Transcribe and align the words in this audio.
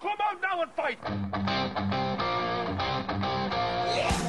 come 0.00 0.16
out 0.22 0.40
now 0.40 0.62
and 0.62 0.70
fight! 0.72 0.98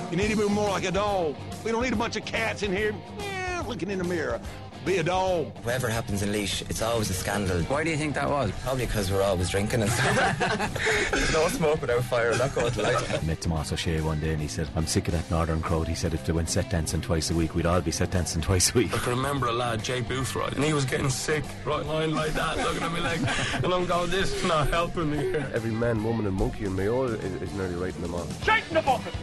You 0.09 0.17
need 0.17 0.31
to 0.31 0.35
be 0.37 0.49
more 0.49 0.69
like 0.69 0.85
a 0.85 0.91
dog. 0.91 1.35
We 1.63 1.71
don't 1.71 1.83
need 1.83 1.93
a 1.93 1.97
bunch 1.97 2.15
of 2.15 2.25
cats 2.25 2.63
in 2.63 2.75
here 2.75 2.95
yeah, 3.19 3.63
looking 3.67 3.91
in 3.91 3.99
the 3.99 4.03
mirror. 4.03 4.41
Be 4.87 4.99
a 4.99 5.03
dog. 5.03 5.53
Whatever 5.65 5.89
happens 5.89 6.23
in 6.23 6.31
Laois, 6.31 6.61
it's 6.69 6.81
always 6.81 7.09
a 7.09 7.13
scandal. 7.13 7.61
Why 7.63 7.83
do 7.83 7.89
you 7.89 7.97
think 7.97 8.13
that 8.13 8.29
was? 8.29 8.51
Probably 8.63 8.85
because 8.85 9.11
we're 9.11 9.21
always 9.21 9.49
drinking 9.49 9.81
and 9.81 9.91
stuff. 9.91 11.11
There's 11.11 11.33
no 11.41 11.49
smoke 11.49 11.81
without 11.81 12.05
fire, 12.05 12.33
not 12.37 12.55
going 12.55 12.71
to 12.71 12.81
light. 12.83 13.13
I 13.13 13.21
met 13.25 13.41
Tomas 13.41 13.73
O'Shea 13.73 13.99
one 13.99 14.21
day 14.21 14.31
and 14.31 14.41
he 14.41 14.47
said, 14.47 14.69
I'm 14.77 14.87
sick 14.87 15.09
of 15.09 15.13
that 15.13 15.29
northern 15.29 15.61
crowd. 15.61 15.89
He 15.89 15.93
said 15.93 16.13
if 16.13 16.25
they 16.25 16.31
went 16.31 16.49
set 16.49 16.69
dancing 16.69 17.01
twice 17.01 17.29
a 17.31 17.35
week, 17.35 17.53
we'd 17.53 17.65
all 17.65 17.81
be 17.81 17.91
set 17.91 18.11
dancing 18.11 18.41
twice 18.41 18.73
a 18.73 18.77
week. 18.77 18.95
I 18.95 18.99
can 18.99 19.09
remember 19.09 19.47
a 19.47 19.51
lad, 19.51 19.83
Jay 19.83 20.01
Boothroyd, 20.01 20.55
and 20.55 20.63
he 20.63 20.71
was 20.71 20.85
getting 20.85 21.09
sick, 21.09 21.43
right 21.65 21.85
lying 21.85 22.15
like 22.15 22.31
that, 22.35 22.55
looking 22.55 22.83
at 22.83 22.93
me 22.93 23.01
like, 23.01 23.19
and 23.61 23.73
I'm 23.73 23.85
going, 23.87 24.09
this 24.09 24.31
is 24.31 24.45
not 24.45 24.69
helping 24.69 25.11
me 25.11 25.17
here. 25.17 25.51
Every 25.53 25.71
man, 25.71 26.01
woman, 26.01 26.27
and 26.27 26.35
monkey 26.35 26.63
in 26.63 26.77
Mayo 26.77 27.03
is, 27.03 27.41
is 27.41 27.53
nearly 27.55 27.75
writing 27.75 28.03
them 28.03 28.15
off. 28.15 28.45
Shake 28.45 28.63
in 28.69 28.75
the 28.75 28.81
bucket! 28.81 29.13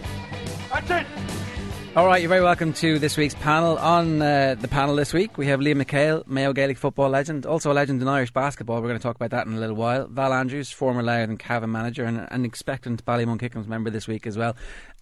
That's 0.71 0.91
it! 0.91 1.07
All 1.97 2.07
right, 2.07 2.21
you're 2.21 2.29
very 2.29 2.43
welcome 2.43 2.73
to 2.73 2.99
this 2.99 3.17
week's 3.17 3.37
panel. 3.37 3.79
On 3.79 4.21
uh, 4.21 4.57
the 4.59 4.67
panel 4.67 4.97
this 4.97 5.13
week, 5.13 5.39
we 5.39 5.47
have 5.47 5.61
Liam 5.61 5.81
McHale, 5.81 6.27
Mayo 6.27 6.53
Gaelic 6.53 6.77
football 6.77 7.09
legend, 7.09 7.47
also 7.47 7.71
a 7.71 7.73
legend 7.73 8.03
in 8.03 8.09
Irish 8.09 8.33
basketball. 8.33 8.83
We're 8.83 8.89
going 8.89 8.99
to 8.99 9.03
talk 9.03 9.15
about 9.15 9.31
that 9.31 9.47
in 9.47 9.55
a 9.55 9.61
little 9.61 9.77
while. 9.77 10.09
Val 10.09 10.33
Andrews, 10.33 10.73
former 10.73 11.05
Louth 11.05 11.29
and 11.29 11.39
Cavan 11.39 11.71
manager, 11.71 12.05
and 12.05 12.27
an 12.33 12.45
expectant 12.45 13.05
Ballymun 13.05 13.39
Kickhams 13.39 13.69
member 13.69 13.91
this 13.91 14.09
week 14.09 14.27
as 14.27 14.37
well. 14.37 14.57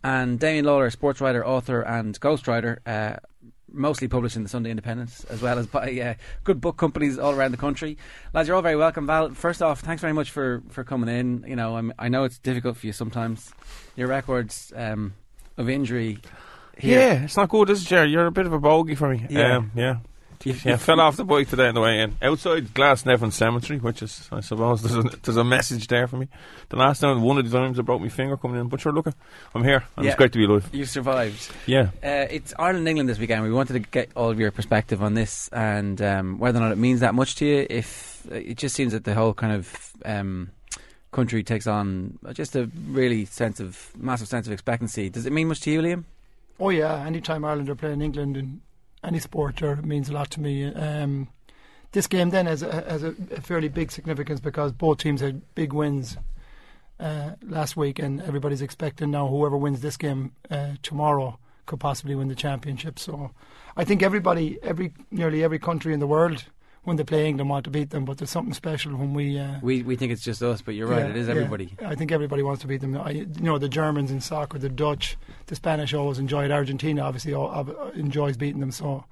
And 0.04 0.38
Damian 0.38 0.66
Lawlor, 0.66 0.92
sports 0.92 1.22
writer, 1.22 1.46
author, 1.46 1.80
and 1.80 2.20
ghostwriter. 2.20 2.76
Uh, 2.84 3.16
mostly 3.70 4.06
published 4.06 4.36
in 4.36 4.42
the 4.42 4.50
Sunday 4.50 4.68
Independent, 4.68 5.24
as 5.30 5.40
well 5.40 5.58
as 5.58 5.66
by 5.66 5.98
uh, 5.98 6.14
good 6.44 6.60
book 6.60 6.76
companies 6.76 7.18
all 7.18 7.32
around 7.32 7.52
the 7.52 7.56
country. 7.56 7.96
Lads, 8.34 8.48
you're 8.48 8.54
all 8.54 8.62
very 8.62 8.76
welcome. 8.76 9.06
Val, 9.06 9.30
first 9.30 9.62
off, 9.62 9.80
thanks 9.80 10.02
very 10.02 10.12
much 10.12 10.30
for, 10.30 10.62
for 10.68 10.84
coming 10.84 11.08
in. 11.08 11.46
You 11.48 11.56
know, 11.56 11.78
I'm, 11.78 11.94
i 11.98 12.10
know 12.10 12.24
it's 12.24 12.38
difficult 12.38 12.76
for 12.76 12.86
you 12.86 12.92
sometimes. 12.92 13.50
Your 13.96 14.08
records 14.08 14.74
um, 14.76 15.14
of 15.56 15.70
injury 15.70 16.18
here. 16.78 16.98
Yeah, 17.00 17.24
it's 17.24 17.36
not 17.36 17.48
good, 17.48 17.70
is 17.70 17.82
it, 17.82 17.88
Jerry? 17.88 18.10
You're 18.10 18.26
a 18.26 18.32
bit 18.32 18.46
of 18.46 18.52
a 18.52 18.58
bogey 18.58 18.94
for 18.94 19.08
me. 19.10 19.26
Yeah. 19.30 19.56
Um, 19.58 19.70
yeah. 19.74 19.96
Yeah, 20.44 20.74
fell 20.74 21.00
off 21.00 21.16
the 21.16 21.24
bike 21.24 21.48
today 21.48 21.68
on 21.68 21.74
the 21.76 21.80
way 21.80 22.00
in. 22.00 22.16
Outside 22.20 22.64
Glasnevin 22.74 23.32
Cemetery, 23.32 23.78
which 23.78 24.02
is, 24.02 24.28
I 24.32 24.40
suppose, 24.40 24.82
there's 24.82 24.96
a, 24.96 25.08
there's 25.22 25.36
a 25.36 25.44
message 25.44 25.86
there 25.86 26.08
for 26.08 26.16
me. 26.16 26.26
The 26.68 26.74
last 26.78 26.98
time, 26.98 27.22
one 27.22 27.38
of 27.38 27.48
the 27.48 27.56
times 27.56 27.78
I 27.78 27.82
broke 27.82 28.00
my 28.00 28.08
finger 28.08 28.36
coming 28.36 28.60
in. 28.60 28.66
But 28.66 28.80
sure, 28.80 28.90
look, 28.92 29.06
I'm 29.54 29.62
here. 29.62 29.84
And 29.96 30.04
Yeah. 30.04 30.10
it's 30.10 30.18
great 30.18 30.32
to 30.32 30.38
be 30.40 30.44
alive. 30.44 30.68
You 30.72 30.84
survived. 30.84 31.48
Yeah. 31.66 31.90
Uh, 32.02 32.26
it's 32.28 32.52
Ireland 32.58 32.88
England 32.88 33.08
this 33.08 33.20
weekend. 33.20 33.44
We 33.44 33.52
wanted 33.52 33.74
to 33.74 33.78
get 33.78 34.10
all 34.16 34.30
of 34.30 34.40
your 34.40 34.50
perspective 34.50 35.00
on 35.00 35.14
this 35.14 35.48
and 35.52 36.02
um, 36.02 36.38
whether 36.40 36.58
or 36.58 36.62
not 36.62 36.72
it 36.72 36.78
means 36.78 36.98
that 37.00 37.14
much 37.14 37.36
to 37.36 37.46
you. 37.46 37.64
If 37.70 38.26
it 38.32 38.56
just 38.56 38.74
seems 38.74 38.94
that 38.94 39.04
the 39.04 39.14
whole 39.14 39.34
kind 39.34 39.52
of 39.52 39.92
um, 40.04 40.50
country 41.12 41.44
takes 41.44 41.68
on 41.68 42.18
just 42.32 42.56
a 42.56 42.68
really 42.88 43.26
sense 43.26 43.60
of 43.60 43.92
massive 43.96 44.26
sense 44.26 44.48
of 44.48 44.52
expectancy. 44.52 45.08
Does 45.08 45.24
it 45.24 45.32
mean 45.32 45.46
much 45.46 45.60
to 45.60 45.70
you, 45.70 45.82
Liam? 45.82 46.02
Oh 46.60 46.70
yeah, 46.70 47.04
anytime 47.04 47.44
Ireland 47.44 47.68
are 47.70 47.74
playing 47.74 48.02
England 48.02 48.36
in 48.36 48.60
any 49.02 49.18
sport, 49.18 49.60
means 49.84 50.08
a 50.08 50.12
lot 50.12 50.30
to 50.30 50.40
me. 50.40 50.66
Um, 50.66 51.28
this 51.92 52.06
game 52.06 52.30
then 52.30 52.46
has 52.46 52.62
a, 52.62 52.72
has 52.88 53.02
a 53.02 53.12
fairly 53.40 53.68
big 53.68 53.90
significance 53.90 54.40
because 54.40 54.72
both 54.72 54.98
teams 54.98 55.20
had 55.20 55.42
big 55.54 55.72
wins 55.72 56.16
uh, 57.00 57.32
last 57.42 57.76
week, 57.76 57.98
and 57.98 58.22
everybody's 58.22 58.62
expecting 58.62 59.10
now 59.10 59.26
whoever 59.26 59.56
wins 59.56 59.80
this 59.80 59.96
game 59.96 60.32
uh, 60.50 60.72
tomorrow 60.82 61.38
could 61.66 61.80
possibly 61.80 62.14
win 62.14 62.28
the 62.28 62.34
championship. 62.34 62.98
So 62.98 63.32
I 63.76 63.84
think 63.84 64.02
everybody, 64.02 64.58
every 64.62 64.92
nearly 65.10 65.42
every 65.44 65.58
country 65.58 65.92
in 65.92 66.00
the 66.00 66.06
world, 66.06 66.44
when 66.84 66.96
they 66.96 67.04
play 67.04 67.28
England, 67.28 67.48
want 67.50 67.64
to 67.64 67.70
beat 67.70 67.90
them. 67.90 68.04
But 68.04 68.18
there's 68.18 68.30
something 68.30 68.54
special 68.54 68.92
when 68.96 69.14
we. 69.14 69.38
Uh, 69.38 69.58
We 69.62 69.82
we 69.82 69.96
think 69.96 70.12
it's 70.12 70.22
just 70.22 70.42
us, 70.42 70.62
but 70.62 70.74
you're 70.74 70.88
right. 70.88 71.00
yeah, 71.04 71.10
It 71.10 71.16
is 71.16 71.26
yeah. 71.28 71.34
everybody. 71.34 71.74
I 71.84 71.94
think 71.94 72.10
everybody 72.12 72.42
wants 72.42 72.60
to 72.62 72.66
beat 72.68 72.80
them. 72.80 72.96
I, 72.96 73.10
you 73.10 73.26
know, 73.40 73.58
the 73.58 73.68
Germans 73.68 74.10
in 74.10 74.20
soccer, 74.20 74.58
the 74.58 74.68
Dutch, 74.68 75.16
the 75.46 75.54
Spanish 75.54 75.94
always 75.94 76.18
enjoy 76.18 76.44
it. 76.44 76.50
Argentina 76.50 77.02
obviously 77.02 77.34
all, 77.34 77.50
uh, 77.50 77.90
enjoys 77.94 78.36
beating 78.36 78.60
them. 78.60 78.72
So 78.72 79.04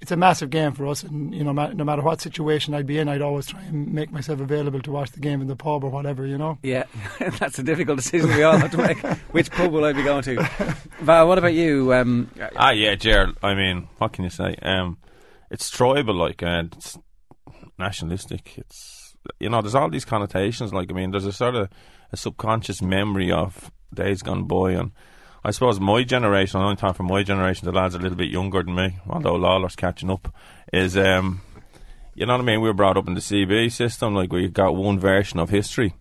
it's 0.00 0.10
a 0.10 0.16
massive 0.16 0.50
game 0.50 0.72
for 0.72 0.84
us. 0.88 1.04
And 1.04 1.32
you 1.32 1.44
know, 1.44 1.52
ma- 1.52 1.68
no 1.72 1.84
matter 1.84 2.02
what 2.02 2.20
situation 2.20 2.74
I'd 2.74 2.86
be 2.88 2.98
in, 2.98 3.08
I'd 3.08 3.22
always 3.22 3.46
try 3.46 3.62
and 3.62 3.92
make 3.94 4.10
myself 4.10 4.40
available 4.40 4.80
to 4.82 4.90
watch 4.90 5.12
the 5.12 5.20
game 5.20 5.40
in 5.40 5.46
the 5.46 5.54
pub 5.54 5.84
or 5.84 5.90
whatever. 5.90 6.26
You 6.26 6.38
know. 6.38 6.58
Yeah, 6.64 6.84
that's 7.38 7.58
a 7.60 7.62
difficult 7.62 7.98
decision 7.98 8.30
we 8.30 8.42
all 8.42 8.56
have 8.58 8.72
to 8.72 8.78
make. 8.78 8.98
Which 9.30 9.48
pub 9.52 9.70
will 9.70 9.84
I 9.84 9.92
be 9.92 10.02
going 10.02 10.22
to? 10.24 10.42
Val, 11.02 11.28
what 11.28 11.38
about 11.38 11.54
you? 11.54 11.94
Um, 11.94 12.30
Ah, 12.56 12.70
yeah, 12.72 12.96
Gerald. 12.96 13.36
I 13.44 13.54
mean, 13.54 13.86
what 13.98 14.12
can 14.12 14.24
you 14.24 14.30
say? 14.30 14.56
Um, 14.62 14.98
it's 15.52 15.70
tribal, 15.70 16.14
like, 16.16 16.42
and 16.42 16.72
it's 16.76 16.98
nationalistic. 17.82 18.58
It's 18.58 19.16
you 19.38 19.48
know, 19.48 19.62
there's 19.62 19.74
all 19.74 19.90
these 19.90 20.04
connotations. 20.04 20.72
Like, 20.72 20.90
I 20.90 20.94
mean, 20.94 21.10
there's 21.10 21.26
a 21.26 21.32
sort 21.32 21.54
of 21.54 21.68
a 22.12 22.16
subconscious 22.16 22.82
memory 22.82 23.30
of 23.30 23.70
days 23.94 24.22
gone 24.22 24.44
by, 24.44 24.72
and 24.72 24.92
I 25.44 25.50
suppose 25.50 25.80
my 25.80 26.02
generation, 26.04 26.60
I'm 26.60 26.66
only 26.66 26.76
talking 26.76 26.94
for 26.94 27.02
my 27.02 27.22
generation, 27.22 27.66
the 27.66 27.72
lads 27.72 27.94
are 27.94 27.98
a 27.98 28.02
little 28.02 28.18
bit 28.18 28.30
younger 28.30 28.62
than 28.62 28.74
me, 28.74 28.98
although 29.08 29.34
Lawlor's 29.34 29.76
catching 29.76 30.10
up, 30.10 30.34
is 30.72 30.96
um, 30.96 31.40
you 32.14 32.26
know 32.26 32.34
what 32.34 32.42
I 32.42 32.44
mean? 32.44 32.60
We 32.60 32.68
were 32.68 32.74
brought 32.74 32.96
up 32.96 33.08
in 33.08 33.14
the 33.14 33.20
CB 33.20 33.72
system, 33.72 34.14
like 34.14 34.32
we 34.32 34.48
got 34.48 34.76
one 34.76 34.98
version 34.98 35.38
of 35.38 35.50
history. 35.50 35.94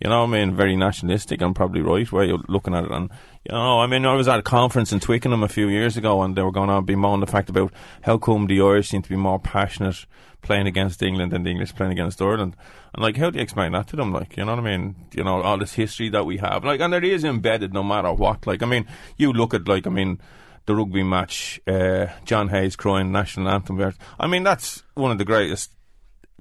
You 0.00 0.10
know 0.10 0.20
what 0.20 0.28
I 0.28 0.44
mean? 0.44 0.54
Very 0.54 0.76
nationalistic 0.76 1.40
and 1.40 1.56
probably 1.56 1.80
right 1.80 2.10
where 2.12 2.24
you're 2.24 2.44
looking 2.48 2.74
at 2.74 2.84
it. 2.84 2.90
And, 2.90 3.10
you 3.44 3.52
know, 3.52 3.80
I 3.80 3.86
mean, 3.86 4.06
I 4.06 4.14
was 4.14 4.28
at 4.28 4.38
a 4.38 4.42
conference 4.42 4.92
in 4.92 5.00
Twickenham 5.00 5.42
a 5.42 5.48
few 5.48 5.68
years 5.68 5.96
ago 5.96 6.22
and 6.22 6.36
they 6.36 6.42
were 6.42 6.52
going 6.52 6.68
to 6.68 6.74
on 6.74 6.84
bemoaning 6.84 7.20
the 7.20 7.26
fact 7.30 7.50
about 7.50 7.72
how 8.02 8.16
come 8.16 8.46
the 8.46 8.60
Irish 8.60 8.90
seem 8.90 9.02
to 9.02 9.08
be 9.08 9.16
more 9.16 9.40
passionate 9.40 10.06
playing 10.40 10.68
against 10.68 11.02
England 11.02 11.32
than 11.32 11.42
the 11.42 11.50
English 11.50 11.74
playing 11.74 11.92
against 11.92 12.22
Ireland. 12.22 12.54
And, 12.94 13.02
like, 13.02 13.16
how 13.16 13.30
do 13.30 13.38
you 13.38 13.42
explain 13.42 13.72
that 13.72 13.88
to 13.88 13.96
them? 13.96 14.12
Like, 14.12 14.36
you 14.36 14.44
know 14.44 14.54
what 14.54 14.64
I 14.64 14.76
mean? 14.76 14.94
You 15.14 15.24
know, 15.24 15.42
all 15.42 15.58
this 15.58 15.74
history 15.74 16.08
that 16.10 16.24
we 16.24 16.36
have. 16.36 16.64
Like, 16.64 16.80
and 16.80 16.94
it 16.94 17.02
is 17.02 17.24
embedded 17.24 17.74
no 17.74 17.82
matter 17.82 18.12
what. 18.12 18.46
Like, 18.46 18.62
I 18.62 18.66
mean, 18.66 18.86
you 19.16 19.32
look 19.32 19.52
at, 19.52 19.66
like, 19.66 19.86
I 19.86 19.90
mean, 19.90 20.20
the 20.66 20.76
rugby 20.76 21.02
match, 21.02 21.60
uh, 21.66 22.06
John 22.24 22.50
Hayes 22.50 22.76
crying 22.76 23.10
national 23.10 23.48
anthem. 23.48 23.94
I 24.20 24.26
mean, 24.28 24.44
that's 24.44 24.84
one 24.94 25.10
of 25.10 25.18
the 25.18 25.24
greatest 25.24 25.72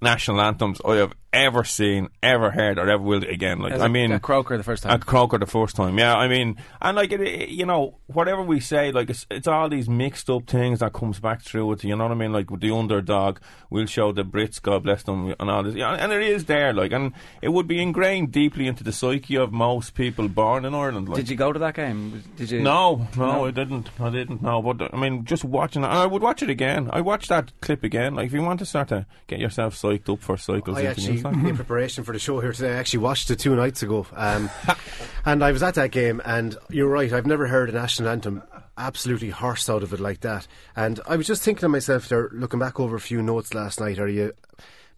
national 0.02 0.42
anthems 0.42 0.80
I 0.86 0.96
have 0.96 1.14
ever 1.46 1.64
seen, 1.64 2.10
ever 2.24 2.52
heard, 2.52 2.78
or 2.80 2.90
ever 2.90 3.02
will 3.04 3.24
again. 3.24 3.60
Like, 3.60 3.74
as 3.74 3.82
I 3.82 3.86
a- 3.86 3.90
mean, 3.90 4.12
a 4.12 4.20
Croker 4.20 4.58
the 4.58 4.64
first 4.64 4.84
time. 4.84 4.92
at 4.94 5.06
Croker 5.06 5.38
the 5.38 5.46
first 5.46 5.76
time, 5.76 5.98
yeah. 5.98 6.16
I 6.16 6.28
mean, 6.28 6.56
and 6.82 6.96
like 6.96 7.12
it, 7.12 7.22
it- 7.22 7.50
you 7.50 7.66
know, 7.66 7.98
whatever 8.08 8.42
we 8.42 8.60
say, 8.60 8.92
like 8.92 9.10
it's, 9.10 9.26
it's 9.30 9.48
all 9.48 9.70
these 9.70 9.88
mixed 9.88 10.30
up 10.30 10.48
things 10.48 10.80
that 10.80 10.94
comes 10.94 11.20
back 11.20 11.42
through 11.42 11.72
it. 11.74 11.84
You 11.84 11.96
know 11.96 12.04
what 12.06 12.12
I 12.12 12.16
mean? 12.16 12.34
Like 12.34 12.50
with 12.52 12.62
the 12.62 12.72
underdog, 12.72 13.40
we'll 13.70 13.86
show 13.86 14.12
the 14.12 14.24
Brits, 14.24 14.62
God 14.62 14.84
bless 14.84 15.04
them, 15.04 15.34
and 15.40 15.50
all 15.50 15.64
this. 15.64 15.76
Yeah, 15.76 15.94
and 15.94 16.12
it 16.12 16.22
is 16.24 16.46
there, 16.46 16.74
like, 16.74 16.92
and 16.92 17.14
it 17.42 17.50
would 17.50 17.68
be 17.68 17.82
ingrained 17.82 18.32
deeply 18.32 18.68
into 18.68 18.84
the 18.84 18.92
psyche 18.92 19.36
of 19.38 19.52
most 19.52 19.94
people 19.94 20.28
born 20.28 20.66
in 20.66 20.74
Ireland. 20.74 21.10
Like. 21.10 21.18
Did 21.18 21.30
you 21.30 21.36
go 21.36 21.54
to 21.54 21.60
that 21.60 21.76
game? 21.76 22.24
Did 22.36 22.52
you? 22.52 22.62
No, 22.62 23.08
no, 23.16 23.46
I 23.46 23.52
didn't. 23.52 23.90
I 24.00 24.10
didn't. 24.10 24.42
No, 24.42 24.62
but 24.62 24.94
I 24.94 24.98
mean, 24.98 25.26
just 25.26 25.44
watching 25.44 25.84
it, 25.84 25.88
and 25.88 25.94
I 25.98 26.06
would 26.06 26.22
watch 26.22 26.42
it 26.42 26.50
again. 26.50 26.90
I 26.92 27.02
watched 27.02 27.30
that 27.30 27.52
clip 27.62 27.84
again. 27.84 28.16
Like, 28.16 28.28
if 28.28 28.34
you 28.34 28.42
want 28.42 28.60
to 28.60 28.66
start 28.66 28.88
to 28.90 29.06
get 29.28 29.40
yourself 29.40 29.76
psyched 29.76 30.12
up 30.12 30.20
for 30.22 30.38
cycles, 30.38 30.78
I 30.78 30.84
actually, 30.84 31.22
Newcastle. 31.32 31.50
in 31.50 31.56
preparation 31.56 32.04
for 32.04 32.14
the 32.14 32.20
show 32.20 32.40
here 32.40 32.54
today, 32.54 32.74
I 32.74 32.78
actually 32.78 33.00
watched 33.00 33.30
it 33.30 33.40
two 33.40 33.56
nights 33.56 33.84
ago. 33.84 34.06
Um, 34.14 34.50
and 35.26 35.44
I 35.44 35.52
was 35.52 35.64
at 35.64 35.76
that 35.76 35.92
game, 35.92 36.22
and 36.26 36.58
you're 36.70 36.90
right, 36.90 37.12
I've 37.12 37.26
never 37.26 37.48
heard 37.48 37.70
a 37.70 37.74
national 37.74 38.10
anthem 38.10 38.44
absolutely 38.78 39.30
horsed 39.30 39.70
out 39.70 39.84
of 39.84 39.94
it 39.94 40.00
like 40.00 40.22
that. 40.22 40.48
And 40.76 41.00
I 41.08 41.16
was 41.16 41.28
just 41.28 41.44
thinking 41.44 41.62
to 41.62 41.70
myself 41.70 42.10
there, 42.10 42.30
looking 42.32 42.60
back 42.60 42.80
over 42.80 42.96
a 42.96 43.02
few 43.02 43.22
notes 43.22 43.54
last 43.54 43.80
night, 43.80 44.00
are 44.00 44.08
you 44.08 44.34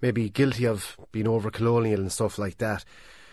maybe 0.02 0.30
guilty 0.30 0.66
of 0.66 0.98
being 1.12 1.28
over 1.28 1.50
colonial 1.50 2.00
and 2.00 2.12
stuff 2.12 2.38
like 2.38 2.58
that? 2.58 2.84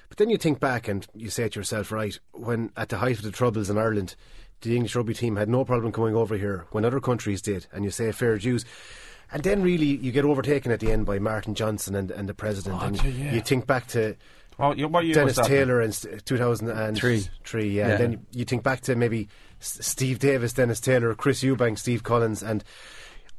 But 0.09 0.19
then 0.19 0.31
you 0.31 0.37
think 0.37 0.61
back 0.61 0.89
and 0.89 1.07
you 1.15 1.31
say 1.31 1.49
to 1.49 1.61
yourself, 1.61 1.91
right, 1.91 2.19
when 2.33 2.71
at 2.77 2.89
the 2.91 2.99
height 2.99 3.19
of 3.19 3.25
the 3.25 3.33
troubles 3.33 3.71
in 3.71 3.79
Ireland, 3.79 4.15
the 4.61 4.75
English 4.75 4.95
rugby 4.97 5.15
team 5.15 5.37
had 5.37 5.49
no 5.49 5.65
problem 5.65 5.93
coming 5.93 6.15
over 6.15 6.37
here 6.37 6.67
when 6.71 6.85
other 6.85 7.01
countries 7.01 7.43
did, 7.43 7.67
and 7.73 7.85
you 7.85 7.91
say 7.91 8.11
fair 8.13 8.39
dues. 8.39 8.65
And 9.33 9.43
then 9.43 9.63
really 9.63 9.87
you 9.87 10.13
get 10.13 10.25
overtaken 10.25 10.71
at 10.73 10.81
the 10.81 10.93
end 10.93 11.07
by 11.07 11.19
Martin 11.19 11.55
Johnson 11.55 11.95
and, 11.95 12.11
and 12.11 12.29
the 12.29 12.35
president. 12.35 12.81
Oh, 12.81 12.87
and 12.87 13.01
gee, 13.01 13.11
yeah. 13.11 13.35
you 13.35 13.41
think 13.41 13.67
back 13.67 13.87
to 13.89 14.17
year 15.05 15.15
Dennis? 15.15 15.37
Taylor 15.37 15.83
in 15.83 15.93
2003. 15.93 17.29
Three, 17.45 17.69
yeah. 17.69 17.89
Yeah. 17.89 17.95
And 17.95 18.01
then 18.01 18.27
you 18.33 18.45
think 18.45 18.63
back 18.63 18.81
to 18.83 18.97
maybe 18.97 19.29
Steve 19.61 20.19
Davis, 20.19 20.53
Dennis 20.53 20.81
Taylor, 20.81 21.15
Chris 21.15 21.43
Eubank, 21.43 21.79
Steve 21.79 22.03
Collins. 22.03 22.43
And 22.43 22.65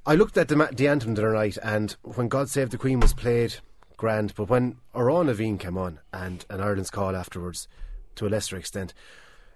I 0.05 0.15
looked 0.15 0.37
at 0.37 0.47
the, 0.47 0.69
the 0.73 0.87
anthem 0.87 1.15
the 1.15 1.21
other 1.21 1.33
night, 1.33 1.57
and 1.63 1.95
when 2.03 2.27
God 2.27 2.49
Save 2.49 2.69
the 2.69 2.77
Queen 2.77 2.99
was 2.99 3.13
played, 3.13 3.55
grand. 3.97 4.33
But 4.35 4.49
when 4.49 4.77
Amhrán 4.93 5.25
na 5.25 5.33
bhFiann 5.33 5.59
came 5.59 5.77
on, 5.77 5.99
and, 6.13 6.45
and 6.49 6.61
Ireland's 6.61 6.91
call 6.91 7.15
afterwards, 7.15 7.67
to 8.15 8.27
a 8.27 8.29
lesser 8.29 8.57
extent, 8.57 8.93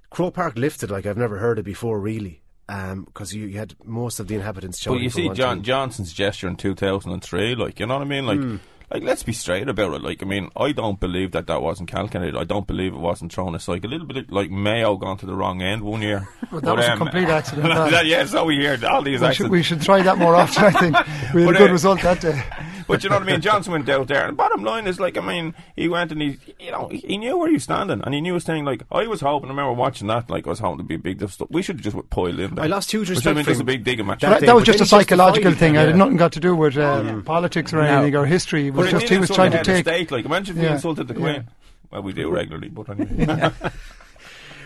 Croke 0.10 0.34
Park 0.34 0.58
lifted 0.58 0.92
like 0.92 1.06
I've 1.06 1.18
never 1.18 1.38
heard 1.38 1.60
it 1.60 1.64
before, 1.64 2.00
really. 2.00 2.42
Because 2.68 3.34
you, 3.34 3.48
you 3.48 3.58
had 3.58 3.76
most 3.84 4.20
of 4.20 4.28
the 4.28 4.36
inhabitants 4.36 4.84
But 4.84 5.02
you 5.02 5.10
see 5.10 5.30
John. 5.30 5.62
Johnson's 5.64 6.14
gesture 6.14 6.48
in 6.48 6.56
2003, 6.56 7.56
like, 7.56 7.80
you 7.80 7.86
know 7.86 7.96
what 7.96 8.02
I 8.02 8.06
mean? 8.06 8.26
Like, 8.26 8.40
Hmm. 8.40 8.56
Like 8.92 9.04
let's 9.04 9.24
be 9.24 9.34
straight 9.34 9.68
about 9.70 9.94
it. 9.94 10.02
Like, 10.02 10.22
I 10.22 10.26
mean, 10.26 10.50
I 10.58 10.72
don't 10.74 11.00
believe 11.00 11.32
that 11.32 11.48
that 11.48 11.62
wasn't 11.62 11.90
calculated. 11.90 12.36
I 12.38 12.44
don't 12.44 12.68
believe 12.68 12.94
it 12.94 13.00
wasn't 13.00 13.32
thrown 13.34 13.56
aside. 13.56 13.86
A 13.86 13.88
little 13.88 14.08
bit 14.08 14.32
like 14.32 14.52
Mayo 14.52 14.98
gone 14.98 15.18
to 15.20 15.26
the 15.26 15.34
wrong 15.36 15.62
end 15.62 15.82
one 15.84 16.02
year. 16.02 16.28
Well, 16.52 16.60
that 16.60 16.76
was 16.76 16.86
a 16.86 16.98
complete 16.98 17.30
accident, 17.40 17.64
that. 17.70 17.92
that- 17.92 18.06
yeah, 18.08 18.26
so 18.26 18.44
we 18.44 18.58
hear 18.58 18.78
all 18.86 19.02
these 19.02 19.22
We 19.22 19.28
should, 19.28 19.30
accidents. 19.30 19.52
we 19.52 19.64
should 19.64 19.82
try 19.82 20.02
that 20.02 20.18
more 20.18 20.36
often. 20.36 20.66
I 20.66 20.72
think 20.72 20.96
we 21.34 21.44
had 21.44 21.46
But, 21.48 21.56
a 21.56 21.58
good 21.60 21.70
uh, 21.70 21.74
result 21.74 22.02
that 22.02 22.20
day. 22.20 22.44
but 22.90 23.02
you 23.06 23.10
know 23.10 23.16
what 23.16 23.24
I 23.24 23.32
mean. 23.32 23.40
Johnson 23.40 23.72
went 23.72 23.88
out 23.88 24.10
there, 24.10 24.28
and 24.28 24.36
bottom 24.36 24.62
line 24.66 24.86
is 24.86 25.00
like, 25.00 25.18
I 25.18 25.22
mean, 25.22 25.54
he 25.78 25.88
went 25.88 26.12
and 26.12 26.22
he, 26.22 26.40
you 26.60 26.72
know, 26.72 26.90
he 26.90 27.18
knew 27.18 27.38
where 27.38 27.48
he 27.48 27.54
was 27.54 27.64
standing, 27.64 28.02
and 28.04 28.14
he 28.14 28.20
knew 28.20 28.34
his 28.34 28.44
thing. 28.44 28.66
Like 28.66 28.84
I 28.92 29.08
was 29.08 29.22
hoping. 29.22 29.48
I 29.48 29.54
remember 29.54 29.72
watching 29.72 30.08
that. 30.08 30.30
Like 30.30 30.46
I 30.46 30.50
was 30.50 30.60
hoping 30.60 30.80
to 30.80 30.84
be 30.84 30.96
a 30.96 31.00
big 31.00 31.26
stuff. 31.30 31.48
We 31.50 31.62
should 31.62 31.78
have 31.78 31.86
just 31.94 32.10
piled 32.10 32.38
in. 32.38 32.56
There. 32.56 32.66
I 32.66 32.68
lost 32.68 32.92
huge 32.92 33.08
Which 33.08 33.20
respect 33.20 33.34
I 33.34 33.38
mean, 33.38 33.46
just 33.46 33.62
a 33.62 33.64
big 33.64 33.86
digging 33.86 34.08
match. 34.08 34.20
That 34.20 34.42
That, 34.42 34.46
that 34.48 34.56
was 34.56 34.66
just 34.66 34.82
a 34.82 34.86
psychological 34.86 35.52
justified 35.52 35.60
thing. 35.68 35.76
it, 35.76 35.84
It 35.84 35.88
had 35.88 35.96
nothing 35.96 36.18
got 36.18 36.34
to 36.34 36.42
do 36.42 36.54
with 36.54 36.76
uh, 36.76 37.22
politics 37.22 37.72
or 37.72 37.78
No. 37.78 37.84
anything 37.84 38.18
or 38.18 38.26
history. 38.26 38.72
But 38.86 38.92
just 38.92 39.10
he 39.10 39.18
was 39.18 39.30
trying 39.30 39.52
to 39.52 39.64
take. 39.64 39.86
state. 39.86 40.12
Like 40.12 40.26
imagine 40.26 40.56
if 40.58 40.62
we 40.62 40.68
Yeah. 40.68 40.76
insulted 40.76 41.08
the 41.08 41.14
Yeah. 41.14 41.20
Queen. 41.20 41.48
Well, 41.92 42.04
we 42.04 42.14
do 42.14 42.30
regularly, 42.30 42.70
but 42.70 42.90
anyway. 42.90 43.52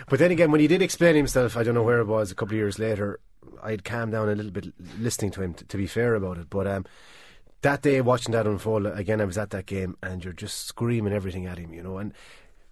But 0.08 0.20
then 0.20 0.30
again, 0.30 0.52
when 0.52 0.60
he 0.60 0.68
did 0.68 0.82
explain 0.82 1.16
himself, 1.16 1.56
I 1.56 1.64
don't 1.64 1.74
know 1.74 1.82
where 1.82 1.98
it 1.98 2.06
was. 2.06 2.30
A 2.30 2.34
couple 2.36 2.52
of 2.54 2.58
years 2.58 2.78
later, 2.78 3.18
I'd 3.62 3.82
calmed 3.84 4.12
down 4.12 4.28
a 4.28 4.34
little 4.36 4.52
bit 4.52 4.72
listening 5.00 5.32
to 5.32 5.42
him. 5.42 5.54
T- 5.54 5.64
to 5.66 5.76
be 5.76 5.88
fair 5.88 6.14
about 6.14 6.38
it, 6.38 6.48
but 6.48 6.66
um, 6.68 6.84
that 7.62 7.82
day 7.82 8.00
watching 8.00 8.30
that 8.32 8.46
unfold 8.46 8.86
again, 8.86 9.20
I 9.20 9.24
was 9.24 9.36
at 9.36 9.50
that 9.50 9.66
game, 9.66 9.96
and 10.04 10.22
you're 10.22 10.32
just 10.32 10.66
screaming 10.66 11.12
everything 11.12 11.46
at 11.46 11.58
him, 11.58 11.74
you 11.74 11.82
know. 11.82 11.98
And 11.98 12.12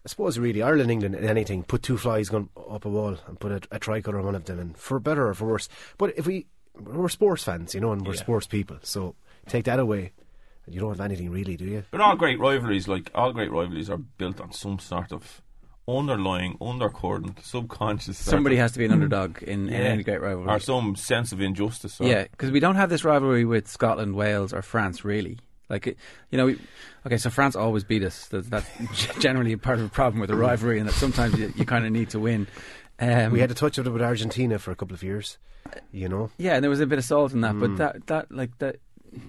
I 0.06 0.08
suppose 0.08 0.38
really 0.38 0.62
Ireland, 0.62 0.92
England, 0.92 1.16
anything, 1.16 1.64
put 1.64 1.82
two 1.82 1.98
flies 1.98 2.28
gun 2.28 2.50
up 2.70 2.84
a 2.84 2.88
wall 2.88 3.16
and 3.26 3.40
put 3.40 3.50
a, 3.50 3.60
a 3.72 3.80
tricolour 3.80 4.20
on 4.20 4.26
one 4.26 4.34
of 4.36 4.44
them, 4.44 4.60
and 4.60 4.76
for 4.78 5.00
better 5.00 5.26
or 5.28 5.34
for 5.34 5.46
worse. 5.46 5.68
But 5.98 6.16
if 6.16 6.28
we 6.28 6.46
we're 6.80 7.08
sports 7.08 7.42
fans, 7.42 7.74
you 7.74 7.80
know, 7.80 7.90
and 7.90 8.06
we're 8.06 8.14
Yeah. 8.14 8.20
sports 8.20 8.46
people, 8.46 8.76
so 8.82 9.16
take 9.48 9.64
that 9.64 9.80
away, 9.80 10.12
you 10.68 10.80
don't 10.80 10.90
have 10.90 11.00
anything 11.00 11.30
really, 11.30 11.56
do 11.56 11.64
you? 11.64 11.84
But 11.90 12.00
all 12.00 12.16
great 12.16 12.38
rivalries, 12.40 12.88
like 12.88 13.10
all 13.14 13.32
great 13.32 13.50
rivalries, 13.50 13.90
are 13.90 13.98
built 13.98 14.40
on 14.40 14.52
some 14.52 14.78
sort 14.78 15.12
of 15.12 15.40
underlying, 15.86 16.56
undercurrent, 16.60 17.44
subconscious. 17.44 18.16
Somebody 18.18 18.56
has 18.56 18.72
to 18.72 18.78
be 18.78 18.84
an 18.86 18.92
underdog 18.92 19.42
in, 19.42 19.68
in 19.68 19.74
any 19.74 20.02
great 20.02 20.20
rivalry. 20.20 20.48
or 20.48 20.58
some 20.58 20.96
sense 20.96 21.32
of 21.32 21.40
injustice. 21.40 22.00
Or, 22.00 22.04
Yeah, 22.06 22.22
because 22.24 22.50
we 22.50 22.60
don't 22.60 22.76
have 22.76 22.88
this 22.88 23.04
rivalry 23.04 23.44
with 23.44 23.68
Scotland, 23.68 24.14
Wales, 24.14 24.52
or 24.54 24.62
France, 24.62 25.04
really. 25.04 25.38
Like, 25.68 25.86
you 26.30 26.38
know, 26.38 26.46
we, 26.46 26.58
okay, 27.06 27.16
so 27.18 27.30
France 27.30 27.56
always 27.56 27.84
beat 27.84 28.02
us. 28.02 28.26
That, 28.28 28.48
that's 28.50 28.68
generally 29.18 29.56
part 29.56 29.78
of 29.78 29.84
the 29.84 29.90
problem 29.90 30.20
with 30.20 30.30
a 30.30 30.36
rivalry, 30.36 30.78
and 30.78 30.88
that 30.88 30.92
sometimes 30.94 31.38
you, 31.38 31.52
you 31.56 31.64
kind 31.66 31.84
of 31.84 31.92
need 31.92 32.10
to 32.10 32.18
win. 32.20 32.46
Um, 32.98 33.32
we 33.32 33.40
had 33.40 33.50
a 33.50 33.54
touch 33.54 33.76
of 33.78 33.86
it 33.86 33.90
with 33.90 34.02
Argentina 34.02 34.58
for 34.58 34.70
a 34.70 34.76
couple 34.76 34.94
of 34.94 35.02
years, 35.02 35.36
you 35.90 36.08
know. 36.08 36.30
yeah, 36.38 36.54
and 36.54 36.62
there 36.62 36.70
was 36.70 36.80
a 36.80 36.86
bit 36.86 36.98
of 36.98 37.04
salt 37.04 37.32
in 37.32 37.40
that, 37.40 37.54
Mm. 37.54 37.60
but 37.60 37.76
that, 37.78 38.06
that, 38.06 38.32
like 38.32 38.56
that, 38.58 38.76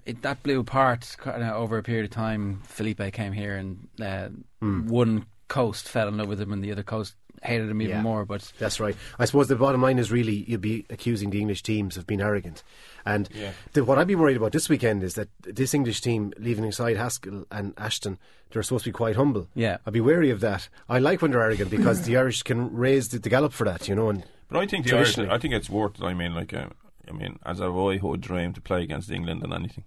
it, 0.06 0.22
that 0.22 0.44
blew 0.44 0.60
apart 0.60 1.16
kind 1.20 1.44
of 1.44 1.54
over 1.56 1.78
a 1.78 1.84
period 1.84 2.06
of 2.06 2.12
time. 2.12 2.62
Felipe 2.64 3.02
came 3.14 3.34
here, 3.34 3.56
and 3.56 3.88
uh, 4.02 4.30
Mm. 4.62 4.86
one 4.88 5.26
coast 5.48 5.88
fell 5.88 6.08
in 6.08 6.18
love 6.18 6.28
with 6.28 6.42
him, 6.42 6.52
and 6.52 6.64
the 6.64 6.72
other 6.72 6.84
coast 6.84 7.16
hated 7.44 7.70
him 7.70 7.82
even 7.82 7.98
Yeah. 7.98 8.02
more. 8.02 8.26
But 8.26 8.52
That's 8.58 8.80
right. 8.80 8.96
I 9.20 9.26
suppose 9.26 9.48
the 9.48 9.56
bottom 9.56 9.82
line 9.82 10.00
is 10.00 10.12
really 10.12 10.46
you'd 10.48 10.62
be 10.62 10.86
accusing 10.90 11.30
the 11.30 11.40
English 11.40 11.62
teams 11.62 11.98
of 11.98 12.08
being 12.08 12.22
arrogant. 12.22 12.64
And 13.06 13.30
Yeah. 13.32 13.52
the, 13.74 13.84
what 13.84 14.00
I'd 14.00 14.08
be 14.08 14.16
worried 14.16 14.38
about 14.38 14.52
this 14.54 14.68
weekend 14.70 15.04
is 15.04 15.14
that 15.14 15.28
this 15.44 15.76
English 15.76 16.02
team, 16.02 16.34
leaving 16.40 16.66
aside 16.66 16.98
Haskell 16.98 17.46
and 17.52 17.74
Ashton, 17.78 18.18
they're 18.50 18.64
supposed 18.64 18.86
to 18.86 18.90
be 18.90 18.94
quite 18.94 19.16
humble. 19.18 19.48
Yeah. 19.54 19.78
I'd 19.86 19.94
be 19.94 20.02
wary 20.02 20.31
of 20.31 20.40
that. 20.40 20.70
I 20.90 20.98
like 20.98 21.22
when 21.22 21.30
they're 21.31 21.42
arrogant 21.44 21.70
because 21.70 22.04
the 22.04 22.18
Irish 22.24 22.42
can 22.42 22.74
raise 22.74 23.10
the, 23.10 23.20
the 23.20 23.30
gallop 23.30 23.54
for 23.54 23.66
that, 23.66 23.88
you 23.88 23.94
know. 23.94 24.10
And 24.10 24.24
But 24.50 24.58
I 24.62 24.66
think 24.66 24.88
the 24.88 24.96
Irish, 24.98 25.16
I 25.20 25.38
think 25.38 25.54
it's 25.54 25.70
worth. 25.70 26.02
I 26.02 26.16
mean, 26.16 26.34
like, 26.34 26.52
uh, 26.54 26.70
I 27.07 27.12
mean, 27.13 27.40
as 27.46 27.60
a 27.60 27.69
boyhood 27.69 28.22
dream 28.22 28.54
to 28.54 28.62
play 28.62 28.84
against 28.84 29.12
England 29.12 29.42
than 29.42 29.54
anything. 29.54 29.84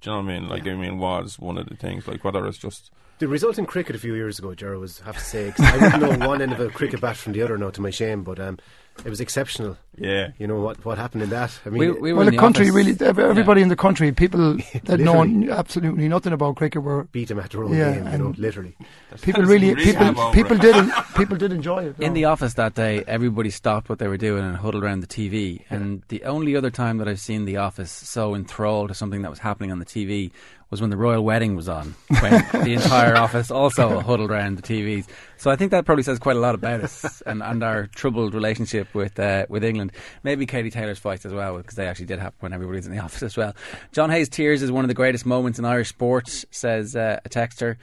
Do 0.00 0.10
you 0.10 0.16
know 0.16 0.22
what 0.22 0.32
I 0.32 0.38
mean? 0.38 0.48
Like, 0.48 0.66
I 0.66 0.74
mean, 0.74 0.98
was 0.98 1.38
one 1.38 1.56
of 1.56 1.68
the 1.68 1.76
things. 1.76 2.06
Like, 2.06 2.24
whether 2.24 2.46
it's 2.46 2.58
just 2.58 2.90
the 3.18 3.28
result 3.28 3.58
in 3.58 3.66
cricket 3.66 3.94
a 3.94 3.98
few 3.98 4.14
years 4.14 4.38
ago, 4.38 4.54
Jarrah, 4.54 4.78
was 4.78 5.00
I 5.02 5.06
have 5.06 5.18
to 5.18 5.24
say 5.24 5.52
I 5.58 5.78
wouldn't 5.78 6.20
know 6.20 6.28
one 6.28 6.42
end 6.42 6.52
of 6.52 6.60
a 6.60 6.68
cricket 6.68 7.00
bat 7.00 7.16
from 7.16 7.32
the 7.32 7.42
other 7.42 7.56
now, 7.56 7.70
to 7.70 7.80
my 7.80 7.90
shame, 7.90 8.24
but 8.24 8.40
um, 8.40 8.58
it 9.04 9.10
was 9.10 9.20
exceptional. 9.20 9.76
yeah, 9.98 10.28
You 10.38 10.46
know 10.46 10.60
what 10.60 10.84
what 10.84 10.98
happened 10.98 11.22
in 11.24 11.30
that? 11.30 11.50
I 11.66 11.70
mean, 11.70 11.78
we, 11.80 11.90
we 11.90 12.12
were 12.12 12.18
Well, 12.18 12.28
in 12.28 12.34
the 12.34 12.38
country 12.40 12.66
office- 12.70 12.74
really, 12.74 12.92
ev- 13.00 13.18
everybody 13.18 13.60
in 13.62 13.68
the 13.68 13.76
country, 13.76 14.12
people 14.12 14.58
that 14.84 15.00
know 15.00 15.24
absolutely 15.52 16.08
nothing 16.08 16.32
about 16.32 16.56
cricket 16.56 16.82
were 16.82 17.04
beat 17.12 17.28
them 17.28 17.38
at 17.40 17.50
their 17.50 17.64
own 17.64 17.72
Yeah, 17.74 17.92
game, 17.94 18.06
you 18.12 18.18
know, 18.18 18.26
and- 18.26 18.38
literally. 18.38 18.76
people 19.22 19.42
really 19.42 19.74
really 19.74 19.84
people 19.92 20.30
people 20.32 20.56
did 20.58 20.74
people 21.16 21.36
did 21.36 21.52
enjoy 21.52 21.84
it. 21.88 21.96
In 21.98 22.08
no. 22.12 22.14
the 22.14 22.24
office 22.26 22.54
that 22.54 22.74
day, 22.74 23.02
everybody 23.06 23.50
stopped 23.50 23.88
what 23.88 23.98
they 23.98 24.08
were 24.08 24.16
doing 24.28 24.44
and 24.44 24.56
huddled 24.56 24.82
around 24.84 25.00
the 25.00 25.06
TV. 25.06 25.62
And 25.70 26.02
the 26.08 26.24
only 26.24 26.54
other 26.56 26.70
time 26.70 26.98
that 26.98 27.08
I've 27.08 27.20
seen 27.20 27.44
the 27.44 27.56
office 27.58 27.90
so 27.90 28.34
enthralled 28.34 28.88
to 28.88 28.94
something 28.94 29.22
that 29.22 29.30
was 29.30 29.40
happening 29.40 29.70
on 29.72 29.78
the 29.80 29.86
TV 29.86 30.30
was 30.74 30.80
when 30.80 30.90
the 30.90 30.96
royal 30.96 31.22
wedding 31.22 31.54
was 31.54 31.68
on, 31.68 31.94
when 32.18 32.32
the 32.64 32.72
entire 32.72 33.16
office 33.16 33.48
also 33.48 34.00
huddled 34.00 34.28
around 34.28 34.58
the 34.58 34.62
TVs. 34.62 35.06
So 35.36 35.48
I 35.48 35.54
think 35.54 35.70
that 35.70 35.84
probably 35.84 36.02
says 36.02 36.18
quite 36.18 36.34
a 36.34 36.40
lot 36.40 36.56
about 36.56 36.80
us 36.80 37.22
and, 37.26 37.44
and 37.44 37.62
our 37.62 37.86
troubled 37.86 38.34
relationship 38.34 38.92
with 38.92 39.16
uh, 39.20 39.46
with 39.48 39.62
England. 39.62 39.92
Maybe 40.24 40.46
Katie 40.46 40.72
Taylor's 40.72 40.98
fight 40.98 41.24
as 41.24 41.32
well, 41.32 41.58
because 41.58 41.76
they 41.76 41.86
actually 41.86 42.06
did 42.06 42.18
happen 42.18 42.38
when 42.40 42.52
everybody 42.52 42.78
was 42.78 42.86
in 42.88 42.92
the 42.92 42.98
office 43.04 43.22
as 43.22 43.36
well. 43.36 43.54
John 43.92 44.10
Hayes' 44.10 44.28
tears 44.28 44.62
is 44.62 44.72
one 44.72 44.82
of 44.82 44.88
the 44.88 44.94
greatest 44.94 45.24
moments 45.24 45.60
in 45.60 45.64
Irish 45.64 45.90
sports, 45.90 46.44
says 46.50 46.96
uh, 46.96 47.20
a 47.24 47.28
texter. 47.28 47.76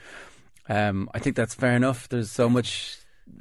Um, 0.68 1.08
I 1.14 1.18
think 1.18 1.34
that's 1.34 1.54
fair 1.54 1.74
enough. 1.74 2.10
There's 2.10 2.30
so 2.30 2.50
much 2.50 2.98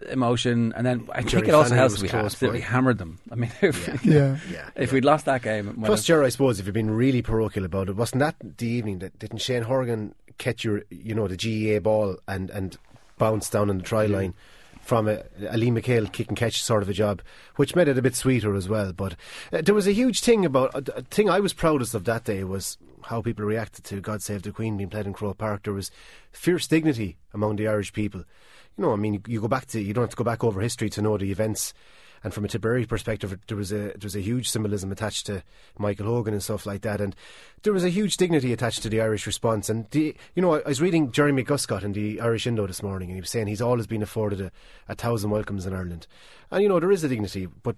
emotion, 0.10 0.74
and 0.76 0.86
then 0.86 1.08
I 1.12 1.22
Jerry 1.22 1.42
think 1.42 1.48
it 1.50 1.54
also 1.54 1.70
Flannery 1.70 1.80
helps 1.80 1.92
was 1.94 2.02
that 2.02 2.06
we 2.06 2.10
close 2.10 2.26
absolutely 2.34 2.60
by. 2.62 2.66
hammered 2.66 2.98
them. 2.98 3.20
I 3.32 3.36
mean, 3.36 3.52
if, 3.62 4.06
yeah. 4.06 4.38
Yeah. 4.52 4.70
if 4.76 4.92
we'd 4.92 5.06
lost 5.06 5.26
that 5.26 5.42
game, 5.42 5.82
Plus, 5.84 6.00
have- 6.00 6.06
Ger, 6.06 6.24
I 6.24 6.30
suppose, 6.30 6.60
if 6.60 6.66
you're 6.66 6.74
been 6.74 6.92
really 6.92 7.22
parochial 7.22 7.66
about 7.66 7.90
it, 7.90 7.96
wasn't 7.96 8.20
that 8.20 8.36
the 8.58 8.68
evening 8.68 9.00
that 9.00 9.18
didn't 9.20 9.40
Shane 9.40 9.64
Horgan 9.64 10.16
catch 10.38 10.64
your, 10.64 10.84
you 10.90 11.14
know, 11.14 11.28
the 11.28 11.38
GAA 11.38 11.80
ball 11.80 12.18
and, 12.28 12.50
and 12.50 12.78
bounce 13.18 13.50
down 13.50 13.70
on 13.70 13.78
the 13.78 13.84
try 13.84 14.06
line 14.08 14.34
from 14.82 15.08
a, 15.08 15.22
a 15.50 15.58
Lee 15.58 15.70
McHale 15.70 16.12
kick 16.12 16.28
and 16.30 16.38
catch 16.38 16.64
sort 16.64 16.82
of 16.82 16.90
a 16.90 16.94
job, 16.94 17.22
which 17.56 17.76
made 17.76 17.88
it 17.88 17.98
a 17.98 18.02
bit 18.02 18.16
sweeter 18.16 18.56
as 18.56 18.68
well. 18.68 18.92
But 18.94 19.16
uh, 19.54 19.62
there 19.62 19.76
was 19.76 19.86
a 19.88 19.92
huge 19.94 20.22
thing 20.22 20.44
about, 20.46 20.74
a, 20.74 20.98
a 20.98 21.02
thing 21.04 21.30
I 21.30 21.40
was 21.40 21.54
proudest 21.54 21.94
of 21.94 22.06
that 22.06 22.24
day 22.24 22.44
was 22.44 22.80
how 23.04 23.22
people 23.22 23.46
reacted 23.46 23.84
to 23.86 24.02
God 24.02 24.24
Save 24.24 24.42
the 24.42 24.52
Queen 24.52 24.78
being 24.78 24.90
played 24.90 25.06
in 25.06 25.14
Croke 25.14 25.38
Park. 25.38 25.64
There 25.64 25.74
was 25.74 25.92
fierce 26.32 26.66
dignity 26.68 27.18
among 27.34 27.58
the 27.58 27.68
Irish 27.68 27.94
people. 27.94 28.24
You 28.78 28.84
know, 28.84 28.94
I 28.94 28.96
mean, 28.96 29.22
you 29.28 29.42
go 29.42 29.48
back 29.48 29.66
to, 29.68 29.82
you 29.82 29.94
don't 29.94 30.04
have 30.04 30.12
to 30.12 30.16
go 30.16 30.24
back 30.24 30.44
over 30.44 30.62
history 30.62 30.90
to 30.92 31.02
know 31.02 31.18
the 31.18 31.32
events. 31.32 31.74
And 32.24 32.34
from 32.34 32.46
a 32.46 32.48
Tipperary 32.48 32.86
perspective, 32.86 33.38
there 33.48 33.58
was 33.58 33.72
a 33.72 33.76
there 33.76 34.04
was 34.04 34.16
a 34.16 34.22
huge 34.22 34.48
symbolism 34.48 34.92
attached 34.92 35.26
to 35.26 35.42
Michael 35.80 36.06
Hogan 36.06 36.36
and 36.36 36.44
stuff 36.44 36.68
like 36.68 36.82
that, 36.82 37.02
and 37.02 37.16
there 37.64 37.74
was 37.74 37.84
a 37.84 37.90
huge 37.90 38.16
dignity 38.16 38.54
attached 38.54 38.84
to 38.84 38.90
the 38.90 39.02
Irish 39.02 39.26
response. 39.26 39.70
And 39.70 39.90
the, 39.90 40.16
you 40.36 40.42
know, 40.42 40.54
I, 40.54 40.68
was 40.68 40.82
reading 40.82 41.12
Jeremy 41.12 41.44
Guscott 41.44 41.82
in 41.82 41.94
the 41.94 42.22
Irish 42.22 42.46
Indo 42.46 42.68
this 42.68 42.84
morning, 42.84 43.10
and 43.10 43.16
he 43.16 43.22
was 43.22 43.32
saying 43.32 43.48
he's 43.48 43.62
always 43.62 43.88
been 43.88 44.04
afforded 44.04 44.40
a, 44.40 44.52
a 44.88 44.94
thousand 44.94 45.32
welcomes 45.32 45.66
in 45.66 45.74
Ireland, 45.74 46.06
and 46.52 46.62
you 46.62 46.70
know 46.70 46.80
there 46.80 46.92
is 46.92 47.04
a 47.04 47.10
dignity, 47.10 47.48
but 47.48 47.76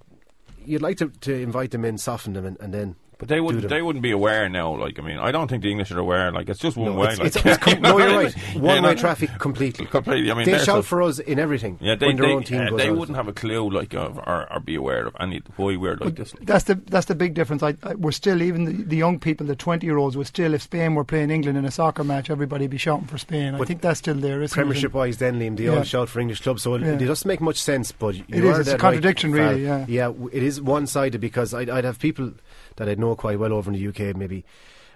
you'd 0.65 0.81
like 0.81 0.97
to, 0.97 1.07
to 1.21 1.33
invite 1.33 1.71
them 1.71 1.85
in, 1.85 1.97
soften 1.97 2.33
them, 2.33 2.45
and, 2.45 2.59
and 2.59 2.73
then. 2.73 2.95
But 3.17 3.27
they 3.27 3.39
wouldn't. 3.41 3.67
They 3.69 3.81
wouldn't 3.81 4.03
be 4.03 4.11
aware 4.11 4.49
now. 4.49 4.75
Like, 4.75 4.99
I 4.99 5.01
mean, 5.01 5.17
I 5.17 5.31
don't 5.31 5.47
think 5.47 5.63
the 5.63 5.71
English 5.71 5.91
are 5.91 5.99
aware. 5.99 6.31
Like, 6.31 6.49
it's 6.49 6.59
just 6.59 6.75
one 6.77 6.93
No, 6.93 6.99
way. 6.99 7.09
it's, 7.09 7.17
like, 7.19 7.27
it's, 7.27 7.35
it's 7.45 7.57
com- 7.57 7.81
no, 7.81 7.97
you're 7.97 8.07
right. 8.23 8.33
One 8.55 8.77
You 8.83 8.89
way 8.89 8.95
traffic 8.95 9.29
completely. 9.39 9.85
Completely. 9.85 10.31
I 10.31 10.33
mean, 10.35 10.45
they 10.45 10.57
shout 10.57 10.65
so- 10.65 10.81
for 10.81 11.01
us 11.01 11.19
in 11.19 11.39
everything 11.39 11.77
Yeah, 11.81 11.95
they 11.95 12.07
when 12.07 12.15
their 12.17 12.27
they, 12.27 12.33
own 12.33 12.43
team 12.43 12.61
uh, 12.61 12.69
goes 12.71 12.79
they 12.79 12.91
wouldn't 12.91 13.15
have 13.15 13.27
a 13.27 13.33
clue, 13.33 13.69
like, 13.69 13.93
of, 13.93 14.17
or, 14.17 14.51
or 14.51 14.59
be 14.59 14.75
aware 14.75 15.07
of 15.07 15.15
any 15.19 15.41
why 15.55 15.75
we're 15.77 15.95
like 15.97 16.15
this. 16.15 16.33
Like. 16.33 16.45
That's 16.45 16.65
the 16.65 16.75
that's 16.75 17.05
the 17.07 17.15
big 17.15 17.33
difference. 17.33 17.63
I, 17.63 17.75
I, 17.83 17.95
we're 17.95 18.11
still 18.11 18.41
even 18.41 18.65
the, 18.65 18.71
the 18.83 18.97
young 18.97 19.19
people, 19.19 19.45
the 19.47 19.55
twenty 19.55 19.85
year 19.87 19.97
olds, 19.97 20.17
were 20.17 20.25
still 20.25 20.53
if 20.53 20.61
Spain 20.63 20.95
were 20.95 21.03
playing 21.03 21.29
England 21.31 21.57
in 21.57 21.65
a 21.65 21.71
soccer 21.71 22.03
match, 22.03 22.29
everybody 22.29 22.63
would 22.65 22.71
be 22.71 22.77
shouting 22.77 23.07
for 23.07 23.17
Spain. 23.17 23.55
I 23.55 23.63
think 23.65 23.81
that's 23.81 23.99
still 23.99 24.15
there, 24.15 24.41
isn't 24.41 24.53
Premiership 24.55 24.91
it? 24.91 24.97
wise, 24.97 25.17
then 25.17 25.39
Liam, 25.39 25.57
they 25.57 25.65
Yeah. 25.65 25.77
all 25.77 25.83
shout 25.83 26.09
for 26.09 26.19
English 26.19 26.41
clubs, 26.41 26.61
so 26.63 26.73
it, 26.75 26.81
Yeah. 26.81 26.93
it 26.93 27.05
doesn't 27.05 27.27
make 27.27 27.41
much 27.41 27.61
sense. 27.61 27.91
But 27.91 28.15
you 28.15 28.23
It 28.29 28.43
is, 28.43 28.57
are 28.57 28.61
it's 28.61 28.69
a 28.71 28.77
contradiction, 28.77 29.31
right, 29.31 29.49
really, 29.49 29.65
Val. 29.65 29.85
yeah. 29.87 30.11
it 30.31 30.43
is 30.43 30.61
one 30.61 30.87
sided 30.87 31.21
because 31.21 31.53
I'd, 31.53 31.69
I'd 31.69 31.83
have 31.83 31.99
people 31.99 32.31
that 32.77 32.89
I'd 32.89 32.99
know 32.99 33.15
quite 33.15 33.39
well 33.39 33.53
over 33.53 33.71
in 33.71 33.77
the 33.77 33.87
UK, 33.87 34.15
maybe 34.15 34.45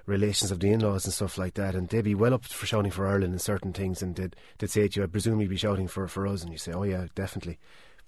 relations 0.05 0.51
of 0.51 0.59
the 0.61 0.71
in-laws 0.71 1.05
and 1.05 1.13
stuff 1.13 1.37
like 1.37 1.55
that, 1.55 1.75
and 1.75 1.89
they'd 1.89 2.01
be 2.03 2.15
well 2.15 2.33
up 2.33 2.45
for 2.45 2.65
shouting 2.65 2.91
for 2.91 3.05
Ireland 3.07 3.33
and 3.33 3.41
certain 3.41 3.73
things, 3.73 4.01
and 4.01 4.15
they'd, 4.15 4.35
they'd 4.57 4.69
say 4.69 4.87
to 4.87 4.99
you, 4.99 5.03
"I 5.03 5.07
presume 5.07 5.41
you'd 5.41 5.49
be 5.49 5.57
shouting 5.57 5.87
for 5.87 6.07
for 6.07 6.25
us," 6.27 6.43
and 6.43 6.51
you 6.51 6.57
say, 6.57 6.71
"Oh 6.71 6.83
yeah, 6.83 7.07
definitely." 7.15 7.57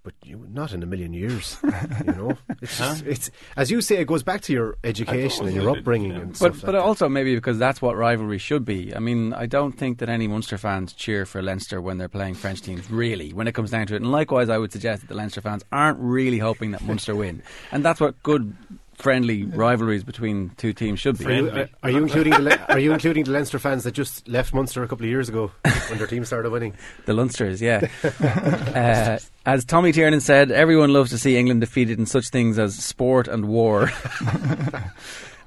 But 0.02 0.14
you, 0.24 0.46
not 0.50 0.72
in 0.72 0.82
a 0.82 0.86
million 0.86 1.12
years, 1.12 1.58
you 2.08 2.14
know. 2.14 2.38
It's, 2.62 2.78
just, 2.78 3.06
it's 3.06 3.32
as 3.58 3.70
you 3.70 3.82
say, 3.82 3.98
it 3.98 4.08
goes 4.08 4.24
back 4.24 4.40
to 4.44 4.54
your 4.54 4.78
education 4.86 5.46
and 5.46 5.54
your 5.54 5.76
it- 5.76 5.80
upbringing 5.80 6.12
yeah. 6.12 6.20
and 6.20 6.30
But 6.30 6.38
stuff. 6.38 6.62
but 6.62 6.68
like 6.74 6.82
that. 6.82 6.88
also 6.88 7.10
maybe 7.10 7.36
because 7.36 7.58
that's 7.60 7.82
what 7.82 7.98
rivalry 7.98 8.38
should 8.38 8.64
be. 8.64 8.96
I 8.96 9.00
mean, 9.00 9.34
I 9.34 9.46
don't 9.46 9.74
think 9.74 9.98
that 9.98 10.08
any 10.08 10.26
Munster 10.26 10.58
fans 10.58 10.94
cheer 10.94 11.26
for 11.26 11.42
Leinster 11.42 11.82
when 11.82 11.98
they're 11.98 12.08
playing 12.08 12.36
French 12.36 12.62
teams. 12.62 12.90
Really, 12.90 13.34
when 13.34 13.50
it 13.50 13.52
comes 13.52 13.72
down 13.72 13.88
to 13.88 13.94
it, 13.96 14.02
and 14.02 14.10
likewise, 14.10 14.48
I 14.48 14.58
would 14.58 14.72
suggest 14.72 15.02
that 15.02 15.08
the 15.10 15.16
Leinster 15.16 15.42
fans 15.42 15.66
aren't 15.70 16.00
really 16.00 16.38
hoping 16.40 16.72
that 16.72 16.82
Munster 16.86 17.14
win, 17.14 17.44
and 17.74 17.84
that's 17.84 18.00
what 18.00 18.24
good. 18.24 18.56
Friendly 19.00 19.44
rivalries 19.44 20.03
between 20.03 20.51
two 20.58 20.74
teams 20.74 21.00
should 21.00 21.18
be. 21.18 21.25
Are 21.25 21.32
you, 21.32 21.50
are, 21.50 21.70
are 21.84 21.89
you 21.89 21.98
including 22.00 22.34
the 22.34 22.41
Le- 22.41 22.65
are 22.70 22.79
you 22.79 22.91
including 22.91 23.24
the 23.24 23.32
Leinster 23.32 23.58
fans 23.58 23.86
that 23.86 23.94
just 23.94 24.27
left 24.27 24.53
Munster 24.53 24.84
a 24.84 24.89
couple 24.89 25.06
of 25.06 25.10
years 25.10 25.29
ago 25.29 25.51
when 25.88 25.98
their 25.98 26.08
team 26.08 26.25
started 26.25 26.51
winning? 26.51 26.74
The 27.06 27.13
Leinsters, 27.13 27.62
yeah. 27.62 27.88
uh, 28.75 29.20
as 29.46 29.63
Tommy 29.63 29.94
Tiernan 29.94 30.20
said, 30.20 30.51
everyone 30.51 30.91
loves 30.91 31.12
to 31.12 31.18
see 31.18 31.38
England 31.38 31.62
defeated 31.62 31.98
in 31.98 32.06
such 32.06 32.27
things 32.27 32.60
as 32.60 32.75
sport 32.75 33.27
and 33.27 33.48
war. 33.48 33.89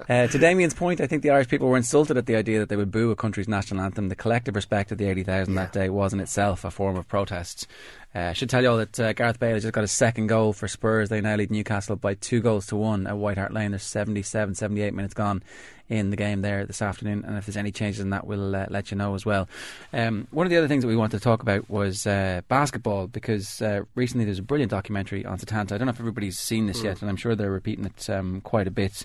Uh, 0.09 0.27
to 0.27 0.39
Damian's 0.39 0.75
point, 0.75 1.01
I 1.01 1.07
think 1.07 1.23
the 1.23 1.31
Irish 1.31 1.49
people 1.49 1.69
were 1.69 1.77
insulted 1.77 2.17
at 2.17 2.27
the 2.27 2.37
idea 2.37 2.59
that 2.59 2.69
they 2.69 2.77
would 2.77 2.91
boo 2.91 3.11
a 3.11 3.17
country's 3.17 3.49
national 3.49 3.83
anthem. 3.83 4.09
The 4.09 4.17
collective 4.17 4.57
respect 4.57 4.91
of 4.91 4.99
the 4.99 5.07
80,000 5.07 5.55
that 5.55 5.73
day 5.73 5.91
was 5.91 6.13
in 6.13 6.21
itself 6.21 6.65
a 6.65 6.71
form 6.71 6.97
of 6.97 7.07
protest. 7.07 7.67
Uh, 8.15 8.19
I 8.21 8.33
should 8.35 8.51
tell 8.51 8.63
you 8.63 8.69
all 8.71 8.77
that 8.77 9.01
uh, 9.01 9.13
Gareth 9.15 9.41
Bale 9.41 9.55
has 9.55 9.63
just 9.63 9.73
got 9.73 9.85
a 9.85 9.89
second 9.89 10.27
goal 10.27 10.53
for 10.53 10.69
Spurs. 10.69 11.09
They 11.09 11.21
now 11.23 11.35
lead 11.37 11.51
Newcastle 11.51 11.97
by 11.97 12.15
two 12.15 12.41
goals 12.43 12.67
to 12.67 12.77
one 12.77 13.07
at 13.07 13.17
White 13.17 13.39
Hart 13.39 13.55
Lane. 13.55 13.71
There's 13.71 13.83
77, 13.85 14.55
78 14.55 14.93
minutes 14.93 15.15
gone 15.15 15.43
in 15.89 16.11
the 16.11 16.17
game 16.17 16.41
there 16.43 16.65
this 16.65 16.81
afternoon, 16.81 17.25
and 17.27 17.37
if 17.37 17.45
there's 17.45 17.57
any 17.57 17.71
changes 17.71 18.01
in 18.01 18.11
that, 18.11 18.27
we'll 18.27 18.55
uh, 18.55 18.67
let 18.71 18.91
you 18.91 18.97
know 18.97 19.15
as 19.15 19.27
well. 19.27 19.47
Um, 19.93 20.27
one 20.31 20.47
of 20.47 20.51
the 20.51 20.57
other 20.57 20.69
things 20.69 20.83
that 20.83 20.89
we 20.89 20.97
wanted 20.97 21.19
to 21.19 21.23
talk 21.25 21.43
about 21.43 21.69
was 21.69 22.07
uh, 22.07 22.41
basketball 22.49 23.09
because 23.09 23.61
uh, 23.61 23.83
recently 23.95 24.25
there's 24.25 24.39
a 24.39 24.43
brilliant 24.43 24.71
documentary 24.71 25.27
on 25.27 25.39
Satanta. 25.39 25.75
I 25.75 25.79
don't 25.79 25.87
know 25.87 25.93
if 25.93 26.01
everybody's 26.01 26.39
seen 26.39 26.67
this 26.67 26.81
Mm. 26.81 26.85
yet, 26.85 27.01
and 27.03 27.11
I'm 27.11 27.17
sure 27.17 27.35
they're 27.35 27.51
repeating 27.51 27.85
it 27.85 28.09
um, 28.09 28.41
quite 28.43 28.67
a 28.67 28.71
bit. 28.71 29.05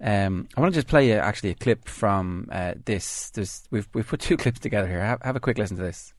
Um, 0.00 0.48
I 0.56 0.60
want 0.60 0.72
to 0.74 0.78
just 0.78 0.88
play 0.88 1.12
actually 1.12 1.50
a 1.50 1.54
clip 1.54 1.86
from 1.88 2.48
uh, 2.50 2.74
this. 2.84 3.30
There's, 3.30 3.62
we've 3.70 3.88
we've 3.94 4.06
put 4.06 4.20
two 4.20 4.36
clips 4.38 4.58
together 4.60 4.88
here. 4.88 5.00
Have, 5.00 5.22
have 5.22 5.36
a 5.36 5.40
quick 5.40 5.58
listen 5.58 5.76
to 5.76 5.82
this. 5.82 6.13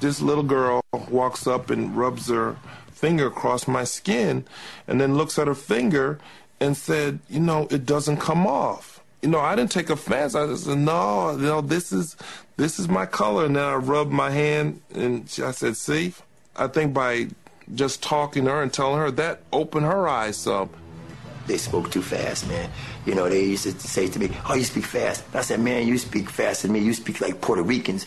This 0.00 0.20
little 0.20 0.42
girl 0.42 0.82
walks 1.08 1.46
up 1.46 1.70
and 1.70 1.96
rubs 1.96 2.28
her 2.28 2.56
finger 2.90 3.26
across 3.26 3.68
my 3.68 3.84
skin 3.84 4.44
and 4.88 5.00
then 5.00 5.16
looks 5.16 5.38
at 5.38 5.46
her 5.46 5.54
finger 5.54 6.18
and 6.60 6.76
said, 6.76 7.20
You 7.28 7.40
know, 7.40 7.66
it 7.70 7.86
doesn't 7.86 8.18
come 8.18 8.46
off. 8.46 9.00
You 9.22 9.30
know, 9.30 9.40
I 9.40 9.56
didn't 9.56 9.72
take 9.72 9.90
offense. 9.90 10.34
I 10.34 10.46
just 10.46 10.64
said, 10.64 10.78
No, 10.78 11.36
know, 11.36 11.60
this 11.60 11.92
is 11.92 12.16
this 12.56 12.78
is 12.78 12.88
my 12.88 13.06
color. 13.06 13.46
And 13.46 13.56
then 13.56 13.64
I 13.64 13.74
rubbed 13.74 14.12
my 14.12 14.30
hand 14.30 14.80
and 14.94 15.22
I 15.42 15.50
said, 15.50 15.76
See, 15.76 16.14
I 16.56 16.66
think 16.66 16.94
by 16.94 17.28
just 17.74 18.02
talking 18.02 18.44
to 18.44 18.50
her 18.50 18.62
and 18.62 18.72
telling 18.72 18.98
her 18.98 19.10
that 19.12 19.40
opened 19.52 19.86
her 19.86 20.08
eyes 20.08 20.46
up. 20.46 20.68
They 21.46 21.58
spoke 21.58 21.90
too 21.90 22.02
fast, 22.02 22.48
man. 22.48 22.70
You 23.06 23.14
know, 23.14 23.28
they 23.28 23.44
used 23.44 23.62
to 23.64 23.72
say 23.88 24.08
to 24.08 24.18
me, 24.18 24.30
"Oh, 24.48 24.54
you 24.54 24.64
speak 24.64 24.84
fast." 24.84 25.24
I 25.34 25.40
said, 25.42 25.60
"Man, 25.60 25.86
you 25.86 25.96
speak 25.96 26.28
faster 26.28 26.66
than 26.66 26.74
me. 26.74 26.80
You 26.80 26.92
speak 26.92 27.20
like 27.20 27.40
Puerto 27.40 27.62
Ricans." 27.62 28.04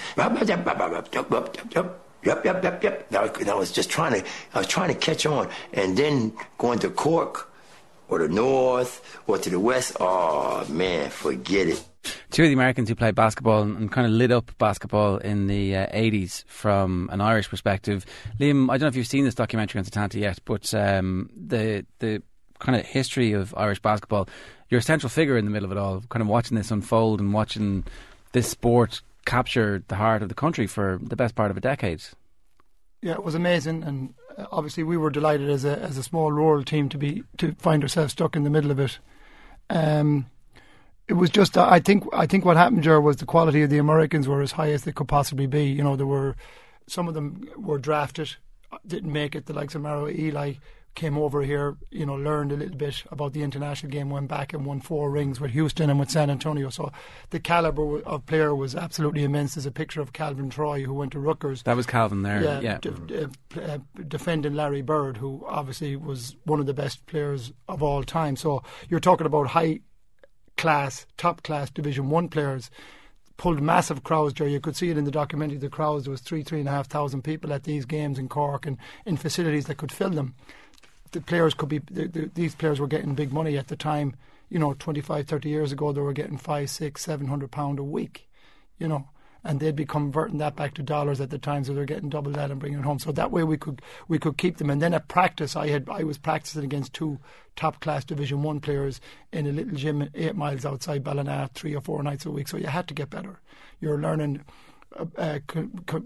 Yep, 2.22 2.44
yep, 2.46 2.64
yep, 2.64 2.84
yep. 2.84 3.08
And 3.10 3.18
I 3.18 3.24
was- 3.24 3.32
and 3.70 3.74
just 3.74 3.90
trying 3.90 4.14
to, 4.22 4.28
I 4.54 4.58
was 4.60 4.68
trying 4.68 4.90
to 4.90 4.96
catch 4.96 5.26
on, 5.26 5.48
and 5.74 5.98
then 5.98 6.34
going 6.58 6.80
to 6.80 6.90
Cork, 6.90 7.50
or 8.10 8.20
the 8.20 8.28
North, 8.28 9.02
or 9.26 9.38
to 9.38 9.50
the 9.50 9.60
West. 9.60 9.96
Oh 10.02 10.66
man, 10.68 11.10
forget 11.10 11.68
it. 11.70 11.84
Two 12.32 12.44
of 12.44 12.50
the 12.50 12.54
Americans 12.54 12.90
who 12.90 12.96
played 12.96 13.16
basketball 13.16 13.62
and, 13.62 13.78
and 13.78 13.92
kind 13.92 14.06
of 14.08 14.12
lit 14.14 14.32
up 14.32 14.52
basketball 14.58 15.18
in 15.18 15.48
the 15.48 15.76
uh, 15.76 15.88
80s 15.88 16.44
from 16.48 17.10
an 17.12 17.20
Irish 17.22 17.50
perspective. 17.50 18.06
Liam, 18.40 18.70
I 18.70 18.78
don't 18.78 18.82
know 18.82 18.88
if 18.88 18.96
you've 18.96 19.08
seen 19.08 19.26
this 19.26 19.36
documentary 19.36 19.80
on 19.80 19.86
Satanta 19.86 20.18
yet, 20.20 20.40
but 20.46 20.74
um, 20.74 21.30
the 21.36 21.86
the 22.00 22.22
kind 22.60 22.78
of 22.78 22.86
history 22.86 23.34
of 23.34 23.54
Irish 23.58 23.80
basketball, 23.80 24.28
you're 24.70 24.80
a 24.80 24.84
central 24.84 25.10
figure 25.10 25.38
in 25.38 25.46
the 25.46 25.52
middle 25.52 25.66
of 25.66 25.72
it 25.72 25.78
all, 25.78 26.02
kind 26.10 26.22
of 26.22 26.28
watching 26.28 26.56
this 26.56 26.72
unfold 26.72 27.20
and 27.20 27.34
watching 27.34 27.84
this 28.32 28.48
sport 28.48 29.02
capture 29.26 29.84
the 29.88 29.96
heart 29.96 30.22
of 30.22 30.30
the 30.30 30.36
country 30.36 30.68
for 30.68 31.00
the 31.02 31.16
best 31.16 31.36
part 31.36 31.52
of 31.52 31.58
a 31.58 31.62
decade. 31.62 32.04
Yeah, 33.02 33.14
it 33.14 33.24
was 33.24 33.36
amazing, 33.36 33.84
and 33.84 34.14
uh, 34.38 34.46
obviously 34.52 34.84
we 34.84 34.98
were 34.98 35.10
delighted 35.10 35.50
as 35.50 35.64
a 35.66 35.80
as 35.80 35.98
a 35.98 36.04
small 36.04 36.32
rural 36.32 36.64
team 36.64 36.90
to 36.90 36.98
be 36.98 37.24
to 37.38 37.54
find 37.54 37.82
ourselves 37.82 38.12
stuck 38.12 38.36
in 38.36 38.44
the 38.44 38.50
middle 38.50 38.72
of 38.72 38.80
it. 38.80 39.00
Um, 39.70 40.26
it 41.08 41.14
was 41.14 41.30
just 41.30 41.58
I 41.58 41.80
think 41.80 42.04
I 42.14 42.28
think 42.28 42.44
what 42.44 42.58
happened 42.58 42.84
there 42.84 43.00
was 43.00 43.18
the 43.18 43.26
quality 43.26 43.64
of 43.64 43.70
the 43.70 43.78
Americans 43.78 44.28
were 44.28 44.42
as 44.42 44.52
high 44.52 44.72
as 44.72 44.84
they 44.84 44.92
could 44.92 45.08
possibly 45.08 45.48
be. 45.48 45.66
You 45.66 45.84
know, 45.84 45.96
there 45.96 46.06
were 46.06 46.36
some 46.88 47.08
of 47.08 47.14
them 47.14 47.48
were 47.58 47.78
drafted, 47.78 48.36
didn't 48.86 49.14
make 49.14 49.36
it. 49.36 49.46
The 49.46 49.54
likes 49.54 49.76
of 49.76 49.82
Mario 49.82 50.08
Elie 50.08 50.60
came 51.00 51.18
over 51.18 51.42
here, 51.44 51.78
you 51.92 52.06
know, 52.06 52.16
learned 52.16 52.52
a 52.52 52.56
little 52.58 52.76
bit 52.76 53.04
about 53.10 53.32
the 53.32 53.42
international 53.42 53.90
game, 53.90 54.10
went 54.10 54.28
back 54.28 54.52
and 54.54 54.66
won 54.66 54.82
four 54.82 55.10
rings 55.10 55.40
with 55.40 55.52
Houston 55.52 55.90
and 55.90 55.98
with 55.98 56.12
San 56.12 56.30
Antonio. 56.30 56.70
So 56.70 56.92
the 57.30 57.40
caliber 57.40 58.02
of 58.02 58.26
player 58.26 58.54
was 58.54 58.76
absolutely 58.76 59.24
immense. 59.24 59.56
There's 59.56 59.66
a 59.66 59.72
picture 59.72 60.02
of 60.02 60.12
Calvin 60.12 60.50
Troy 60.50 60.84
who 60.84 60.94
went 60.94 61.14
to 61.14 61.20
Rutgers. 61.20 61.64
That 61.64 61.78
was 61.78 61.86
Calvin 61.86 62.24
there, 62.24 62.44
Yeah, 62.44 62.60
yeah. 62.60 62.78
d- 62.82 62.90
d- 63.08 63.16
uh, 63.56 63.60
uh, 63.62 63.78
defending 64.10 64.56
Larry 64.56 64.82
Bird, 64.82 65.16
who 65.18 65.46
obviously 65.48 65.96
was 65.96 66.36
one 66.44 66.60
of 66.60 66.66
the 66.66 66.74
best 66.74 67.06
players 67.06 67.54
of 67.70 67.82
all 67.82 68.04
time. 68.04 68.36
So 68.36 68.62
you're 68.90 69.00
talking 69.00 69.26
about 69.26 69.48
high 69.48 69.80
class, 70.58 71.06
top 71.18 71.44
class 71.44 71.70
Division 71.70 72.10
One 72.10 72.28
players. 72.28 72.70
Pulled 73.38 73.62
massive 73.62 74.04
crowds 74.04 74.34
there. 74.34 74.50
You 74.50 74.60
could 74.60 74.76
see 74.76 74.90
it 74.90 74.98
in 74.98 75.06
the 75.06 75.12
documentary. 75.12 75.58
The 75.60 75.70
crowds 75.70 76.04
there 76.04 76.12
was 76.12 76.20
three, 76.20 76.44
three 76.44 76.60
and 76.60 76.68
a 76.68 76.72
half 76.74 76.88
thousand 76.88 77.22
people 77.22 77.54
at 77.54 77.64
these 77.64 77.86
games 77.86 78.20
in 78.20 78.28
Cork 78.28 78.66
and 78.66 78.78
in 79.06 79.16
facilities 79.16 79.68
that 79.68 79.78
could 79.78 79.94
fill 79.94 80.10
them. 80.10 80.36
The 81.12 81.22
players 81.22 81.54
could 81.54 81.70
be. 81.70 81.80
The, 81.80 82.08
the, 82.08 82.32
these 82.34 82.56
players 82.56 82.80
were 82.80 82.88
getting 82.88 83.16
big 83.16 83.32
money 83.34 83.58
at 83.58 83.68
the 83.68 83.76
time. 83.76 84.16
You 84.50 84.60
know, 84.60 84.74
25, 84.74 85.28
30 85.28 85.50
years 85.50 85.72
ago, 85.72 85.92
they 85.92 86.02
were 86.02 86.14
getting 86.14 86.38
five, 86.38 86.70
six, 86.70 87.04
seven 87.04 87.28
hundred 87.28 87.52
pound 87.52 87.80
a 87.80 87.84
week. 87.84 88.28
You 88.78 88.88
know, 88.88 89.10
and 89.44 89.60
they'd 89.60 89.76
be 89.76 89.86
converting 89.86 90.38
that 90.40 90.56
back 90.56 90.74
to 90.74 90.84
dollars 90.84 91.22
at 91.22 91.30
the 91.30 91.38
time, 91.38 91.64
so 91.64 91.74
they're 91.74 91.86
getting 91.86 92.10
double 92.10 92.32
that 92.32 92.52
and 92.52 92.60
bringing 92.60 92.80
it 92.80 92.86
home. 92.86 93.00
So 93.00 93.12
that 93.14 93.32
way 93.32 93.44
we 93.44 93.58
could 93.58 93.82
we 94.08 94.20
could 94.20 94.38
keep 94.38 94.58
them. 94.58 94.70
And 94.70 94.82
then 94.82 94.94
at 94.94 95.08
practice, 95.08 95.56
I 95.56 95.68
had 95.68 95.88
I 95.90 96.04
was 96.04 96.18
practicing 96.18 96.64
against 96.64 96.94
two 96.94 97.20
top 97.56 97.80
class 97.80 98.04
Division 98.04 98.44
One 98.44 98.60
players 98.60 99.00
in 99.32 99.48
a 99.48 99.52
little 99.52 99.76
gym 99.76 100.10
eight 100.14 100.36
miles 100.36 100.66
outside 100.66 101.04
Ballina, 101.04 101.50
three 101.54 101.76
or 101.76 101.82
four 101.82 102.04
nights 102.04 102.26
a 102.26 102.32
week. 102.32 102.48
So 102.48 102.58
you 102.58 102.68
had 102.68 102.88
to 102.90 102.94
get 102.94 103.10
better. 103.10 103.40
You're 103.80 104.00
learning. 104.00 104.44
Uh, 104.98 105.06
uh, 105.18 105.40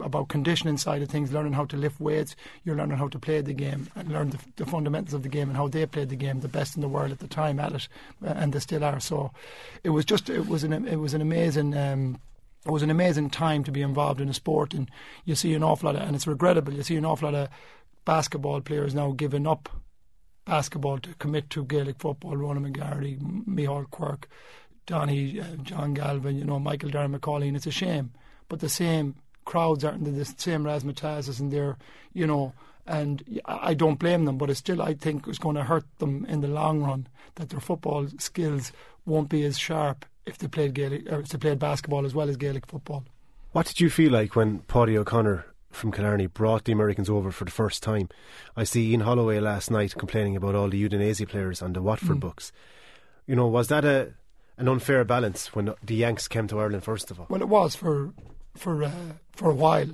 about 0.01 0.27
conditioning 0.27 0.75
side 0.75 1.01
of 1.01 1.07
things, 1.07 1.31
learning 1.31 1.53
how 1.53 1.63
to 1.63 1.77
lift 1.77 2.01
weights, 2.01 2.35
you're 2.65 2.75
learning 2.75 2.97
how 2.97 3.07
to 3.07 3.17
play 3.17 3.39
the 3.39 3.53
game 3.53 3.87
and 3.95 4.11
learn 4.11 4.29
the, 4.29 4.37
the 4.57 4.65
fundamentals 4.65 5.13
of 5.13 5.23
the 5.23 5.29
game 5.29 5.47
and 5.47 5.55
how 5.55 5.69
they 5.69 5.85
played 5.85 6.09
the 6.09 6.17
game, 6.17 6.41
the 6.41 6.49
best 6.49 6.75
in 6.75 6.81
the 6.81 6.87
world 6.89 7.09
at 7.09 7.19
the 7.19 7.27
time 7.27 7.61
at 7.61 7.71
it, 7.71 7.87
uh, 8.25 8.33
and 8.35 8.51
they 8.51 8.59
still 8.59 8.83
are. 8.83 8.99
So, 8.99 9.31
it 9.85 9.91
was 9.91 10.03
just 10.03 10.29
it 10.29 10.47
was 10.47 10.65
an 10.65 10.85
it 10.85 10.97
was 10.97 11.13
an 11.13 11.21
amazing. 11.21 11.75
Um, 11.77 12.19
it 12.65 12.71
was 12.71 12.83
an 12.83 12.89
amazing 12.89 13.29
time 13.29 13.63
to 13.65 13.71
be 13.71 13.81
involved 13.81 14.21
in 14.21 14.29
a 14.29 14.33
sport, 14.33 14.73
and 14.73 14.89
you 15.25 15.35
see 15.35 15.53
an 15.53 15.63
awful 15.63 15.87
lot 15.87 15.95
of, 16.01 16.07
and 16.07 16.15
it's 16.15 16.27
regrettable. 16.27 16.73
You 16.73 16.83
see 16.83 16.95
an 16.95 17.05
awful 17.05 17.31
lot 17.31 17.35
of 17.35 17.49
basketball 18.05 18.61
players 18.61 18.93
now 18.93 19.11
giving 19.11 19.47
up 19.47 19.69
basketball 20.45 20.97
to 20.99 21.13
commit 21.15 21.49
to 21.51 21.65
Gaelic 21.65 21.99
football. 21.99 22.37
Ronan 22.37 22.71
McGarry, 22.71 23.19
M- 23.19 23.85
Quirk, 23.91 24.27
Donny, 24.85 25.39
uh, 25.39 25.55
John 25.61 25.93
Galvin, 25.93 26.37
you 26.37 26.45
know, 26.45 26.59
Michael 26.59 26.89
Darren 26.89 27.17
McCauley, 27.17 27.47
and 27.47 27.55
it's 27.55 27.67
a 27.67 27.71
shame. 27.71 28.11
But 28.49 28.59
the 28.59 28.69
same 28.69 29.15
crowds 29.45 29.83
aren't 29.83 30.05
the 30.05 30.25
same 30.25 30.63
razzmatazz 30.63 31.27
isn't 31.29 31.49
there, 31.49 31.77
you 32.13 32.27
know. 32.27 32.53
And 32.85 33.23
I 33.45 33.69
I 33.69 33.73
don't 33.73 33.97
blame 33.99 34.25
them, 34.25 34.37
but 34.37 34.49
it's 34.49 34.59
still, 34.59 34.81
I 34.81 34.93
think, 34.93 35.27
it's 35.27 35.37
going 35.39 35.55
to 35.55 35.63
hurt 35.63 35.85
them 35.99 36.25
in 36.25 36.41
the 36.41 36.47
long 36.49 36.81
run 36.83 37.07
that 37.35 37.49
their 37.49 37.59
football 37.61 38.07
skills 38.19 38.71
won't 39.05 39.29
be 39.29 39.43
as 39.45 39.57
sharp 39.57 40.05
if 40.25 40.37
they 40.37 40.47
played 40.47 40.73
Gaelic 40.73 41.11
or 41.11 41.19
if 41.21 41.29
they 41.29 41.37
played 41.37 41.59
basketball 41.59 42.05
as 42.05 42.13
well 42.13 42.29
as 42.29 42.37
Gaelic 42.37 42.65
football. 42.67 43.03
What 43.53 43.65
did 43.67 43.79
you 43.79 43.89
feel 43.89 44.11
like 44.11 44.35
when 44.35 44.59
Paddy 44.59 44.97
O'Connor 44.97 45.45
from 45.71 45.91
Killarney 45.91 46.27
brought 46.27 46.65
the 46.65 46.71
Americans 46.73 47.09
over 47.09 47.31
for 47.31 47.45
the 47.45 47.51
first 47.51 47.81
time? 47.83 48.09
I 48.57 48.63
see 48.65 48.91
Ian 48.91 49.01
Holloway 49.01 49.39
last 49.39 49.71
night 49.71 49.95
complaining 49.97 50.35
about 50.35 50.55
all 50.55 50.69
the 50.69 50.89
Udinese 50.89 51.27
players 51.27 51.61
on 51.61 51.73
the 51.73 51.81
Watford 51.81 52.17
Mm. 52.17 52.21
books. 52.21 52.51
You 53.27 53.35
know, 53.35 53.47
was 53.47 53.67
that 53.69 53.85
a 53.85 54.13
an 54.57 54.67
unfair 54.67 55.03
balance 55.03 55.55
when 55.55 55.73
the 55.83 55.95
Yanks 55.95 56.27
came 56.27 56.47
to 56.47 56.59
Ireland 56.59 56.83
first 56.83 57.09
of 57.11 57.19
all? 57.19 57.25
Well, 57.29 57.41
it 57.41 57.47
was 57.49 57.75
for 57.75 58.13
for 58.55 58.83
uh, 58.83 58.91
for 59.33 59.49
a 59.49 59.55
while. 59.55 59.87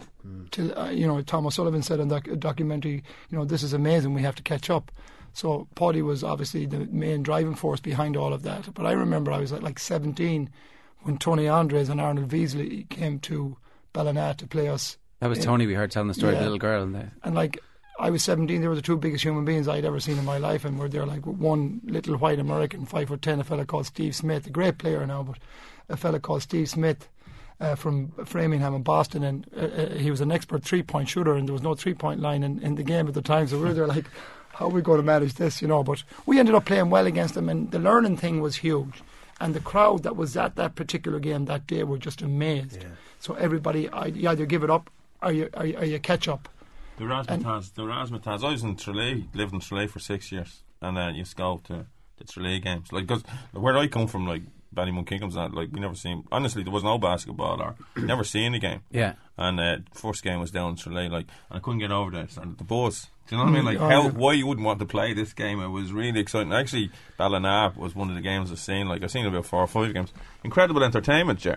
Till 0.51 0.77
uh, 0.77 0.89
you 0.89 1.07
know, 1.07 1.21
Tom 1.21 1.47
O'Sullivan 1.47 1.81
said 1.81 1.99
in 1.99 2.09
that 2.09 2.39
documentary, 2.39 3.03
you 3.29 3.37
know, 3.37 3.45
this 3.45 3.63
is 3.63 3.73
amazing. 3.73 4.13
We 4.13 4.21
have 4.21 4.35
to 4.35 4.43
catch 4.43 4.69
up. 4.69 4.91
So 5.33 5.67
Paddy 5.75 6.01
was 6.01 6.23
obviously 6.23 6.65
the 6.65 6.79
main 6.87 7.23
driving 7.23 7.55
force 7.55 7.79
behind 7.79 8.17
all 8.17 8.33
of 8.33 8.43
that. 8.43 8.73
But 8.73 8.85
I 8.85 8.91
remember 8.91 9.31
I 9.31 9.39
was 9.39 9.53
at 9.53 9.63
like 9.63 9.79
17 9.79 10.49
when 11.01 11.17
Tony 11.17 11.47
Andres 11.47 11.89
and 11.89 12.01
Arnold 12.01 12.29
Beasley 12.29 12.85
came 12.89 13.19
to 13.19 13.57
Ballina 13.93 14.35
to 14.37 14.47
play 14.47 14.67
us. 14.67 14.97
That 15.19 15.27
was 15.29 15.39
in- 15.39 15.45
Tony 15.45 15.65
we 15.67 15.73
heard 15.73 15.91
telling 15.91 16.09
the 16.09 16.13
story 16.13 16.33
of 16.33 16.39
the 16.39 16.45
little 16.45 16.57
girl. 16.59 16.83
And 16.83 16.95
the, 16.95 17.11
And 17.23 17.35
like 17.35 17.59
I 17.99 18.09
was 18.09 18.23
17, 18.23 18.61
they 18.61 18.67
were 18.67 18.75
the 18.75 18.81
two 18.81 18.97
biggest 18.97 19.23
human 19.23 19.45
beings 19.45 19.67
I'd 19.67 19.85
ever 19.85 19.99
seen 19.99 20.17
in 20.17 20.25
my 20.25 20.37
life, 20.37 20.63
and 20.65 20.79
we're 20.79 20.87
there 20.89 21.05
like 21.05 21.25
one 21.25 21.81
little 21.83 22.17
white 22.17 22.39
American, 22.39 22.85
five 22.85 23.07
foot 23.09 23.21
ten, 23.21 23.39
a 23.39 23.43
fella 23.43 23.65
called 23.65 23.85
Steve 23.85 24.15
Smith, 24.15 24.47
a 24.47 24.49
great 24.51 24.77
player 24.77 25.05
now, 25.05 25.23
but 25.23 25.37
a 25.89 25.97
fella 25.97 26.19
called 26.19 26.41
Steve 26.41 26.69
Smith. 26.69 27.09
Uh, 27.61 27.75
from 27.75 28.09
Framingham 28.23 28.73
and 28.73 28.85
Boston, 28.85 29.21
and 29.21 29.45
uh, 29.53 29.65
uh, 29.65 29.89
he 29.95 30.09
was 30.09 30.21
an 30.21 30.31
expert 30.31 30.63
three-point 30.63 31.09
shooter, 31.09 31.33
and 31.33 31.45
there 31.45 31.51
was 31.51 31.61
no 31.61 31.75
three-point 31.75 32.21
line 32.21 32.41
in, 32.41 32.57
in 32.63 32.75
the 32.75 32.83
game 32.83 33.05
at 33.05 33.13
the 33.13 33.21
time. 33.21 33.47
So 33.47 33.57
we 33.57 33.65
were 33.65 33.73
there 33.73 33.85
like, 33.85 34.05
how 34.53 34.67
are 34.67 34.71
we 34.71 34.81
going 34.81 34.99
to 34.99 35.03
manage 35.03 35.33
this, 35.33 35.61
you 35.61 35.67
know? 35.67 35.83
But 35.83 36.03
we 36.25 36.39
ended 36.39 36.55
up 36.55 36.63
playing 36.63 36.89
well 36.89 37.05
against 37.05 37.33
them, 37.33 37.49
and 37.49 37.69
the 37.69 37.79
learning 37.79 38.15
thing 38.15 38.39
was 38.39 38.55
huge. 38.55 39.03
And 39.41 39.53
the 39.53 39.59
crowd 39.59 40.03
that 40.03 40.15
was 40.15 40.37
at 40.37 40.55
that 40.55 40.75
particular 40.75 41.19
game 41.19 41.45
that 41.45 41.67
day 41.67 41.83
were 41.83 41.97
just 41.97 42.21
amazed. 42.21 42.85
So 43.19 43.33
everybody, 43.33 43.89
you 44.13 44.29
either 44.29 44.45
give 44.45 44.63
it 44.63 44.69
up 44.69 44.89
or 45.21 45.33
you, 45.33 45.49
or 45.53 45.65
you, 45.65 45.77
or 45.79 45.83
you 45.83 45.99
catch 45.99 46.29
up. 46.29 46.47
The 46.95 47.03
razzmatazz, 47.03 47.73
the 47.73 47.83
razzmatazz. 47.83 48.41
I 48.41 48.51
was 48.51 48.63
in 48.63 48.77
Tralee, 48.77 49.27
lived 49.33 49.53
in 49.53 49.59
Tralee 49.59 49.87
for 49.87 49.99
six 49.99 50.31
years, 50.31 50.63
and 50.81 50.95
then 50.95 51.13
you 51.13 51.19
used 51.19 51.31
to 51.31 51.37
go 51.37 51.61
to 51.65 51.87
the 52.15 52.23
Tralee 52.23 52.61
games. 52.61 52.93
Like, 52.93 53.05
cause 53.07 53.23
where 53.51 53.77
I 53.77 53.87
come 53.87 54.07
from, 54.07 54.25
like 54.25 54.43
Ballymun 54.75 55.05
Kickhams, 55.05 55.33
that 55.33 55.53
like 55.53 55.69
we 55.71 55.79
never 55.79 55.95
seen. 55.95 56.23
Honestly, 56.31 56.63
there 56.63 56.71
was 56.73 56.83
no 56.83 56.97
basketball 56.97 57.61
or 57.61 57.75
never 57.97 58.23
seen 58.23 58.53
a 58.53 58.59
game. 58.59 58.81
Yeah. 58.91 59.13
And 59.37 59.59
uh, 59.59 59.77
first 59.93 60.23
game 60.23 60.39
was 60.39 60.51
down 60.51 60.71
in 60.71 60.75
Tralee, 60.75 61.09
like, 61.09 61.27
and 61.49 61.57
I 61.57 61.59
couldn't 61.59 61.79
get 61.79 61.91
over 61.91 62.11
there. 62.11 62.27
And 62.41 62.57
the 62.57 62.63
buzz. 62.63 63.07
Do 63.27 63.35
you 63.35 63.37
know 63.45 63.51
what 63.51 63.57
I 63.57 63.61
mean? 63.61 63.63
Mm, 63.63 63.65
Like, 63.65 63.77
oh, 63.79 63.89
how 63.89 64.03
yeah. 64.05 64.09
why 64.09 64.33
you 64.33 64.47
wouldn't 64.47 64.65
want 64.65 64.79
to 64.79 64.85
play 64.85 65.13
this 65.13 65.33
game? 65.33 65.61
It 65.61 65.67
was 65.67 65.93
really 65.93 66.19
exciting. 66.19 66.51
Actually, 66.51 66.91
Ballina 67.17 67.71
was 67.77 67.93
one 67.95 68.09
of 68.09 68.15
the 68.15 68.21
games 68.21 68.51
I've 68.51 68.59
seen. 68.59 68.87
Like, 68.89 69.03
I've 69.03 69.11
seen 69.11 69.25
about 69.27 69.45
four 69.45 69.61
or 69.61 69.67
five 69.67 69.93
games. 69.93 70.11
Incredible 70.43 70.83
entertainment, 70.83 71.39
Jer. 71.39 71.51
Yeah, 71.51 71.55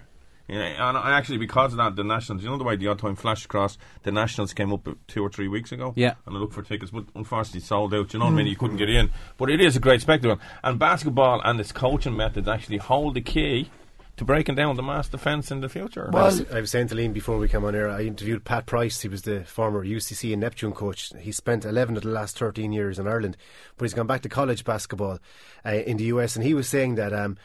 and, 0.61 0.97
and 0.97 1.09
actually, 1.09 1.38
because 1.38 1.73
of 1.73 1.78
that, 1.78 1.97
the 1.97 2.04
Nationals, 2.04 2.42
you 2.42 2.50
know 2.50 2.59
the 2.59 2.64
way 2.64 2.76
the 2.76 2.88
odd 2.88 2.99
time 2.99 3.16
flashed 3.16 3.44
across, 3.44 3.78
the 4.02 4.12
Nationals 4.12 4.52
came 4.52 4.73
up 4.73 4.88
two 5.06 5.23
or 5.23 5.30
three 5.30 5.49
weeks 5.49 5.73
ago. 5.73 5.92
Yeah. 5.97 6.14
And 6.26 6.37
I 6.37 6.38
looked 6.38 6.54
for 6.54 6.62
tickets, 6.62 6.90
but 6.90 7.04
unfortunately 7.14 7.61
sold 7.61 7.94
out. 7.94 8.12
You 8.12 8.18
know 8.18 8.26
what 8.26 8.32
I 8.32 8.37
mean? 8.37 8.47
You 8.47 8.56
couldn't 8.56 8.76
get 8.76 8.90
in. 8.90 9.11
But 9.38 9.50
it 9.50 9.61
is 9.61 9.76
a 9.76 9.80
great 9.80 10.00
spectacle. 10.00 10.38
And 10.62 10.78
basketball 10.78 11.40
and 11.42 11.59
its 11.61 11.73
coaching 11.73 12.16
methods 12.16 12.49
actually 12.49 12.78
hold 12.78 13.14
the 13.14 13.21
key 13.21 13.71
to 14.16 14.25
breaking 14.25 14.54
down 14.54 14.76
the 14.76 14.82
mass 14.82 15.09
defence 15.09 15.50
in 15.50 15.61
the 15.61 15.68
future. 15.68 16.11
I, 16.12 16.23
was, 16.23 16.50
I 16.52 16.61
was 16.61 16.71
saying 16.71 16.88
to 16.88 16.94
Liam 16.94 17.12
before 17.12 17.38
we 17.38 17.49
came 17.49 17.64
on 17.64 17.73
here, 17.73 17.88
I 17.88 18.02
interviewed 18.02 18.44
Pat 18.44 18.66
Price. 18.66 19.00
He 19.00 19.09
was 19.09 19.23
the 19.23 19.44
former 19.44 19.85
UCC 19.85 20.32
and 20.32 20.40
Neptune 20.40 20.73
coach. 20.73 21.12
He 21.18 21.32
spent 21.32 21.64
11 21.64 21.97
of 21.97 22.02
the 22.02 22.11
last 22.11 22.38
13 22.38 22.73
years 22.73 22.99
in 22.99 23.09
Ireland, 23.09 23.37
but 23.76 23.87
he's 23.87 23.94
gone 23.94 24.06
back 24.06 24.21
to 24.23 24.28
college 24.28 24.64
basketball 24.64 25.18
uh, 25.64 25.71
in 25.71 25.97
the 25.97 26.04
US. 26.04 26.37
And 26.37 26.44
he 26.44 26.52
was 26.52 26.68
saying 26.68 26.97
that 26.97 27.14
um, 27.14 27.38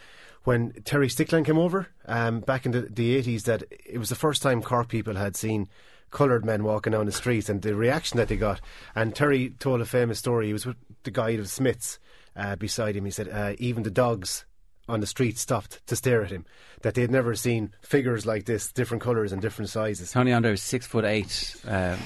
when 0.47 0.71
Terry 0.85 1.09
Strickland 1.09 1.45
came 1.45 1.57
over 1.57 1.87
um, 2.05 2.39
back 2.39 2.65
in 2.65 2.71
the, 2.71 2.83
the 2.83 3.21
80s, 3.21 3.43
that 3.43 3.63
it 3.85 3.97
was 3.97 4.07
the 4.07 4.15
first 4.15 4.41
time 4.41 4.61
Cork 4.61 4.87
people 4.87 5.15
had 5.15 5.35
seen 5.35 5.67
coloured 6.09 6.45
men 6.45 6.63
walking 6.63 6.93
down 6.93 7.05
the 7.05 7.11
streets 7.11 7.49
and 7.49 7.61
the 7.61 7.75
reaction 7.75 8.15
that 8.15 8.29
they 8.29 8.37
got. 8.37 8.61
And 8.95 9.13
Terry 9.13 9.49
told 9.59 9.81
a 9.81 9.85
famous 9.85 10.19
story. 10.19 10.47
He 10.47 10.53
was 10.53 10.65
with 10.65 10.77
the 11.03 11.11
guide 11.11 11.39
of 11.39 11.49
Smiths 11.49 11.99
uh, 12.37 12.55
beside 12.55 12.95
him. 12.95 13.03
He 13.03 13.11
said, 13.11 13.27
uh, 13.27 13.55
even 13.59 13.83
the 13.83 13.91
dogs 13.91 14.45
on 14.87 15.01
the 15.01 15.05
street 15.05 15.37
stopped 15.37 15.85
to 15.87 15.97
stare 15.97 16.23
at 16.23 16.31
him. 16.31 16.45
That 16.81 16.93
they 16.93 17.01
had 17.01 17.11
never 17.11 17.35
seen 17.35 17.73
figures 17.81 18.25
like 18.25 18.45
this, 18.45 18.71
different 18.71 19.03
colours 19.03 19.33
and 19.33 19.41
different 19.41 19.69
sizes. 19.69 20.13
Tony 20.13 20.31
Andre 20.31 20.51
was 20.51 20.61
six 20.61 20.87
foot 20.87 21.03
eight, 21.03 21.57
uh, 21.67 21.97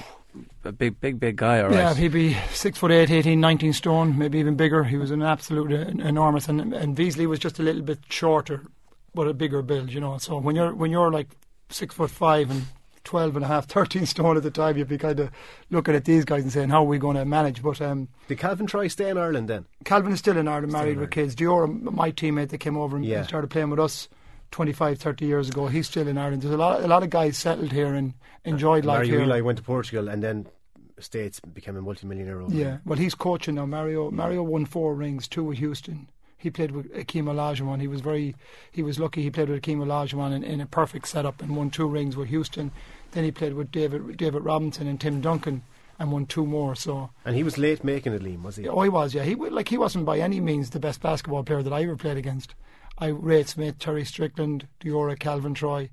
a 0.64 0.72
big, 0.72 1.00
big, 1.00 1.18
big 1.20 1.36
guy. 1.36 1.60
All 1.60 1.68
right. 1.68 1.76
Yeah, 1.78 1.94
he'd 1.94 2.12
be 2.12 2.34
six 2.52 2.78
foot 2.78 2.90
eight, 2.90 3.10
18, 3.10 3.40
19 3.40 3.72
stone, 3.72 4.18
maybe 4.18 4.38
even 4.38 4.54
bigger. 4.56 4.84
He 4.84 4.96
was 4.96 5.10
an 5.10 5.22
absolute 5.22 5.72
uh, 5.72 5.90
enormous, 6.06 6.48
and 6.48 6.72
and 6.74 6.94
Beasley 6.96 7.26
was 7.26 7.38
just 7.38 7.58
a 7.58 7.62
little 7.62 7.82
bit 7.82 7.98
shorter, 8.08 8.62
but 9.14 9.26
a 9.28 9.34
bigger 9.34 9.62
build. 9.62 9.92
You 9.92 10.00
know, 10.00 10.18
so 10.18 10.38
when 10.38 10.56
you're 10.56 10.74
when 10.74 10.90
you're 10.90 11.10
like 11.10 11.28
six 11.68 11.94
foot 11.94 12.10
five 12.10 12.50
and 12.50 12.64
12 13.04 13.34
and 13.36 13.44
a 13.44 13.48
half, 13.48 13.66
13 13.68 14.06
stone 14.06 14.36
at 14.36 14.42
the 14.44 14.50
time, 14.50 14.76
you'd 14.78 14.86
be 14.88 14.96
kind 14.98 15.18
of 15.18 15.30
looking 15.70 15.94
at 15.94 16.04
these 16.04 16.24
guys 16.24 16.42
and 16.44 16.52
saying, 16.52 16.68
how 16.68 16.82
are 16.82 16.86
we 16.86 16.98
going 16.98 17.16
to 17.16 17.24
manage? 17.24 17.60
But 17.62 17.80
um, 17.80 18.08
Did 18.28 18.38
Calvin 18.38 18.66
Troy 18.66 18.86
stay 18.88 19.10
in 19.10 19.18
Ireland 19.18 19.48
then? 19.48 19.64
Calvin 19.84 20.12
is 20.12 20.20
still 20.20 20.36
in 20.36 20.46
Ireland, 20.46 20.70
Still 20.70 20.80
married 20.82 20.92
in 20.94 21.00
with 21.00 21.10
kids. 21.10 21.34
Dior, 21.34 21.66
my 21.82 22.12
teammate 22.12 22.50
that 22.50 22.58
came 22.58 22.76
over 22.76 22.96
and 22.96 23.04
Yeah. 23.04 23.24
started 23.24 23.50
playing 23.50 23.70
with 23.70 23.80
us 23.80 24.08
25, 24.52 24.98
30 24.98 25.26
years 25.26 25.48
ago, 25.48 25.66
he's 25.66 25.88
still 25.88 26.06
in 26.06 26.16
Ireland. 26.18 26.42
There's 26.42 26.54
a 26.54 26.56
lot, 26.56 26.82
a 26.82 26.86
lot 26.86 27.02
of 27.02 27.10
guys 27.10 27.36
settled 27.36 27.72
here 27.72 27.94
and 27.94 28.14
enjoyed 28.44 28.84
life 28.84 28.98
Mario 28.98 29.18
here. 29.20 29.22
Elie 29.22 29.42
went 29.42 29.58
to 29.58 29.64
Portugal 29.64 30.08
and 30.08 30.22
then 30.22 30.46
States 30.98 31.40
became 31.40 31.76
a 31.76 31.82
multimillionaire 31.82 32.40
over 32.40 32.54
Yeah, 32.54 32.78
well, 32.84 32.98
he's 32.98 33.14
coaching 33.14 33.56
now. 33.56 33.66
Mario 33.66 34.10
Mario 34.10 34.42
won 34.44 34.64
four 34.66 34.94
rings, 34.94 35.26
two 35.26 35.42
with 35.42 35.58
Houston. 35.58 36.08
He 36.38 36.50
played 36.50 36.72
with 36.72 36.92
Akeem 36.92 37.24
Olajuwon. 37.24 37.80
He 37.80 37.86
was 37.86 38.00
very, 38.00 38.34
he 38.70 38.82
was 38.82 38.98
lucky. 38.98 39.22
He 39.22 39.30
played 39.30 39.48
with 39.48 39.62
Akeem 39.62 39.78
Olajuwon 39.78 40.32
in, 40.34 40.42
in 40.42 40.60
a 40.60 40.66
perfect 40.66 41.06
setup 41.08 41.40
and 41.40 41.56
won 41.56 41.70
two 41.70 41.86
rings 41.86 42.16
with 42.16 42.28
Houston. 42.28 42.72
Then 43.12 43.24
he 43.24 43.30
played 43.30 43.54
with 43.54 43.70
David 43.70 44.16
David 44.16 44.44
Robinson 44.44 44.86
and 44.86 45.00
Tim 45.00 45.20
Duncan 45.20 45.62
and 45.98 46.12
won 46.12 46.26
two 46.26 46.46
more. 46.46 46.74
So 46.74 47.10
And 47.24 47.36
he 47.36 47.42
was 47.42 47.58
late 47.58 47.84
making 47.84 48.12
it, 48.12 48.22
Liam, 48.22 48.42
was 48.42 48.56
he? 48.56 48.68
oh, 48.68 48.82
he 48.82 48.88
was. 48.88 49.14
Yeah, 49.14 49.22
he 49.24 49.34
like 49.34 49.68
he 49.68 49.78
wasn't 49.78 50.04
by 50.04 50.18
any 50.18 50.40
means 50.40 50.70
the 50.70 50.80
best 50.80 51.00
basketball 51.00 51.42
player 51.44 51.62
that 51.62 51.72
I 51.72 51.82
ever 51.84 51.96
played 51.96 52.16
against. 52.16 52.54
I 52.98 53.08
Ray 53.08 53.42
Smith, 53.44 53.78
Terry 53.78 54.04
Strickland, 54.04 54.68
Diora, 54.80 55.18
Calvin 55.18 55.54
Troy. 55.54 55.90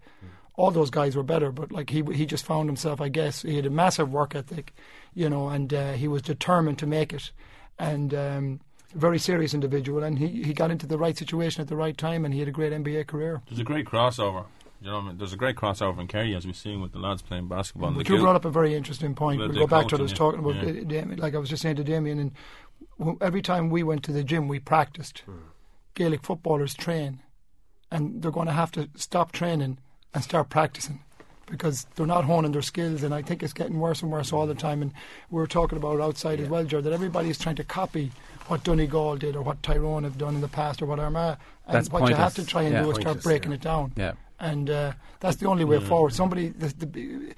All 0.56 0.72
those 0.72 0.90
guys 0.90 1.16
were 1.16 1.24
better, 1.24 1.52
but 1.52 1.72
like 1.72 1.90
he 1.90 2.04
he 2.14 2.26
just 2.26 2.46
found 2.46 2.68
himself. 2.68 3.00
I 3.00 3.08
guess 3.08 3.44
he 3.44 3.56
had 3.56 3.66
a 3.66 3.70
massive 3.70 4.12
work 4.12 4.36
ethic, 4.36 4.74
you 5.14 5.30
know, 5.30 5.48
and 5.48 5.74
uh, 5.74 5.94
he 5.94 6.08
was 6.08 6.22
determined 6.22 6.78
to 6.80 6.88
make 6.88 7.14
it, 7.14 7.32
and 7.78 8.14
um, 8.14 8.60
a 8.94 8.98
very 8.98 9.20
serious 9.20 9.54
individual. 9.54 10.04
And 10.04 10.20
he, 10.20 10.44
he 10.44 10.54
got 10.54 10.70
into 10.70 10.86
the 10.86 10.98
right 10.98 11.18
situation 11.18 11.62
at 11.62 11.70
the 11.70 11.78
right 11.78 11.98
time, 11.98 12.26
and 12.26 12.34
he 12.34 12.42
had 12.42 12.50
a 12.50 12.52
great 12.52 12.74
NBA 12.74 13.08
career. 13.08 13.42
There's 13.48 13.60
a 13.60 13.64
great 13.64 13.86
crossover. 13.86 14.46
You 14.82 14.92
know 14.92 15.00
I 15.00 15.08
mean? 15.08 15.18
There's 15.18 15.34
a 15.34 15.38
great 15.38 15.56
crossover 15.56 16.00
in 16.00 16.08
Kerry, 16.08 16.36
as 16.36 16.46
we've 16.46 16.56
seen 16.56 16.82
with 16.82 16.94
the 16.94 17.00
lads 17.00 17.22
playing 17.22 17.48
basketball. 17.48 17.92
But 17.92 18.06
The 18.06 18.12
you 18.12 18.18
Gil- 18.18 18.24
brought 18.24 18.36
up 18.36 18.46
a 18.46 18.50
very 18.50 18.76
interesting 18.76 19.14
point. 19.14 19.40
We'll 19.40 19.50
go 19.50 19.68
back 19.68 19.88
to 19.90 19.96
what 19.96 20.02
I 20.02 20.04
was 20.04 20.14
talking 20.14 20.40
about. 20.40 20.56
yeah. 20.56 20.82
uh, 20.82 20.84
Damian. 20.86 21.20
Like 21.20 21.36
I 21.36 21.38
was 21.38 21.50
just 21.50 21.62
saying 21.62 21.76
to 21.78 21.84
Damian, 21.84 22.20
and 22.20 23.18
every 23.22 23.42
time 23.42 23.70
we 23.70 23.84
went 23.84 24.04
to 24.04 24.12
the 24.12 24.24
gym, 24.24 24.48
we 24.48 24.60
practiced. 24.60 25.24
Gaelic 25.96 26.24
footballers 26.24 26.74
train, 26.74 27.22
and 27.92 28.22
they're 28.22 28.32
going 28.32 28.48
to 28.48 28.54
have 28.54 28.72
to 28.74 28.90
stop 28.96 29.32
training 29.32 29.80
and 30.14 30.24
start 30.24 30.50
practicing 30.50 31.02
because 31.46 31.88
they're 31.96 32.06
not 32.06 32.26
honing 32.26 32.52
their 32.52 32.62
skills. 32.62 33.04
And 33.04 33.14
I 33.14 33.22
think 33.22 33.42
it's 33.42 33.54
getting 33.54 33.80
worse 33.80 34.02
and 34.02 34.12
worse 34.12 34.32
all 34.32 34.46
the 34.46 34.56
time. 34.56 34.82
And 34.82 34.94
we 35.30 35.38
were 35.38 35.48
talking 35.48 35.78
about 35.78 36.00
outside 36.00 36.40
as 36.40 36.48
well, 36.48 36.64
Joe, 36.64 36.82
that 36.82 36.94
everybody's 36.94 37.40
trying 37.40 37.56
to 37.56 37.64
copy 37.64 38.12
what 38.48 38.64
Donegal 38.64 39.18
did 39.18 39.36
or 39.36 39.42
what 39.42 39.62
Tyrone 39.64 40.04
have 40.04 40.18
done 40.18 40.36
in 40.36 40.42
the 40.42 40.48
past 40.48 40.82
or 40.82 40.86
what 40.86 41.00
Armagh. 41.00 41.38
And 41.66 41.76
That's 41.76 41.90
what 41.90 42.08
you 42.10 42.16
have 42.16 42.36
to 42.36 42.46
try 42.46 42.64
and 42.64 42.74
Yeah. 42.74 42.84
do 42.84 42.92
is 42.92 42.98
start 42.98 43.24
breaking 43.24 43.52
yeah. 43.52 43.56
it 43.56 43.62
down 43.62 43.94
Yeah. 43.96 44.14
And 44.40 44.70
uh, 44.70 44.94
that's 45.20 45.38
the 45.38 45.48
only 45.48 45.66
way 45.66 45.78
Mm. 45.78 45.88
forward. 45.88 46.14
Somebody, 46.14 46.50
the, 46.50 46.68
the, 46.86 47.34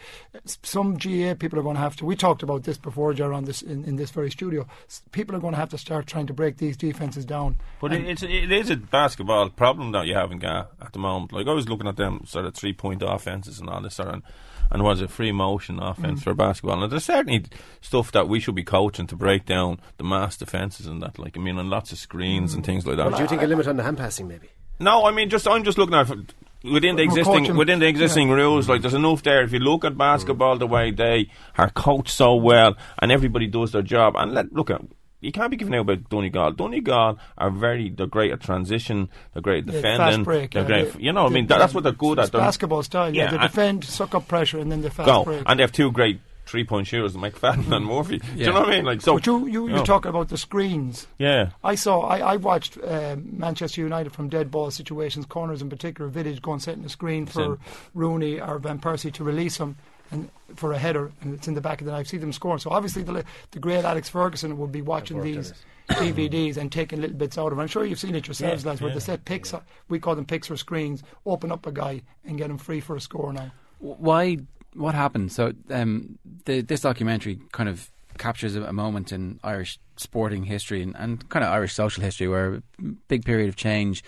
some 0.63 0.97
GA 0.97 1.33
people 1.35 1.59
are 1.59 1.63
going 1.63 1.75
to 1.75 1.81
have 1.81 1.95
to. 1.97 2.05
We 2.05 2.15
talked 2.15 2.43
about 2.43 2.63
this 2.63 2.77
before, 2.77 3.13
Jar, 3.13 3.33
on 3.33 3.45
this 3.45 3.61
in, 3.61 3.83
in 3.85 3.95
this 3.95 4.11
very 4.11 4.29
studio. 4.31 4.67
People 5.11 5.35
are 5.35 5.39
going 5.39 5.53
to 5.53 5.59
have 5.59 5.69
to 5.69 5.77
start 5.77 6.07
trying 6.07 6.27
to 6.27 6.33
break 6.33 6.57
these 6.57 6.77
defenses 6.77 7.25
down. 7.25 7.57
But 7.79 7.91
And- 7.93 8.05
it, 8.05 8.09
it's, 8.11 8.23
it 8.23 8.51
is 8.51 8.69
a 8.69 8.77
basketball 8.77 9.49
problem 9.49 9.91
that 9.93 10.05
you 10.07 10.15
have 10.15 10.31
in 10.31 10.39
Ga 10.39 10.65
at 10.81 10.93
the 10.93 10.99
moment. 10.99 11.31
Like 11.33 11.47
I 11.47 11.53
was 11.53 11.67
looking 11.67 11.87
at 11.87 11.97
them 11.97 12.21
sort 12.25 12.45
of 12.45 12.53
three 12.53 12.73
point 12.73 13.01
offenses 13.05 13.59
and 13.59 13.69
all 13.69 13.81
this 13.81 13.95
sort 13.95 14.09
of, 14.09 14.21
and 14.69 14.83
was 14.83 15.01
a 15.01 15.07
free 15.07 15.31
motion 15.31 15.79
offense 15.79 16.21
Mm. 16.21 16.23
for 16.23 16.33
basketball. 16.33 16.81
And 16.83 16.91
there's 16.91 17.03
certainly 17.05 17.45
stuff 17.81 18.11
that 18.13 18.29
we 18.29 18.39
should 18.39 18.55
be 18.55 18.63
coaching 18.63 19.07
to 19.07 19.15
break 19.15 19.45
down 19.45 19.79
the 19.97 20.03
mass 20.03 20.37
defenses 20.37 20.85
and 20.87 21.01
that. 21.01 21.19
Like 21.19 21.35
I 21.37 21.39
mean, 21.41 21.57
and 21.57 21.69
lots 21.69 21.91
of 21.91 21.97
screens 21.97 22.53
and 22.53 22.65
things 22.65 22.85
like 22.85 22.97
that. 22.97 23.07
Well, 23.07 23.17
do 23.17 23.23
you 23.23 23.27
think 23.29 23.41
a 23.41 23.47
limit 23.47 23.67
on 23.67 23.77
the 23.77 23.83
hand 23.83 23.97
passing, 23.97 24.27
maybe? 24.27 24.49
No, 24.79 25.05
I 25.05 25.11
mean, 25.11 25.29
just 25.29 25.47
I'm 25.47 25.63
just 25.63 25.77
looking 25.77 25.93
at 25.95 26.09
it 26.09 26.33
within 26.63 26.95
the 26.95 27.03
existing 27.03 27.55
within 27.55 27.79
the 27.79 27.87
existing 27.87 28.29
yeah. 28.29 28.35
rules. 28.35 28.69
Like, 28.69 28.81
there's 28.81 28.93
enough 28.93 29.23
there. 29.23 29.43
If 29.43 29.53
you 29.53 29.59
look 29.59 29.85
at 29.85 29.97
basketball 29.97 30.57
the 30.57 30.67
way 30.67 30.91
they 30.91 31.29
are 31.57 31.69
coached 31.69 32.13
so 32.13 32.35
well, 32.35 32.75
and 32.99 33.11
everybody 33.11 33.47
does 33.47 33.71
their 33.71 33.81
job, 33.81 34.15
and 34.17 34.33
let 34.33 34.53
look 34.53 34.69
at. 34.69 34.81
You 35.23 35.31
can't 35.31 35.51
be 35.51 35.57
giving 35.57 35.75
out 35.75 35.81
about 35.81 36.09
Donegal. 36.09 36.53
Donegal 36.53 37.19
are 37.37 37.51
very, 37.51 37.91
they're 37.91 38.07
great 38.07 38.31
at 38.31 38.39
transition, 38.41 39.07
they're 39.33 39.41
great 39.43 39.67
at 39.67 39.73
Yeah, 39.73 39.81
defending, 39.81 39.99
fast 39.99 40.23
break. 40.23 40.51
they're 40.51 40.63
yeah, 40.63 40.67
great, 40.67 40.93
they- 40.93 40.99
you 41.03 41.13
know, 41.13 41.23
what 41.25 41.31
I 41.31 41.35
mean, 41.35 41.45
that, 41.45 41.59
that's 41.59 41.75
what 41.75 41.83
they're 41.83 41.93
good 41.93 42.17
at. 42.17 42.31
They're- 42.31 42.41
basketball 42.41 42.81
style. 42.81 43.13
Yeah, 43.13 43.29
they 43.29 43.37
defend, 43.37 43.83
suck 43.83 44.15
up 44.15 44.27
pressure, 44.27 44.57
and 44.57 44.71
then 44.71 44.81
they 44.81 44.89
fast 44.89 45.05
go. 45.05 45.23
break. 45.23 45.43
And 45.45 45.59
they 45.59 45.63
have 45.63 45.71
two 45.71 45.91
great 45.91 46.21
three 46.45 46.63
point 46.63 46.87
shooters, 46.87 47.15
McFadden 47.15 47.71
and 47.75 47.85
Murphy. 47.85 48.17
Do 48.19 48.27
you 48.35 48.45
know 48.47 48.61
what 48.61 48.69
I 48.69 48.71
mean? 48.71 48.85
Like, 48.85 49.01
so. 49.01 49.15
but 49.15 49.25
you, 49.25 49.47
you, 49.47 49.67
know. 49.67 49.75
you're 49.75 49.85
talking 49.85 50.09
about 50.09 50.29
the 50.29 50.37
screens. 50.37 51.07
Yeah. 51.17 51.51
I 51.63 51.75
saw. 51.75 52.01
I, 52.01 52.17
I 52.33 52.35
watched 52.37 52.77
um 52.83 53.37
Manchester 53.37 53.81
United 53.81 54.11
from 54.13 54.29
dead 54.29 54.51
ball 54.51 54.71
situations, 54.71 55.25
corners 55.25 55.61
in 55.61 55.69
particular. 55.69 56.09
Vidic 56.09 56.41
go 56.41 56.53
and 56.53 56.61
set 56.61 56.75
in 56.75 56.83
the 56.83 56.89
screen 56.89 57.25
for 57.25 57.31
Same. 57.33 57.59
Rooney 57.93 58.39
or 58.39 58.59
Van 58.59 58.79
Persie 58.79 59.13
to 59.13 59.23
release 59.23 59.57
him 59.57 59.77
and 60.11 60.29
for 60.55 60.73
a 60.73 60.77
header, 60.77 61.11
and 61.21 61.33
it's 61.33 61.47
in 61.47 61.53
the 61.53 61.61
back 61.61 61.81
of 61.81 61.85
the 61.85 61.91
net. 61.91 62.01
I 62.01 62.03
see 62.03 62.17
them 62.17 62.33
scoring. 62.33 62.59
So 62.59 62.69
obviously, 62.69 63.03
the 63.03 63.23
the 63.51 63.59
great 63.59 63.85
Alex 63.85 64.09
Ferguson 64.09 64.57
would 64.57 64.71
be 64.71 64.81
watching 64.81 65.21
these 65.21 65.53
DVDs 65.89 66.57
and 66.57 66.71
taking 66.71 67.01
little 67.01 67.15
bits 67.15 67.37
out 67.37 67.51
of. 67.51 67.57
it. 67.57 67.61
I'm 67.61 67.67
sure 67.67 67.85
you've 67.85 67.99
seen 67.99 68.15
it 68.15 68.27
yourselves, 68.27 68.63
Yeah, 68.63 68.69
lads, 68.69 68.81
where 68.81 68.89
yeah, 68.89 68.95
they 68.95 68.99
set 68.99 69.25
picks. 69.25 69.53
We 69.89 69.99
call 69.99 70.15
them 70.15 70.25
picks 70.25 70.51
or 70.51 70.57
screens. 70.57 71.03
Open 71.25 71.51
up 71.51 71.65
a 71.65 71.71
guy 71.71 72.01
and 72.25 72.37
get 72.37 72.49
him 72.49 72.57
free 72.57 72.81
for 72.81 72.95
a 72.95 73.01
score 73.01 73.31
now. 73.33 73.51
Why? 73.79 74.37
What 74.73 74.95
happened? 74.95 75.31
So, 75.31 75.53
um, 75.69 76.17
the, 76.45 76.61
this 76.61 76.81
documentary 76.81 77.39
kind 77.51 77.69
of 77.69 77.89
captures 78.17 78.55
a, 78.55 78.63
a 78.63 78.73
moment 78.73 79.11
in 79.11 79.39
Irish 79.43 79.79
sporting 79.97 80.43
history 80.43 80.81
and, 80.81 80.95
and 80.97 81.27
kind 81.29 81.43
of 81.43 81.51
Irish 81.51 81.73
social 81.73 82.03
history 82.03 82.27
where 82.27 82.55
a 82.55 82.61
big 83.07 83.25
period 83.25 83.49
of 83.49 83.55
change. 83.55 84.03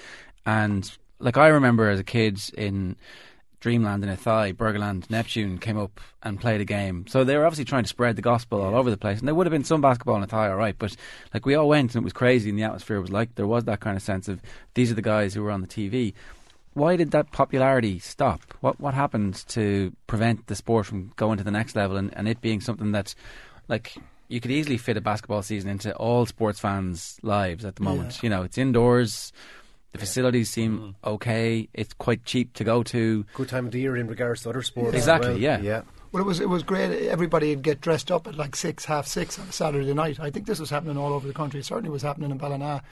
And 0.46 0.90
like 1.20 1.38
I 1.38 1.48
remember 1.48 1.90
as 1.90 2.00
a 2.00 2.04
kid 2.04 2.40
in 2.56 2.96
Dreamland 3.60 4.04
in 4.04 4.10
Athy, 4.10 4.54
Burgerland, 4.54 5.10
Neptune 5.10 5.58
came 5.58 5.78
up 5.78 6.02
and 6.22 6.40
played 6.40 6.60
a 6.60 6.66
game. 6.66 7.06
So 7.08 7.24
they 7.24 7.38
were 7.38 7.46
obviously 7.46 7.66
trying 7.66 7.84
to 7.84 7.90
spread 7.90 8.18
the 8.18 8.22
gospel 8.22 8.62
all 8.62 8.76
over 8.76 8.90
the 8.90 8.98
place. 8.98 9.20
And 9.20 9.28
there 9.28 9.36
would 9.36 9.48
have 9.48 9.52
been 9.52 9.64
some 9.64 9.82
basketball 9.82 10.18
in 10.18 10.28
Athy, 10.28 10.50
all 10.50 10.58
right. 10.58 10.76
But 10.78 10.96
like 11.34 11.46
we 11.46 11.56
all 11.56 11.70
went 11.70 11.96
and 11.96 12.02
it 12.02 12.04
was 12.04 12.14
crazy 12.14 12.50
and 12.50 12.60
the 12.60 12.64
atmosphere 12.64 13.00
was 13.00 13.12
like 13.12 13.36
there 13.36 13.48
was 13.48 13.64
that 13.66 13.80
kind 13.80 13.96
of 13.96 14.04
sense 14.04 14.28
of 14.28 14.42
these 14.74 14.92
are 14.92 14.96
the 14.96 15.02
guys 15.02 15.34
who 15.34 15.44
were 15.44 15.52
on 15.52 15.62
the 15.62 15.68
TV 15.68 16.14
why 16.74 16.96
did 16.96 17.12
that 17.12 17.32
popularity 17.32 18.00
stop? 18.00 18.42
What 18.62 18.80
what 18.80 18.94
happened 18.94 19.44
to 19.50 19.94
prevent 20.08 20.48
the 20.48 20.56
sport 20.56 20.86
from 20.86 21.12
going 21.16 21.38
to 21.38 21.44
the 21.44 21.52
next 21.52 21.76
level 21.76 21.98
and, 21.98 22.16
and 22.16 22.28
it 22.28 22.42
being 22.42 22.62
something 22.62 22.92
that, 22.94 23.16
like, 23.68 23.96
you 24.28 24.40
could 24.40 24.52
easily 24.52 24.78
fit 24.78 24.98
a 24.98 25.02
basketball 25.02 25.44
season 25.44 25.70
into 25.70 25.96
all 25.96 26.26
sports 26.26 26.60
fans' 26.60 27.20
lives 27.22 27.66
at 27.66 27.76
the 27.76 27.84
moment. 27.84 28.16
Yeah. 28.16 28.20
You 28.24 28.30
know, 28.30 28.44
it's 28.44 28.58
indoors. 28.58 29.32
The 29.92 30.00
facilities 30.00 30.50
seem 30.50 30.80
mm-hmm. 30.80 31.10
okay. 31.10 31.70
It's 31.74 31.94
quite 31.94 32.26
cheap 32.26 32.54
to 32.54 32.64
go 32.64 32.82
to. 32.84 33.26
Good 33.36 33.50
time 33.50 33.68
of 33.68 33.72
the 33.72 33.80
year 33.80 33.96
in 33.96 34.08
regards 34.08 34.42
to 34.44 34.50
other 34.50 34.64
sports. 34.64 34.96
Exactly. 34.96 35.30
well. 35.30 35.38
Yeah. 35.38 35.60
Yeah. 35.60 35.82
Well, 36.12 36.22
it 36.22 36.26
was 36.26 36.40
it 36.40 36.50
was 36.50 36.64
great. 36.64 37.08
Everybody 37.08 37.50
would 37.50 37.64
get 37.64 37.82
dressed 37.82 38.12
up 38.12 38.28
at 38.28 38.36
like 38.36 38.56
six, 38.56 38.86
half 38.86 39.08
six 39.08 39.38
on 39.38 39.48
a 39.48 39.52
Saturday 39.52 39.94
night. 39.94 40.20
I 40.20 40.30
think 40.30 40.46
this 40.46 40.60
was 40.60 40.70
happening 40.70 40.98
all 40.98 41.14
over 41.14 41.28
the 41.28 41.34
country. 41.34 41.60
It 41.60 41.66
certainly 41.66 41.90
was 41.90 42.02
happening 42.02 42.32
in 42.32 42.38
Ballina. 42.38 42.84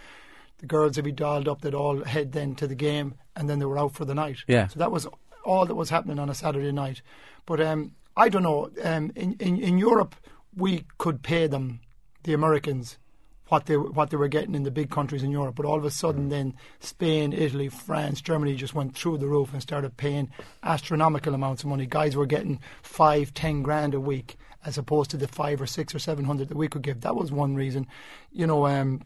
The 0.61 0.67
girls 0.67 0.95
would 0.95 1.05
be 1.05 1.11
dolled 1.11 1.47
up. 1.47 1.61
They'd 1.61 1.73
all 1.73 2.03
head 2.03 2.31
then 2.31 2.55
to 2.55 2.67
the 2.67 2.75
game, 2.75 3.15
and 3.35 3.49
then 3.49 3.59
they 3.59 3.65
were 3.65 3.79
out 3.79 3.93
for 3.93 4.05
the 4.05 4.15
night. 4.15 4.37
Yeah. 4.47 4.67
So 4.67 4.79
that 4.79 4.91
was 4.91 5.07
all 5.43 5.65
that 5.65 5.75
was 5.75 5.89
happening 5.89 6.19
on 6.19 6.29
a 6.29 6.35
Saturday 6.35 6.71
night. 6.71 7.01
But 7.45 7.59
um, 7.59 7.95
I 8.15 8.29
don't 8.29 8.43
know. 8.43 8.69
Um, 8.83 9.11
in, 9.15 9.35
in 9.39 9.57
in 9.57 9.77
Europe, 9.77 10.15
we 10.55 10.85
could 10.97 11.23
pay 11.23 11.47
them, 11.47 11.81
the 12.23 12.33
Americans, 12.33 12.99
what 13.47 13.65
they 13.65 13.75
what 13.75 14.11
they 14.11 14.17
were 14.17 14.27
getting 14.27 14.55
in 14.55 14.63
the 14.63 14.71
big 14.71 14.91
countries 14.91 15.23
in 15.23 15.31
Europe. 15.31 15.55
But 15.55 15.65
all 15.65 15.77
of 15.77 15.85
a 15.85 15.91
sudden, 15.91 16.29
then 16.29 16.53
Spain, 16.79 17.33
Italy, 17.33 17.69
France, 17.69 18.21
Germany 18.21 18.55
just 18.55 18.75
went 18.75 18.95
through 18.95 19.17
the 19.17 19.27
roof 19.27 19.53
and 19.53 19.61
started 19.61 19.97
paying 19.97 20.29
astronomical 20.61 21.33
amounts 21.33 21.63
of 21.63 21.69
money. 21.69 21.87
Guys 21.87 22.15
were 22.15 22.27
getting 22.27 22.59
five, 22.83 23.33
ten 23.33 23.63
grand 23.63 23.93
a 23.93 23.99
week 23.99 24.37
as 24.63 24.77
opposed 24.77 25.09
to 25.09 25.17
the 25.17 25.27
five 25.27 25.59
or 25.59 25.65
six 25.65 25.95
or 25.95 25.99
seven 25.99 26.25
hundred 26.25 26.49
that 26.49 26.57
we 26.57 26.67
could 26.67 26.83
give. 26.83 27.01
That 27.01 27.15
was 27.15 27.31
one 27.31 27.55
reason, 27.55 27.87
you 28.31 28.45
know. 28.45 28.67
Um, 28.67 29.01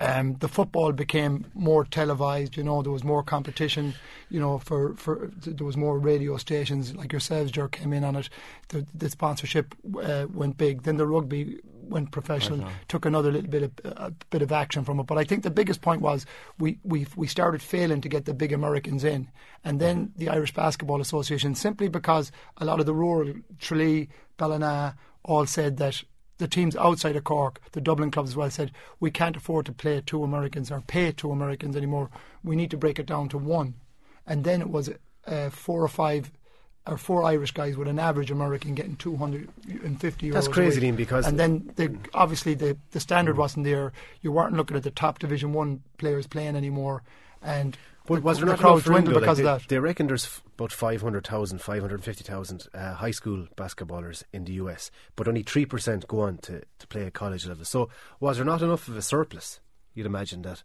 um, 0.00 0.34
the 0.34 0.48
football 0.48 0.92
became 0.92 1.46
more 1.54 1.84
televised. 1.84 2.56
You 2.56 2.62
know, 2.62 2.82
there 2.82 2.92
was 2.92 3.04
more 3.04 3.22
competition. 3.22 3.94
You 4.30 4.40
know, 4.40 4.58
for, 4.58 4.94
for 4.96 5.30
there 5.36 5.66
was 5.66 5.76
more 5.76 5.98
radio 5.98 6.36
stations 6.36 6.94
like 6.94 7.12
yourselves, 7.12 7.50
Jer, 7.50 7.68
came 7.68 7.92
in 7.92 8.04
on 8.04 8.16
it. 8.16 8.28
The, 8.68 8.86
the 8.94 9.10
sponsorship 9.10 9.74
uh, 10.02 10.26
went 10.32 10.56
big. 10.56 10.82
Then 10.82 10.96
the 10.96 11.06
rugby 11.06 11.58
went 11.88 12.10
professional, 12.10 12.68
took 12.88 13.06
another 13.06 13.32
little 13.32 13.50
bit 13.50 13.62
of 13.62 13.72
a 13.84 14.10
bit 14.30 14.42
of 14.42 14.52
action 14.52 14.84
from 14.84 15.00
it. 15.00 15.06
But 15.06 15.18
I 15.18 15.24
think 15.24 15.42
the 15.42 15.50
biggest 15.50 15.80
point 15.80 16.02
was 16.02 16.26
we 16.58 16.78
we 16.84 17.06
we 17.16 17.26
started 17.26 17.62
failing 17.62 18.00
to 18.02 18.08
get 18.08 18.24
the 18.24 18.34
big 18.34 18.52
Americans 18.52 19.04
in, 19.04 19.28
and 19.64 19.80
then 19.80 20.12
the 20.16 20.28
Irish 20.28 20.54
Basketball 20.54 21.00
Association 21.00 21.54
simply 21.54 21.88
because 21.88 22.30
a 22.58 22.64
lot 22.64 22.80
of 22.80 22.86
the 22.86 22.94
rural 22.94 23.34
Tralee, 23.58 24.08
Ballina 24.36 24.96
all 25.24 25.46
said 25.46 25.78
that 25.78 26.02
the 26.38 26.48
teams 26.48 26.74
outside 26.76 27.16
of 27.16 27.24
Cork, 27.24 27.60
the 27.72 27.80
Dublin 27.80 28.10
clubs 28.10 28.30
as 28.30 28.36
well, 28.36 28.50
said 28.50 28.72
we 29.00 29.10
can't 29.10 29.36
afford 29.36 29.66
to 29.66 29.72
play 29.72 30.00
two 30.04 30.22
Americans 30.24 30.70
or 30.70 30.80
pay 30.80 31.12
two 31.12 31.30
Americans 31.30 31.76
anymore. 31.76 32.10
We 32.42 32.56
need 32.56 32.70
to 32.70 32.76
break 32.76 32.98
it 32.98 33.06
down 33.06 33.28
to 33.30 33.38
one. 33.38 33.74
And 34.26 34.44
then 34.44 34.60
it 34.60 34.70
was 34.70 34.90
uh, 35.26 35.50
four 35.50 35.82
or 35.82 35.88
five 35.88 36.30
or 36.86 36.96
four 36.96 37.22
Irish 37.24 37.50
guys 37.50 37.76
with 37.76 37.88
an 37.88 37.98
average 37.98 38.30
American 38.30 38.74
getting 38.74 38.96
250 38.96 40.28
euros. 40.30 40.32
That's 40.32 40.48
crazy. 40.48 40.80
Dean, 40.80 40.96
because- 40.96 41.26
And 41.26 41.38
then 41.38 41.70
the, 41.76 41.94
obviously 42.14 42.54
the, 42.54 42.78
the 42.92 43.00
standard 43.00 43.36
wasn't 43.36 43.64
there. 43.64 43.92
You 44.22 44.32
weren't 44.32 44.54
looking 44.54 44.76
at 44.76 44.84
the 44.84 44.90
top 44.90 45.18
Division 45.18 45.52
1 45.52 45.82
players 45.98 46.26
playing 46.26 46.56
anymore. 46.56 47.02
And 47.42 47.76
But 48.08 48.22
was 48.22 48.38
there 48.38 48.46
not 48.46 48.58
enough 48.60 48.86
room, 48.86 49.02
dwindled 49.04 49.20
because 49.20 49.26
like 49.26 49.30
of 49.30 49.36
they, 49.36 49.42
that. 49.64 49.68
They 49.68 49.78
reckon 49.78 50.06
there's 50.06 50.40
about 50.56 50.72
500,000, 50.72 51.60
550,000 51.60 52.66
uh, 52.74 52.94
high 52.94 53.10
school 53.10 53.46
basketballers 53.56 54.24
in 54.32 54.44
the 54.44 54.52
US, 54.54 54.90
but 55.16 55.28
only 55.28 55.44
3% 55.44 56.06
go 56.06 56.20
on 56.22 56.38
to, 56.38 56.62
to 56.78 56.86
play 56.88 57.04
at 57.04 57.14
college 57.14 57.46
level. 57.46 57.64
So 57.64 57.88
was 58.20 58.36
there 58.38 58.46
not 58.46 58.62
enough 58.62 58.88
of 58.88 58.96
a 58.96 59.02
surplus? 59.02 59.60
You'd 59.94 60.06
imagine 60.06 60.42
that. 60.42 60.62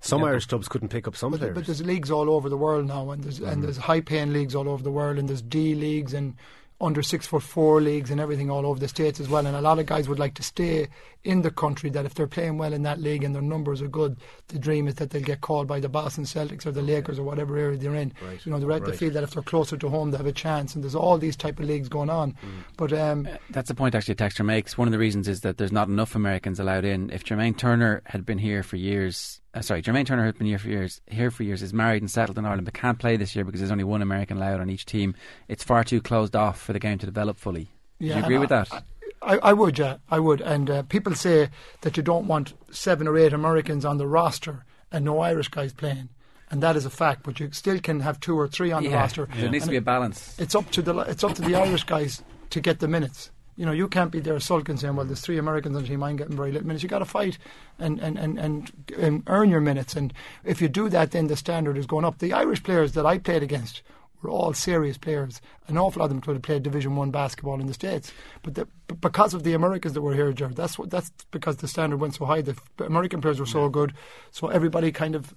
Some 0.00 0.22
Yeah, 0.22 0.28
Irish 0.28 0.46
clubs 0.46 0.66
couldn't 0.66 0.88
pick 0.88 1.06
up 1.06 1.14
some 1.14 1.30
But, 1.30 1.38
players. 1.40 1.54
but 1.54 1.66
there's 1.66 1.84
leagues 1.84 2.10
all 2.10 2.28
over 2.28 2.48
the 2.48 2.56
world 2.56 2.86
now, 2.88 3.10
and 3.10 3.22
there's 3.22 3.38
and 3.38 3.58
Mhm. 3.58 3.62
there's 3.62 3.76
high 3.76 4.00
paying 4.00 4.32
leagues 4.32 4.54
all 4.54 4.68
over 4.68 4.82
the 4.82 4.90
world, 4.90 5.16
and 5.18 5.28
there's 5.28 5.42
D 5.42 5.76
leagues 5.76 6.12
and 6.12 6.34
under 6.82 7.00
six 7.00 7.26
foot 7.26 7.42
four 7.42 7.80
leagues 7.80 8.10
and 8.10 8.20
everything 8.20 8.50
all 8.50 8.66
over 8.66 8.80
the 8.80 8.88
states 8.88 9.20
as 9.20 9.28
well. 9.28 9.46
And 9.46 9.56
a 9.56 9.60
lot 9.60 9.78
of 9.78 9.86
guys 9.86 10.08
would 10.08 10.18
like 10.18 10.34
to 10.34 10.42
stay 10.42 10.88
in 11.22 11.42
the 11.42 11.50
country. 11.50 11.88
That 11.88 12.04
if 12.04 12.14
they're 12.14 12.26
playing 12.26 12.58
well 12.58 12.72
in 12.72 12.82
that 12.82 13.00
league 13.00 13.22
and 13.22 13.34
their 13.34 13.42
numbers 13.42 13.80
are 13.80 13.88
good, 13.88 14.16
the 14.48 14.58
dream 14.58 14.88
is 14.88 14.96
that 14.96 15.10
they'll 15.10 15.22
get 15.22 15.40
called 15.40 15.68
by 15.68 15.78
the 15.78 15.88
Boston 15.88 16.24
Celtics 16.24 16.66
or 16.66 16.72
the 16.72 16.82
Lakers 16.82 17.18
or 17.18 17.22
whatever 17.22 17.56
area 17.56 17.78
they're 17.78 17.94
in. 17.94 18.12
Right, 18.24 18.44
You 18.44 18.50
know, 18.50 18.58
they're 18.58 18.72
at 18.72 18.84
the 18.84 18.90
right. 18.90 18.98
feel 18.98 19.12
that 19.12 19.22
if 19.22 19.30
they're 19.30 19.42
closer 19.42 19.76
to 19.76 19.88
home, 19.88 20.10
they 20.10 20.16
have 20.16 20.26
a 20.26 20.32
chance. 20.32 20.74
And 20.74 20.82
there's 20.82 20.94
all 20.96 21.18
these 21.18 21.36
type 21.36 21.60
of 21.60 21.66
leagues 21.66 21.88
going 21.88 22.10
on. 22.10 22.34
But 22.76 22.92
um, 22.92 23.28
That's 23.50 23.68
the 23.68 23.74
point 23.74 23.94
actually 23.94 24.16
Texter 24.16 24.44
makes. 24.44 24.76
One 24.76 24.88
of 24.88 24.92
the 24.92 24.98
reasons 24.98 25.28
is 25.28 25.42
that 25.42 25.58
there's 25.58 25.72
not 25.72 25.88
enough 25.88 26.14
Americans 26.16 26.58
allowed 26.58 26.84
in. 26.84 27.10
If 27.10 27.24
Jermaine 27.24 27.56
Turner 27.56 28.02
had 28.06 28.26
been 28.26 28.38
here 28.38 28.62
for 28.62 28.76
years, 28.76 29.40
uh, 29.54 29.60
sorry, 29.60 29.82
Jermaine 29.82 30.06
Turner 30.06 30.24
who's 30.24 30.34
been 30.34 30.46
here 30.46 30.58
for 30.58 30.68
years, 30.68 31.00
here 31.06 31.30
for 31.30 31.42
years, 31.42 31.62
is 31.62 31.72
married 31.74 32.02
and 32.02 32.10
settled 32.10 32.38
in 32.38 32.44
Ireland, 32.44 32.64
but 32.64 32.74
can't 32.74 32.98
play 32.98 33.16
this 33.16 33.34
year 33.36 33.44
because 33.44 33.60
there's 33.60 33.70
only 33.72 33.84
one 33.84 34.02
American 34.02 34.36
allowed 34.38 34.60
on 34.60 34.70
each 34.70 34.86
team. 34.86 35.14
It's 35.48 35.62
far 35.64 35.84
too 35.84 36.00
closed 36.00 36.34
off 36.36 36.60
for 36.60 36.72
the 36.72 36.78
game 36.78 36.98
to 36.98 37.06
develop 37.06 37.38
fully. 37.38 37.70
Do 38.00 38.06
you 38.06 38.14
agree 38.14 38.38
with 38.38 38.50
I- 38.52 38.64
that? 38.64 38.84
I, 39.24 39.38
I 39.38 39.52
would, 39.52 39.78
yeah, 39.78 39.98
I 40.10 40.18
would. 40.18 40.40
And 40.40 40.68
uh, 40.68 40.82
people 40.82 41.14
say 41.14 41.48
that 41.82 41.96
you 41.96 42.02
don't 42.02 42.26
want 42.26 42.54
seven 42.72 43.06
or 43.06 43.16
eight 43.16 43.32
Americans 43.32 43.84
on 43.84 43.96
the 43.98 44.06
roster 44.08 44.64
and 44.90 45.04
no 45.04 45.20
Irish 45.20 45.46
guys 45.48 45.72
playing, 45.72 46.08
and 46.50 46.60
that 46.60 46.74
is 46.74 46.84
a 46.84 46.90
fact. 46.90 47.22
But 47.22 47.38
you 47.38 47.50
still 47.52 47.78
can 47.78 48.00
have 48.00 48.18
two 48.18 48.36
or 48.36 48.48
three 48.48 48.72
on 48.72 48.82
the 48.82 48.90
Yeah, 48.90 48.96
roster. 48.96 49.28
there 49.36 49.48
needs 49.48 49.66
to 49.66 49.70
be 49.70 49.76
a 49.76 49.80
balance. 49.80 50.36
It's 50.40 50.56
up 50.56 50.68
to 50.72 50.82
the 50.82 50.98
it's 51.02 51.22
up 51.22 51.34
to 51.34 51.42
the 51.42 51.54
Irish 51.54 51.84
guys 51.84 52.20
to 52.50 52.60
get 52.60 52.80
the 52.80 52.88
minutes. 52.88 53.30
You 53.56 53.66
know, 53.66 53.72
you 53.72 53.86
can't 53.86 54.10
be 54.10 54.20
there 54.20 54.38
sulking 54.40 54.76
saying, 54.76 54.96
"Well, 54.96 55.06
there's 55.06 55.20
three 55.20 55.38
Americans 55.38 55.76
on 55.76 55.82
the 55.82 55.88
team. 55.88 56.02
I'm 56.02 56.16
getting 56.16 56.36
very 56.36 56.52
little 56.52 56.66
minutes." 56.66 56.82
You 56.82 56.88
got 56.88 57.00
to 57.00 57.04
fight 57.04 57.38
and 57.78 58.00
and, 58.00 58.18
and, 58.18 58.38
and 58.38 58.72
and 58.96 59.22
earn 59.26 59.50
your 59.50 59.60
minutes. 59.60 59.94
And 59.94 60.12
if 60.44 60.62
you 60.62 60.68
do 60.68 60.88
that, 60.88 61.10
then 61.10 61.26
the 61.26 61.36
standard 61.36 61.76
is 61.76 61.86
going 61.86 62.04
up. 62.04 62.18
The 62.18 62.32
Irish 62.32 62.62
players 62.62 62.92
that 62.92 63.06
I 63.06 63.18
played 63.18 63.42
against 63.42 63.82
were 64.22 64.30
all 64.30 64.54
serious 64.54 64.96
players. 64.96 65.40
An 65.68 65.76
awful 65.76 66.00
lot 66.00 66.06
of 66.06 66.10
them 66.10 66.20
could 66.20 66.34
have 66.34 66.42
played 66.42 66.62
Division 66.62 66.96
One 66.96 67.10
basketball 67.10 67.60
in 67.60 67.66
the 67.66 67.74
states, 67.74 68.12
but, 68.42 68.54
the, 68.54 68.68
but 68.86 69.00
because 69.00 69.34
of 69.34 69.42
the 69.42 69.52
Americans 69.52 69.94
that 69.94 70.02
were 70.02 70.14
here, 70.14 70.32
Jared, 70.32 70.56
that's 70.56 70.78
what 70.78 70.90
that's 70.90 71.10
because 71.30 71.56
the 71.56 71.68
standard 71.68 71.98
went 71.98 72.14
so 72.14 72.24
high. 72.24 72.40
The 72.40 72.56
American 72.78 73.20
players 73.20 73.40
were 73.40 73.46
so 73.46 73.68
good, 73.68 73.92
so 74.30 74.48
everybody 74.48 74.92
kind 74.92 75.14
of 75.14 75.34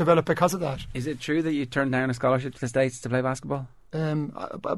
developed 0.00 0.26
because 0.26 0.54
of 0.54 0.60
that. 0.60 0.80
Is 0.94 1.06
it 1.06 1.20
true 1.20 1.42
that 1.42 1.52
you 1.52 1.66
turned 1.66 1.92
down 1.92 2.08
a 2.08 2.14
scholarship 2.14 2.54
to 2.54 2.60
the 2.60 2.68
States 2.68 3.00
to 3.02 3.08
play 3.10 3.20
basketball? 3.20 3.68
Um, 3.92 4.32
I, 4.34 4.76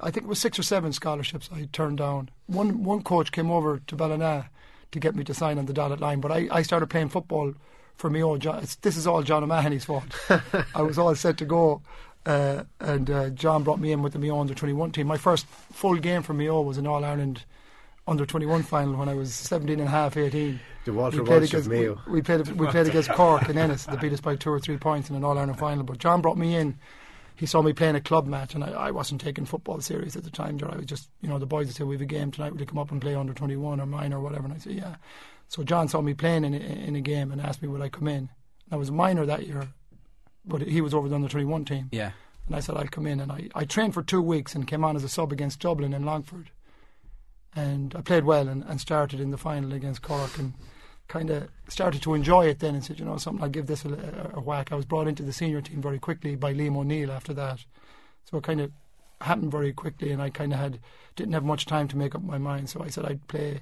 I- 0.00 0.10
think 0.10 0.24
it 0.24 0.26
was 0.26 0.38
six 0.38 0.58
or 0.58 0.62
seven 0.62 0.92
scholarships 0.92 1.50
I 1.54 1.68
turned 1.72 1.98
down. 1.98 2.30
One 2.46 2.82
one 2.82 3.02
coach 3.02 3.32
came 3.32 3.50
over 3.50 3.80
to 3.86 3.94
Ballina 3.96 4.48
to 4.92 4.98
get 5.00 5.14
me 5.14 5.24
to 5.24 5.34
sign 5.34 5.58
on 5.58 5.66
the 5.66 5.72
dotted 5.74 6.00
line, 6.00 6.20
but 6.20 6.32
I, 6.32 6.48
I 6.50 6.62
started 6.62 6.88
playing 6.88 7.10
football 7.10 7.52
for 7.96 8.08
me 8.08 8.22
own 8.22 8.40
John. 8.40 8.62
It's, 8.62 8.76
this 8.76 8.96
is 8.96 9.06
all 9.06 9.22
John 9.22 9.42
O'Mahony's 9.44 9.84
fault. 9.84 10.04
I 10.74 10.80
was 10.82 10.96
all 10.98 11.14
set 11.14 11.36
to 11.38 11.44
go, 11.44 11.82
uh, 12.24 12.62
and 12.80 13.10
uh, 13.10 13.28
John 13.30 13.64
brought 13.64 13.80
me 13.80 13.92
in 13.92 14.00
with 14.00 14.12
the 14.14 14.18
Mayo 14.18 14.38
under 14.40 14.54
twenty 14.54 14.72
one 14.74 14.90
team. 14.90 15.06
My 15.06 15.18
first 15.18 15.44
full 15.72 15.96
game 15.96 16.22
for 16.22 16.32
Mayo 16.32 16.62
was 16.62 16.78
an 16.78 16.86
All 16.86 17.04
Ireland 17.04 17.44
under 18.06 18.26
twenty 18.26 18.46
one 18.46 18.62
final 18.62 18.96
when 18.96 19.08
I 19.08 19.14
was 19.14 19.32
17 19.34 19.78
and 19.78 19.88
a 19.88 19.90
half, 19.90 20.16
18. 20.16 20.58
The 20.84 20.92
Walter 20.92 21.18
We 21.22 21.26
played 21.26 21.40
Walsh 21.42 21.54
of 21.54 21.66
against- 21.66 21.68
Mayo. 21.70 22.00
We, 22.06 22.12
we 22.14 22.22
played 22.22 22.48
we 22.58 22.66
played 22.66 22.86
against 22.88 23.10
Cork 23.10 23.48
and 23.48 23.58
Ennis. 23.58 23.84
They 23.84 23.96
beat 23.96 24.12
us 24.12 24.20
by 24.20 24.36
two 24.36 24.50
or 24.50 24.58
three 24.60 24.76
points 24.76 25.08
in 25.10 25.16
an 25.16 25.24
All 25.24 25.38
Ireland 25.38 25.58
final. 25.58 25.84
But 25.84 25.98
John 25.98 26.20
brought 26.20 26.36
me 26.38 26.56
in. 26.56 26.78
He 27.36 27.46
saw 27.46 27.62
me 27.62 27.72
playing 27.72 27.96
a 27.96 28.00
club 28.00 28.26
match, 28.26 28.54
and 28.54 28.62
I, 28.62 28.70
I 28.70 28.90
wasn't 28.90 29.20
taking 29.20 29.46
football 29.46 29.80
serious 29.80 30.14
at 30.16 30.22
the 30.24 30.30
time. 30.30 30.58
Joe. 30.58 30.68
I 30.72 30.76
was 30.76 30.86
just, 30.86 31.08
you 31.22 31.28
know, 31.28 31.38
the 31.38 31.46
boys 31.46 31.66
would 31.66 31.74
say 31.74 31.82
we 31.84 31.94
have 31.94 32.02
a 32.02 32.06
game 32.06 32.30
tonight. 32.30 32.52
Will 32.52 32.60
you 32.60 32.66
come 32.66 32.78
up 32.78 32.90
and 32.90 33.00
play 33.00 33.14
under 33.14 33.32
twenty 33.32 33.56
one 33.56 33.80
or 33.80 33.86
minor 33.86 34.18
or 34.18 34.22
whatever? 34.22 34.44
And 34.44 34.52
I 34.54 34.58
said, 34.58 34.72
yeah. 34.74 34.96
So 35.48 35.62
John 35.62 35.88
saw 35.88 36.00
me 36.00 36.14
playing 36.14 36.44
in 36.44 36.54
a, 36.54 36.58
in 36.58 36.96
a 36.96 37.00
game 37.00 37.30
and 37.32 37.40
asked 37.40 37.62
me 37.62 37.68
would 37.68 37.80
I 37.82 37.88
come 37.88 38.08
in. 38.08 38.28
I 38.70 38.76
was 38.76 38.90
minor 38.90 39.26
that 39.26 39.46
year, 39.46 39.68
but 40.44 40.62
he 40.62 40.80
was 40.80 40.92
over 40.94 41.08
the 41.08 41.14
under 41.14 41.28
twenty 41.28 41.46
one 41.46 41.64
team. 41.64 41.88
Yeah. 41.92 42.12
And 42.46 42.56
I 42.56 42.60
said 42.60 42.76
I'll 42.76 42.86
come 42.88 43.06
in, 43.06 43.20
and 43.20 43.30
I, 43.30 43.48
I 43.54 43.64
trained 43.64 43.94
for 43.94 44.02
two 44.02 44.20
weeks 44.22 44.54
and 44.54 44.66
came 44.66 44.84
on 44.84 44.96
as 44.96 45.04
a 45.04 45.08
sub 45.08 45.30
against 45.32 45.60
Dublin 45.60 45.94
and 45.94 46.04
Longford, 46.04 46.50
and 47.54 47.94
I 47.94 48.00
played 48.00 48.24
well 48.24 48.48
and, 48.48 48.64
and 48.64 48.80
started 48.80 49.20
in 49.20 49.30
the 49.30 49.38
final 49.38 49.72
against 49.72 50.02
Cork 50.02 50.38
and 50.38 50.54
kind 51.08 51.30
of 51.30 51.48
started 51.68 52.00
to 52.02 52.14
enjoy 52.14 52.46
it 52.46 52.60
then 52.60 52.74
and 52.74 52.84
said 52.84 52.98
you 52.98 53.04
know 53.04 53.16
something 53.18 53.42
I'll 53.42 53.50
give 53.50 53.66
this 53.66 53.84
a, 53.84 53.90
a, 54.34 54.38
a 54.38 54.40
whack. 54.40 54.72
I 54.72 54.76
was 54.76 54.84
brought 54.86 55.08
into 55.08 55.22
the 55.22 55.32
senior 55.32 55.60
team 55.60 55.82
very 55.82 55.98
quickly 55.98 56.36
by 56.36 56.54
Liam 56.54 56.76
O'Neill 56.76 57.10
after 57.12 57.34
that, 57.34 57.64
so 58.24 58.38
it 58.38 58.44
kind 58.44 58.60
of 58.60 58.70
happened 59.20 59.52
very 59.52 59.72
quickly, 59.72 60.10
and 60.10 60.20
I 60.22 60.30
kind 60.30 60.52
of 60.52 60.58
had 60.58 60.78
didn't 61.16 61.34
have 61.34 61.44
much 61.44 61.66
time 61.66 61.88
to 61.88 61.96
make 61.96 62.14
up 62.14 62.22
my 62.22 62.38
mind. 62.38 62.70
So 62.70 62.82
I 62.82 62.88
said 62.88 63.04
I'd 63.04 63.26
play 63.28 63.60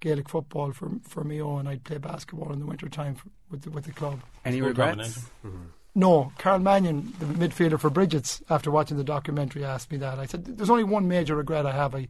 Gaelic 0.00 0.28
football 0.28 0.72
for 0.72 0.90
for 1.02 1.24
Mayo 1.24 1.58
and 1.58 1.68
I'd 1.68 1.84
play 1.84 1.98
basketball 1.98 2.52
in 2.52 2.60
the 2.60 2.66
winter 2.66 2.88
time 2.88 3.14
for, 3.14 3.26
with 3.50 3.62
the, 3.62 3.70
with 3.70 3.84
the 3.84 3.92
club. 3.92 4.20
Any 4.44 4.60
Full 4.60 4.68
regrets? 4.68 4.90
combination. 4.90 5.22
Mm-hmm. 5.46 5.64
No, 5.94 6.32
Karol 6.38 6.60
Mannion, 6.60 7.12
the 7.18 7.26
midfielder 7.26 7.78
for 7.78 7.90
Brigid's, 7.90 8.42
after 8.48 8.70
watching 8.70 8.96
the 8.96 9.04
documentary, 9.04 9.62
asked 9.62 9.92
me 9.92 9.98
that. 9.98 10.18
I 10.18 10.24
said, 10.24 10.44
"There's 10.56 10.70
only 10.70 10.84
one 10.84 11.06
major 11.06 11.36
regret 11.36 11.66
I 11.66 11.72
have. 11.72 11.94
I 11.94 12.08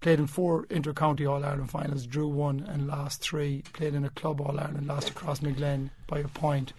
played 0.00 0.18
in 0.18 0.26
four 0.26 0.66
inter-county 0.70 1.26
All 1.26 1.44
Ireland 1.44 1.70
finals, 1.70 2.06
drew 2.06 2.28
one 2.28 2.60
and 2.68 2.86
lost 2.86 3.20
three. 3.20 3.62
Played 3.72 3.94
in 3.94 4.04
a 4.04 4.10
club 4.10 4.40
All 4.40 4.58
Ireland, 4.58 4.86
lost 4.86 5.10
across 5.10 5.40
Glen 5.40 5.90
by 6.06 6.20
a 6.20 6.28
point, 6.28 6.72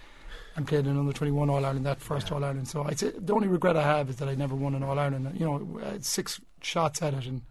and 0.56 0.68
played 0.68 0.86
in 0.86 0.92
another 0.92 1.14
21 1.14 1.50
All 1.50 1.66
Ireland, 1.66 1.86
that 1.86 2.00
first 2.00 2.32
All 2.32 2.44
Ireland. 2.44 2.68
So 2.68 2.84
I 2.84 2.94
say 2.94 3.12
the 3.18 3.34
only 3.34 3.48
regret 3.48 3.76
I 3.76 3.84
have 3.84 4.10
is 4.10 4.18
that 4.18 4.30
I 4.30 4.36
never 4.36 4.56
won 4.56 4.76
an 4.76 4.84
All 4.84 4.98
Ireland. 4.98 5.38
You 5.38 5.46
know, 5.46 6.00
six 6.02 6.40
shots 6.62 7.02
at 7.02 7.14
it, 7.14 7.26
and 7.26 7.42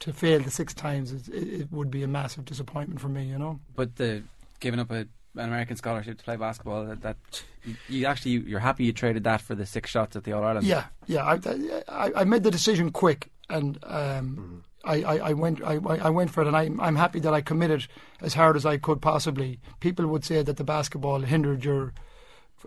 to 0.00 0.12
fail 0.12 0.40
the 0.40 0.50
six 0.50 0.72
times, 0.72 1.12
it, 1.12 1.28
it, 1.28 1.60
it 1.60 1.72
would 1.72 1.90
be 1.90 2.02
a 2.02 2.08
massive 2.08 2.44
disappointment 2.44 3.00
for 3.00 3.08
me. 3.08 3.24
You 3.24 3.38
know. 3.38 3.60
But 3.74 3.96
the 3.96 4.22
giving 4.60 4.78
up 4.78 4.90
a, 4.90 5.00
an 5.00 5.08
American 5.34 5.76
scholarship 5.76 6.18
to 6.18 6.24
play 6.24 6.36
basketball, 6.36 6.86
that, 6.86 7.02
that 7.02 7.16
you, 7.64 7.76
you 7.88 8.06
actually 8.06 8.32
you're 8.32 8.60
happy 8.60 8.84
you 8.84 8.92
traded 8.92 9.24
that 9.24 9.40
for 9.40 9.54
the 9.54 9.66
six 9.66 9.90
shots 9.90 10.14
at 10.14 10.22
the 10.22 10.32
All 10.32 10.44
Ireland. 10.44 10.66
Yeah, 10.66 10.84
yeah. 11.06 11.24
I, 11.24 11.40
I, 11.88 12.12
I 12.16 12.24
made 12.24 12.44
the 12.44 12.50
decision 12.50 12.92
quick, 12.92 13.28
and 13.48 13.78
um, 13.82 14.62
I, 14.84 15.02
I, 15.02 15.16
I 15.16 15.32
went 15.34 15.62
I, 15.62 15.74
I 15.74 16.10
went 16.10 16.30
for 16.30 16.42
it, 16.42 16.46
and 16.46 16.56
I, 16.56 16.70
I'm 16.80 16.96
happy 16.96 17.20
that 17.20 17.34
I 17.34 17.40
committed 17.40 17.86
as 18.20 18.34
hard 18.34 18.56
as 18.56 18.64
I 18.64 18.78
could 18.78 19.02
possibly. 19.02 19.60
People 19.80 20.06
would 20.06 20.24
say 20.24 20.42
that 20.42 20.56
the 20.56 20.64
basketball 20.64 21.20
hindered 21.20 21.64
your 21.64 21.92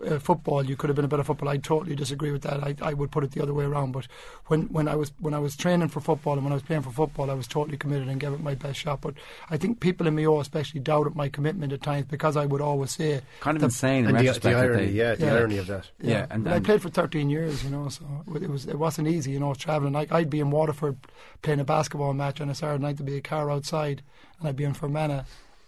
uh, 0.04 0.18
football. 0.18 0.64
You 0.64 0.76
could 0.76 0.88
have 0.88 0.96
been 0.96 1.04
a 1.04 1.08
better 1.08 1.24
football. 1.24 1.48
I 1.48 1.56
totally 1.58 1.94
disagree 1.94 2.30
with 2.30 2.42
that. 2.42 2.62
I, 2.64 2.74
I 2.82 2.94
would 2.94 3.10
put 3.10 3.24
it 3.24 3.32
the 3.32 3.42
other 3.42 3.54
way 3.54 3.64
around. 3.64 3.92
But 3.92 4.06
when, 4.46 4.62
when 4.72 4.88
I 4.88 4.96
was 4.96 5.12
when 5.20 5.34
I 5.34 5.38
was 5.38 5.56
training 5.56 5.88
for 5.88 6.00
football 6.00 6.34
and 6.34 6.42
when 6.44 6.52
I 6.52 6.56
was 6.56 6.62
playing 6.62 6.82
for 6.82 6.90
football, 6.90 7.30
I 7.30 7.34
was 7.34 7.46
totally 7.46 7.76
committed 7.76 8.08
and 8.08 8.18
gave 8.20 8.32
it 8.32 8.40
my 8.40 8.54
best 8.54 8.78
shot. 8.80 9.00
But 9.00 9.14
I 9.50 9.56
think 9.56 9.80
people 9.80 10.06
in 10.06 10.14
Mayo 10.14 10.40
especially 10.40 10.80
doubted 10.80 11.14
my 11.14 11.28
commitment 11.28 11.72
at 11.72 11.82
times 11.82 12.06
because 12.06 12.36
I 12.36 12.46
would 12.46 12.60
always 12.60 12.90
say 12.92 13.20
Kind 13.40 13.56
of 13.56 13.60
that- 13.60 13.66
insane 13.66 14.04
in 14.04 14.10
And 14.10 14.18
the- 14.18 14.22
the 14.22 14.26
retrospect. 14.28 14.56
irony, 14.56 14.86
they- 14.86 14.92
yeah, 14.92 15.14
the 15.14 15.30
irony 15.30 15.58
of 15.58 15.66
that. 15.68 15.90
yeah, 16.00 16.10
Yeah, 16.10 16.26
and, 16.30 16.44
but 16.44 16.52
I 16.52 16.60
played 16.60 16.82
for 16.82 16.88
13 16.90 17.30
years, 17.30 17.62
you 17.64 17.70
know, 17.70 17.88
so 17.88 18.04
it 18.34 18.48
was 18.50 18.66
it 18.66 18.78
wasn't 18.78 19.08
easy, 19.08 19.30
you 19.32 19.40
know, 19.40 19.54
traveling. 19.54 19.92
Like 19.92 20.12
I'd 20.12 20.30
be 20.30 20.40
in 20.40 20.50
Waterford 20.50 20.96
playing 21.42 21.60
a 21.60 21.64
basketball 21.64 22.14
match 22.14 22.40
on 22.40 22.48
a 22.50 22.54
Saturday 22.54 22.82
night, 22.82 22.96
there'd 22.96 23.06
be 23.06 23.16
a 23.16 23.20
car 23.20 23.50
outside, 23.50 24.02
and 24.38 24.48
I'd 24.48 24.56
be 24.56 24.64
in 24.64 24.74
Fermanagh 24.74 25.24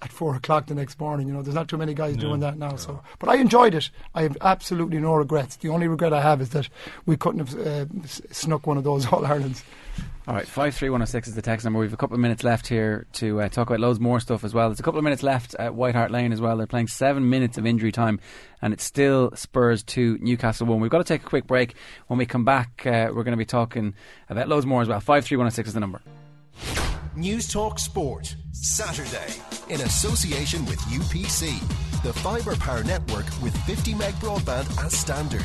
at 0.07 0.13
four 0.13 0.35
o'clock 0.35 0.67
the 0.67 0.75
next 0.75 0.99
morning. 0.99 1.27
You 1.29 1.35
know, 1.35 1.43
there's 1.43 1.55
not 1.55 1.69
too 1.69 1.77
many 1.77 1.93
guys 1.93 2.17
doing 2.17 2.41
that 2.41 2.57
now. 2.57 2.77
So, 2.77 3.03
but 3.19 3.29
I 3.29 3.37
enjoyed 3.37 3.75
it. 3.75 3.91
I 4.15 4.23
have 4.23 4.37
absolutely 4.41 4.99
no 4.99 5.15
regrets. 5.15 5.57
The 5.57 5.69
only 5.69 5.89
regret 5.89 6.13
I 6.13 6.23
have 6.23 6.41
is 6.41 6.51
that 6.51 6.69
we 7.05 7.17
couldn't 7.17 7.47
have 7.47 7.67
uh, 7.67 7.87
snuck 8.31 8.67
one 8.67 8.79
of 8.79 8.85
those 8.85 9.05
All 9.13 9.27
Irelands. 9.27 9.63
All 10.29 10.35
right, 10.35 10.47
five 10.47 10.75
three 10.75 10.91
one 10.91 11.01
zero 11.01 11.07
six 11.07 11.29
is 11.29 11.35
the 11.35 11.43
text 11.43 11.65
number. 11.65 11.79
We've 11.79 11.93
a 11.93 11.97
couple 11.97 12.15
of 12.15 12.21
minutes 12.21 12.43
left 12.43 12.67
here 12.67 13.07
to 13.15 13.43
uh, 13.43 13.49
talk 13.49 13.69
about 13.69 13.81
loads 13.81 14.01
more 14.01 14.19
stuff 14.19 14.43
as 14.45 14.55
well. 14.55 14.69
There's 14.69 14.81
a 14.81 14.83
couple 14.83 14.99
of 14.99 15.05
minutes 15.05 15.23
left 15.23 15.55
at 15.55 15.75
White 15.75 15.95
Hart 15.95 16.11
Lane 16.11 16.33
as 16.33 16.41
well. 16.41 16.57
They're 16.57 16.67
playing 16.67 16.89
seven 16.89 17.31
minutes 17.31 17.59
of 17.59 17.67
injury 17.67 17.93
time, 17.93 18.19
and 18.61 18.73
it's 18.73 18.83
still 18.83 19.31
Spurs 19.35 19.83
to 19.85 20.19
Newcastle 20.21 20.67
one. 20.67 20.81
We've 20.81 20.91
got 20.91 20.99
to 20.99 21.05
take 21.05 21.23
a 21.23 21.27
quick 21.27 21.47
break. 21.47 21.75
When 22.09 22.19
we 22.19 22.27
come 22.27 22.45
back, 22.45 22.85
uh, 22.87 23.11
we're 23.15 23.23
going 23.23 23.33
to 23.33 23.37
be 23.37 23.45
talking 23.45 23.95
about 24.29 24.49
loads 24.49 24.67
more 24.67 24.83
as 24.83 24.89
well. 24.89 25.01
Five 25.01 25.25
three 25.25 25.37
one 25.37 25.49
zero 25.49 25.55
six 25.55 25.69
is 25.69 25.75
the 25.75 25.81
number. 25.81 26.03
Newstalk 27.17 27.81
Sport, 27.81 28.37
Saturday, 28.53 29.33
in 29.71 29.81
association 29.81 30.67
with 30.67 30.79
UPC, 30.81 31.59
the 32.03 32.13
Fibre 32.13 32.55
Power 32.57 32.85
Network 32.85 33.25
with 33.43 33.57
50 33.65 33.95
meg 33.95 34.13
broadband 34.17 34.85
as 34.85 34.93
standard. 34.93 35.41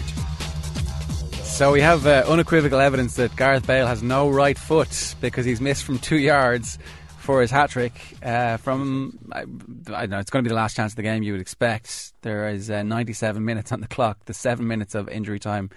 So 1.45 1.71
we 1.71 1.79
have 1.79 2.05
uh, 2.05 2.25
unequivocal 2.27 2.81
evidence 2.81 3.15
that 3.15 3.33
Gareth 3.37 3.65
Bale 3.65 3.87
has 3.87 4.03
no 4.03 4.29
right 4.29 4.57
foot 4.57 5.15
because 5.21 5.45
he's 5.45 5.61
missed 5.61 5.85
from 5.85 5.97
two 5.97 6.17
yards 6.17 6.77
for 7.19 7.39
his 7.39 7.51
hat 7.51 7.69
trick. 7.69 7.93
Uh, 8.21 8.57
from 8.57 9.17
I, 9.31 9.39
I 9.39 9.43
don't 10.01 10.09
know, 10.09 10.19
it's 10.19 10.29
going 10.29 10.43
to 10.43 10.49
be 10.49 10.53
the 10.53 10.59
last 10.59 10.75
chance 10.75 10.91
of 10.91 10.97
the 10.97 11.03
game. 11.03 11.23
You 11.23 11.31
would 11.31 11.41
expect 11.41 12.11
there 12.21 12.49
is 12.49 12.69
uh, 12.69 12.83
97 12.83 13.45
minutes 13.45 13.71
on 13.71 13.79
the 13.79 13.87
clock. 13.87 14.25
The 14.25 14.33
seven 14.33 14.67
minutes 14.67 14.93
of 14.93 15.07
injury 15.07 15.39
time 15.39 15.69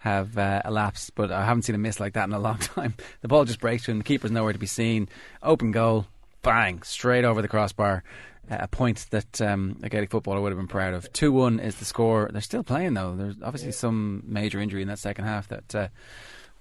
have 0.00 0.36
uh, 0.38 0.62
elapsed, 0.64 1.14
but 1.14 1.30
I 1.30 1.44
haven't 1.44 1.62
seen 1.62 1.74
a 1.74 1.78
miss 1.78 2.00
like 2.00 2.14
that 2.14 2.24
in 2.24 2.32
a 2.32 2.38
long 2.38 2.58
time. 2.58 2.94
The 3.20 3.28
ball 3.28 3.44
just 3.44 3.60
breaks 3.60 3.84
to 3.84 3.92
him. 3.92 3.98
The 3.98 4.04
keeper's 4.04 4.30
nowhere 4.30 4.52
to 4.52 4.58
be 4.58 4.66
seen. 4.66 5.08
Open 5.42 5.72
goal, 5.72 6.06
bang, 6.42 6.82
straight 6.82 7.24
over 7.24 7.42
the 7.42 7.48
crossbar. 7.48 8.02
Uh, 8.50 8.56
a 8.60 8.68
point 8.68 9.06
that 9.10 9.40
um, 9.40 9.78
a 9.82 9.88
Gaelic 9.88 10.10
footballer 10.10 10.40
would 10.40 10.50
have 10.50 10.58
been 10.58 10.66
proud 10.68 10.94
of. 10.94 11.10
2 11.12 11.30
1 11.32 11.60
is 11.60 11.76
the 11.76 11.84
score. 11.84 12.30
They're 12.32 12.40
still 12.40 12.64
playing, 12.64 12.94
though. 12.94 13.14
There's 13.14 13.36
obviously 13.42 13.72
some 13.72 14.24
major 14.26 14.58
injury 14.58 14.82
in 14.82 14.88
that 14.88 14.98
second 14.98 15.26
half 15.26 15.48
that 15.48 15.74
uh, 15.74 15.88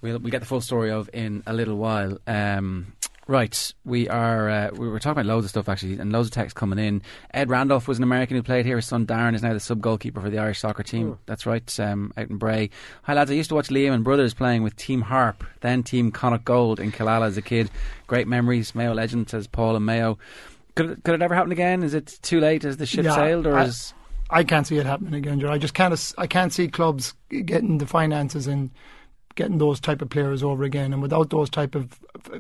we'll, 0.02 0.20
we'll 0.20 0.32
get 0.32 0.42
the 0.42 0.46
full 0.46 0.62
story 0.62 0.92
of 0.92 1.10
in 1.14 1.42
a 1.48 1.54
little 1.54 1.78
while. 1.78 2.18
Um, 2.28 2.94
right, 3.30 3.74
we 3.86 4.10
are 4.10 4.50
uh, 4.50 4.70
we 4.74 4.90
were 4.90 5.00
talking 5.00 5.22
about 5.22 5.26
loads 5.28 5.46
of 5.46 5.52
stuff 5.52 5.70
actually, 5.70 6.00
and 6.00 6.12
loads 6.12 6.28
of 6.28 6.34
texts 6.34 6.58
coming 6.58 6.80
in. 6.80 7.02
Ed 7.34 7.50
Randolph 7.50 7.88
was 7.88 7.98
an 7.98 8.04
American 8.04 8.36
who 8.36 8.44
played 8.44 8.66
here. 8.66 8.76
His 8.78 8.88
son 8.88 9.06
Darren 9.06 9.36
is 9.36 9.44
now 9.44 9.54
the 9.54 9.60
sub 9.60 9.80
goalkeeper 9.80 10.20
for 10.20 10.30
the 10.30 10.40
Irish 10.40 10.60
soccer 10.60 10.84
team. 10.84 11.20
That's 11.28 11.46
right, 11.46 11.80
um, 11.80 12.12
out 12.18 12.30
in 12.30 12.38
Bray. 12.38 12.70
Hi 13.04 13.14
lads, 13.14 13.32
I 13.32 13.36
used 13.36 13.50
to 13.50 13.56
watch 13.56 13.70
Liam 13.70 13.94
and 13.94 14.04
brothers 14.04 14.34
playing 14.34 14.64
with 14.64 14.76
Team 14.76 15.02
Harp, 15.02 15.44
then 15.62 15.84
Team 15.84 16.12
Connacht 16.12 16.44
Gold 16.44 16.80
in 16.80 16.92
Killala 16.92 17.28
as 17.28 17.38
a 17.38 17.42
kid. 17.42 17.70
Great 18.08 18.28
memories. 18.28 18.74
Mayo 18.76 18.94
legend 18.94 19.30
says 19.30 19.48
Paul 19.48 19.76
and 19.76 19.86
Mayo. 19.86 20.18
Could 20.76 20.90
it, 20.90 21.04
could 21.04 21.14
it 21.16 21.22
ever 21.22 21.36
happen 21.36 21.52
again? 21.52 21.84
Is 21.84 21.94
it 21.94 22.20
too 22.22 22.40
late? 22.40 22.64
Has 22.64 22.78
the 22.78 22.86
ship 22.86 23.06
Yeah, 23.06 23.16
sailed, 23.16 23.46
or 23.46 23.56
I, 23.58 23.66
is 23.66 23.94
I 24.30 24.44
can't 24.44 24.66
see 24.66 24.78
it 24.78 24.86
happening 24.86 25.14
again. 25.14 25.40
Joe. 25.40 25.52
I 25.52 25.58
just 25.58 25.74
can't. 25.74 26.14
I 26.18 26.28
can't 26.28 26.52
see 26.54 26.68
clubs 26.68 27.14
getting 27.30 27.78
the 27.78 27.86
finances 27.86 28.48
and 28.48 28.72
getting 29.40 29.58
those 29.58 29.80
type 29.80 30.02
of 30.04 30.10
players 30.16 30.44
over 30.44 30.64
again. 30.64 30.94
And 30.94 31.02
without 31.02 31.30
those 31.30 31.50
type 31.50 31.74
of 31.80 31.84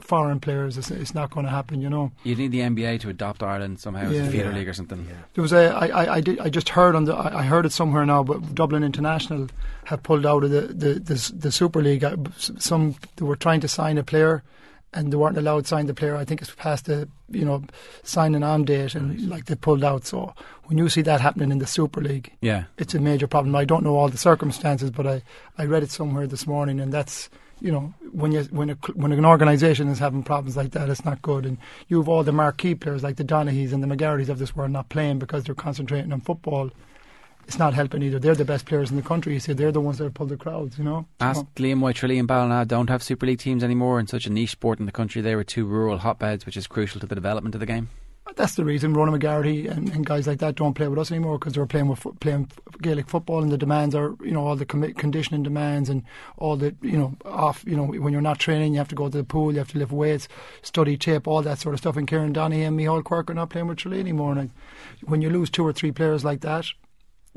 foreign 0.01 0.39
players, 0.39 0.77
it's, 0.79 0.91
it's 0.91 1.15
not 1.19 1.31
going 1.33 1.45
to 1.45 1.51
happen. 1.59 1.81
You 1.81 1.89
know. 1.89 2.11
you 2.23 2.35
need 2.35 2.51
the 2.51 2.59
NBA 2.71 2.99
to 3.01 3.09
adopt 3.09 3.41
Ireland 3.41 3.79
somehow 3.79 4.07
as 4.11 4.17
a 4.27 4.31
feeder 4.31 4.49
Yeah. 4.51 4.57
league 4.57 4.67
or 4.67 4.73
something? 4.73 5.07
There 5.33 5.41
was 5.41 5.53
a 5.53 5.63
I, 5.83 5.87
I, 6.01 6.03
I, 6.17 6.21
did, 6.21 6.39
I 6.39 6.49
just 6.49 6.69
heard 6.77 6.95
on 6.95 7.05
the 7.05 7.15
I 7.15 7.39
I 7.39 7.43
heard 7.53 7.65
it 7.65 7.71
somewhere 7.71 8.05
now, 8.05 8.21
but 8.23 8.37
Dublin 8.53 8.83
International 8.83 9.47
have 9.85 10.03
pulled 10.03 10.25
out 10.25 10.43
of 10.43 10.51
the 10.51 10.61
the, 10.83 10.91
the, 11.09 11.17
the 11.45 11.51
Super 11.51 11.81
League. 11.81 12.05
Some 12.37 12.83
they 13.15 13.25
were 13.25 13.35
trying 13.45 13.61
to 13.61 13.67
sign 13.79 13.97
a 13.97 14.03
player, 14.03 14.43
and 14.93 15.13
they 15.13 15.17
weren't 15.17 15.37
allowed 15.37 15.61
to 15.61 15.67
sign 15.67 15.85
the 15.85 15.93
player. 15.93 16.15
I 16.15 16.25
think 16.25 16.41
it's 16.41 16.53
past 16.55 16.85
the 16.85 17.07
you 17.29 17.45
know 17.45 17.63
signing 18.03 18.43
on 18.43 18.63
date, 18.65 18.95
and 18.95 19.29
like 19.29 19.45
they 19.45 19.55
pulled 19.55 19.83
out. 19.83 20.05
So 20.05 20.33
when 20.65 20.77
you 20.77 20.89
see 20.89 21.01
that 21.03 21.21
happening 21.21 21.51
in 21.51 21.59
the 21.59 21.67
Super 21.67 22.01
League, 22.01 22.31
Yeah. 22.41 22.65
it's 22.77 22.93
a 22.95 22.99
major 22.99 23.27
problem. 23.27 23.55
I 23.55 23.65
don't 23.65 23.83
know 23.83 23.95
all 23.95 24.09
the 24.09 24.17
circumstances, 24.17 24.91
but 24.91 25.05
I, 25.07 25.21
I 25.57 25.65
read 25.65 25.83
it 25.83 25.91
somewhere 25.91 26.27
this 26.27 26.45
morning, 26.47 26.79
and 26.79 26.91
that's 26.91 27.29
you 27.61 27.71
know 27.71 27.93
when 28.11 28.31
you 28.31 28.43
when 28.51 28.69
a, 28.71 28.75
when 28.95 29.11
an 29.11 29.25
organisation 29.25 29.87
is 29.89 29.99
having 29.99 30.23
problems 30.23 30.55
like 30.57 30.71
that, 30.71 30.89
it's 30.89 31.05
not 31.05 31.21
good. 31.21 31.45
And 31.45 31.57
you 31.87 31.97
have 31.99 32.09
all 32.09 32.23
the 32.23 32.31
marquee 32.31 32.75
players 32.75 33.03
like 33.03 33.17
the 33.17 33.23
Donaghys 33.25 33.73
and 33.73 33.83
the 33.83 33.87
McGarrys 33.87 34.29
of 34.29 34.39
this 34.39 34.55
world 34.55 34.71
not 34.71 34.89
playing 34.89 35.19
because 35.19 35.43
they're 35.43 35.55
concentrating 35.55 36.11
on 36.13 36.21
football. 36.21 36.71
It's 37.49 37.57
not 37.57 37.73
helping 37.73 38.03
either. 38.03 38.19
They're 38.19 38.35
the 38.35 38.45
best 38.45 38.67
players 38.67 38.91
in 38.91 38.95
the 38.95 39.01
country. 39.01 39.33
You 39.33 39.39
see, 39.39 39.53
they're 39.53 39.71
the 39.71 39.81
ones 39.81 39.97
that 39.97 40.13
pull 40.13 40.27
the 40.27 40.37
crowds. 40.37 40.77
You 40.77 40.83
know. 40.83 41.07
Ask 41.19 41.43
Liam 41.55 41.79
why 41.79 41.93
Tralee 41.93 42.19
and 42.19 42.27
Ballina 42.27 42.63
don't 42.63 42.91
have 42.91 43.01
Super 43.01 43.25
League 43.25 43.39
teams 43.39 43.63
anymore 43.63 43.99
in 43.99 44.05
such 44.05 44.27
a 44.27 44.29
niche 44.29 44.51
sport 44.51 44.79
in 44.79 44.85
the 44.85 44.91
country. 44.91 45.23
They 45.23 45.35
were 45.35 45.43
two 45.43 45.65
rural 45.65 45.97
hotbeds, 45.97 46.45
which 46.45 46.55
is 46.55 46.67
crucial 46.67 47.01
to 47.01 47.07
the 47.07 47.15
development 47.15 47.55
of 47.55 47.59
the 47.59 47.65
game. 47.65 47.89
That's 48.35 48.53
the 48.53 48.63
reason 48.63 48.93
Ronan 48.93 49.19
McGarry 49.19 49.67
and, 49.67 49.89
and 49.89 50.05
guys 50.05 50.27
like 50.27 50.37
that 50.39 50.53
don't 50.53 50.75
play 50.75 50.87
with 50.87 50.99
us 50.99 51.09
anymore 51.09 51.39
because 51.39 51.53
they're 51.53 51.65
playing 51.65 51.87
with 51.87 51.97
fo- 51.97 52.15
playing 52.19 52.51
Gaelic 52.79 53.09
football 53.09 53.41
and 53.41 53.51
the 53.51 53.57
demands 53.57 53.95
are 53.95 54.15
you 54.21 54.29
know 54.29 54.45
all 54.45 54.55
the 54.55 54.67
commi- 54.67 54.95
conditioning 54.95 55.41
demands 55.41 55.89
and 55.89 56.03
all 56.37 56.55
the 56.55 56.75
you 56.83 56.97
know 56.97 57.15
off 57.25 57.63
you 57.65 57.75
know 57.75 57.85
when 57.85 58.13
you're 58.13 58.21
not 58.21 58.37
training 58.37 58.73
you 58.73 58.77
have 58.77 58.87
to 58.89 58.95
go 58.95 59.09
to 59.09 59.17
the 59.17 59.23
pool 59.23 59.51
you 59.51 59.57
have 59.57 59.71
to 59.71 59.79
lift 59.79 59.91
weights 59.91 60.27
study 60.61 60.95
tape 60.95 61.27
all 61.27 61.41
that 61.41 61.57
sort 61.57 61.73
of 61.73 61.79
stuff 61.79 61.97
and 61.97 62.07
Kieran 62.07 62.31
Donaghy 62.31 62.67
and 62.67 62.77
Michael 62.77 63.01
Quirk 63.01 63.31
are 63.31 63.33
not 63.33 63.49
playing 63.49 63.67
with 63.67 63.79
Tralee 63.79 63.99
anymore 63.99 64.37
and 64.37 64.51
when 65.01 65.23
you 65.23 65.31
lose 65.31 65.49
two 65.49 65.65
or 65.65 65.73
three 65.73 65.91
players 65.91 66.23
like 66.23 66.41
that 66.41 66.67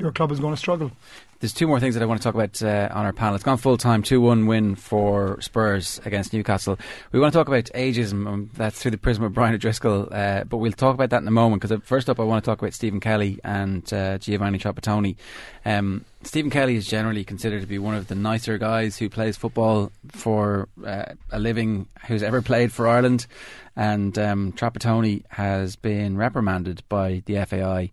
your 0.02 0.12
club 0.12 0.32
is 0.32 0.40
going 0.40 0.52
to 0.52 0.58
struggle. 0.58 0.90
There's 1.38 1.52
two 1.52 1.66
more 1.66 1.80
things 1.80 1.94
that 1.94 2.02
I 2.02 2.06
want 2.06 2.20
to 2.20 2.24
talk 2.24 2.34
about 2.34 2.62
uh, 2.62 2.88
on 2.92 3.04
our 3.04 3.12
panel. 3.12 3.34
It's 3.34 3.42
gone 3.42 3.56
full 3.56 3.76
time, 3.76 4.02
2 4.02 4.20
1 4.20 4.46
win 4.46 4.74
for 4.76 5.40
Spurs 5.40 6.00
against 6.04 6.32
Newcastle. 6.32 6.78
We 7.10 7.18
want 7.18 7.32
to 7.32 7.38
talk 7.38 7.48
about 7.48 7.64
ageism. 7.74 8.28
Um, 8.28 8.50
that's 8.54 8.80
through 8.80 8.92
the 8.92 8.98
prism 8.98 9.24
of 9.24 9.32
Brian 9.32 9.54
O'Driscoll, 9.54 10.08
uh, 10.12 10.44
but 10.44 10.58
we'll 10.58 10.72
talk 10.72 10.94
about 10.94 11.10
that 11.10 11.22
in 11.22 11.26
a 11.26 11.32
moment 11.32 11.62
because 11.62 11.76
first 11.82 12.10
up, 12.10 12.20
I 12.20 12.24
want 12.24 12.44
to 12.44 12.48
talk 12.48 12.60
about 12.60 12.74
Stephen 12.74 13.00
Kelly 13.00 13.40
and 13.42 13.90
uh, 13.92 14.18
Giovanni 14.18 14.58
Trapattoni. 14.58 15.16
Um, 15.64 16.04
Stephen 16.22 16.50
Kelly 16.50 16.76
is 16.76 16.86
generally 16.86 17.24
considered 17.24 17.60
to 17.60 17.66
be 17.66 17.78
one 17.78 17.96
of 17.96 18.06
the 18.06 18.14
nicer 18.14 18.56
guys 18.58 18.98
who 18.98 19.08
plays 19.08 19.36
football 19.36 19.90
for 20.10 20.68
uh, 20.84 21.06
a 21.32 21.40
living, 21.40 21.86
who's 22.06 22.22
ever 22.22 22.42
played 22.42 22.72
for 22.72 22.86
Ireland. 22.86 23.26
And 23.74 24.16
um, 24.18 24.52
Trapattoni 24.52 25.24
has 25.30 25.76
been 25.76 26.16
reprimanded 26.16 26.82
by 26.88 27.22
the 27.26 27.44
FAI 27.46 27.90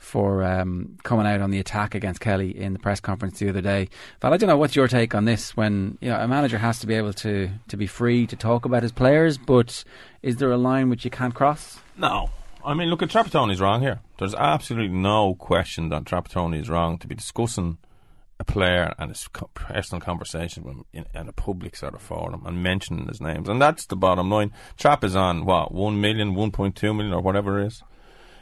for 0.00 0.42
um, 0.42 0.96
coming 1.04 1.26
out 1.26 1.40
on 1.40 1.50
the 1.50 1.58
attack 1.58 1.94
against 1.94 2.20
Kelly 2.20 2.50
in 2.56 2.72
the 2.72 2.78
press 2.78 3.00
conference 3.00 3.38
the 3.38 3.48
other 3.48 3.60
day. 3.60 3.88
Val, 4.20 4.32
I 4.32 4.38
don't 4.38 4.48
know 4.48 4.56
what's 4.56 4.74
your 4.74 4.88
take 4.88 5.14
on 5.14 5.26
this. 5.26 5.56
When 5.56 5.98
you 6.00 6.08
know 6.08 6.18
a 6.18 6.26
manager 6.26 6.58
has 6.58 6.80
to 6.80 6.86
be 6.86 6.94
able 6.94 7.12
to 7.14 7.50
to 7.68 7.76
be 7.76 7.86
free 7.86 8.26
to 8.26 8.34
talk 8.34 8.64
about 8.64 8.82
his 8.82 8.92
players, 8.92 9.38
but 9.38 9.84
is 10.22 10.36
there 10.36 10.50
a 10.50 10.56
line 10.56 10.88
which 10.88 11.04
you 11.04 11.10
can't 11.10 11.34
cross? 11.34 11.78
No. 11.96 12.30
I 12.64 12.74
mean, 12.74 12.90
look, 12.90 13.02
at 13.02 13.14
is 13.14 13.60
wrong 13.60 13.80
here. 13.80 14.00
There's 14.18 14.34
absolutely 14.34 14.94
no 14.94 15.34
question 15.34 15.88
that 15.90 16.04
Trapattoni 16.04 16.60
is 16.60 16.68
wrong 16.68 16.98
to 16.98 17.06
be 17.06 17.14
discussing 17.14 17.78
a 18.38 18.44
player 18.44 18.94
and 18.98 19.10
his 19.10 19.28
personal 19.54 20.00
conversation 20.00 20.64
with 20.64 20.74
him 20.74 20.84
in, 20.92 21.06
in 21.14 21.28
a 21.28 21.32
public 21.32 21.76
sort 21.76 21.94
of 21.94 22.02
forum 22.02 22.42
and 22.46 22.62
mentioning 22.62 23.06
his 23.06 23.20
names. 23.20 23.48
And 23.48 23.60
that's 23.60 23.86
the 23.86 23.96
bottom 23.96 24.30
line. 24.30 24.52
Trap 24.76 25.04
is 25.04 25.14
on, 25.14 25.44
what, 25.44 25.72
1 25.72 26.00
million, 26.00 26.34
1.2 26.34 26.96
million, 26.96 27.12
or 27.12 27.20
whatever 27.20 27.60
it 27.60 27.66
is. 27.66 27.82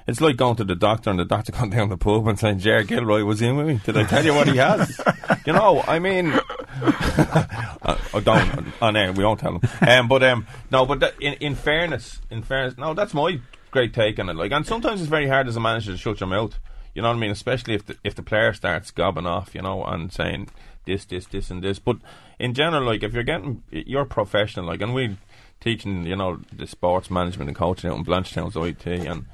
It's 0.09 0.23
like 0.23 0.39
going 0.39 0.57
to 0.57 0.65
the 0.65 0.75
doctor 0.75 1.11
and 1.11 1.19
the 1.19 1.27
doctor 1.27 1.53
going 1.59 1.69
down 1.69 1.91
the 1.91 1.99
pub 1.99 2.27
and 2.27 2.39
saying, 2.39 2.61
Jer 2.61 2.83
Gilroy 2.83 3.25
was 3.25 3.43
in 3.43 3.57
with 3.57 3.67
me. 3.67 3.81
Did 3.85 3.99
I 3.99 4.05
tell 4.05 4.25
you 4.25 4.33
what 4.33 4.49
he 4.49 4.57
has? 4.57 4.99
you 5.47 5.53
know, 5.53 5.85
I 5.87 5.99
mean, 5.99 6.33
uh, 6.33 7.99
oh, 8.15 8.21
don't 8.21 8.73
on 8.81 8.97
air. 8.97 9.13
We 9.13 9.23
won't 9.23 9.39
tell 9.39 9.59
them. 9.59 9.71
Um, 9.87 10.09
but 10.09 10.23
um, 10.23 10.47
no, 10.71 10.87
but 10.87 11.01
that, 11.01 11.15
in 11.21 11.35
in 11.35 11.55
fairness, 11.55 12.21
in 12.31 12.43
fairness, 12.43 12.79
no, 12.79 12.95
that's 12.95 13.13
my 13.13 13.39
great 13.71 13.93
take 13.93 14.19
on 14.19 14.31
it. 14.31 14.37
Like, 14.37 14.51
and 14.51 14.67
sometimes 14.67 15.03
it's 15.03 15.11
very 15.11 15.29
hard 15.29 15.47
as 15.47 15.57
a 15.57 15.61
manager 15.61 15.93
to 15.93 15.99
shut 15.99 16.21
your 16.21 16.29
mouth. 16.29 16.59
You 16.95 17.03
know 17.03 17.09
what 17.09 17.17
I 17.17 17.21
mean? 17.21 17.31
Especially 17.31 17.75
if 17.75 17.85
the 17.85 17.99
if 18.03 18.15
the 18.15 18.23
player 18.23 18.55
starts 18.55 18.91
gobbing 18.91 19.27
off, 19.27 19.55
you 19.55 19.61
know, 19.61 19.85
and 19.85 20.11
saying 20.11 20.49
this, 20.87 21.05
this, 21.05 21.27
this, 21.27 21.51
and 21.51 21.63
this. 21.63 21.79
But 21.79 21.99
in 22.39 22.55
general, 22.55 22.83
like 22.83 23.03
if 23.03 23.13
you're 23.13 23.25
getting, 23.25 23.63
you're 23.71 24.07
professional. 24.07 24.65
Like, 24.65 24.81
and 24.81 24.95
we 24.95 25.19
teaching, 25.61 26.07
you 26.07 26.17
know, 26.17 26.41
the 26.51 26.67
sports 26.67 27.11
management 27.11 27.51
and 27.51 27.57
coaching 27.57 27.91
out 27.91 27.99
in 27.99 28.05
Blanchardstown's 28.07 28.57
IT, 28.57 28.87
and 28.87 29.27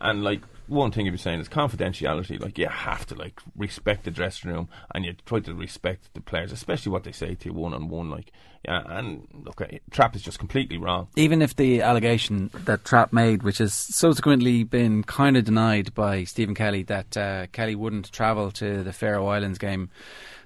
and 0.00 0.22
like 0.22 0.40
one 0.66 0.90
thing 0.90 1.04
you'd 1.04 1.12
be 1.12 1.18
saying 1.18 1.40
is 1.40 1.48
confidentiality. 1.48 2.40
Like 2.40 2.58
you 2.58 2.68
have 2.68 3.06
to 3.06 3.14
like 3.14 3.40
respect 3.56 4.04
the 4.04 4.10
dressing 4.10 4.50
room, 4.50 4.68
and 4.94 5.04
you 5.04 5.14
try 5.26 5.40
to 5.40 5.54
respect 5.54 6.12
the 6.14 6.20
players, 6.20 6.52
especially 6.52 6.92
what 6.92 7.04
they 7.04 7.12
say 7.12 7.34
to 7.34 7.48
you 7.48 7.52
one 7.52 7.74
on 7.74 7.88
one. 7.88 8.10
Like, 8.10 8.32
yeah, 8.64 8.82
and 8.86 9.26
look, 9.44 9.60
uh, 9.60 9.66
Trap 9.90 10.16
is 10.16 10.22
just 10.22 10.38
completely 10.38 10.78
wrong. 10.78 11.08
Even 11.16 11.42
if 11.42 11.56
the 11.56 11.82
allegation 11.82 12.50
that 12.64 12.84
Trap 12.84 13.12
made, 13.12 13.42
which 13.42 13.58
has 13.58 13.74
subsequently 13.74 14.64
been 14.64 15.02
kind 15.02 15.36
of 15.36 15.44
denied 15.44 15.94
by 15.94 16.24
Stephen 16.24 16.54
Kelly, 16.54 16.82
that 16.84 17.16
uh, 17.16 17.46
Kelly 17.52 17.74
wouldn't 17.74 18.10
travel 18.12 18.50
to 18.52 18.82
the 18.82 18.92
Faroe 18.92 19.26
Islands 19.26 19.58
game 19.58 19.90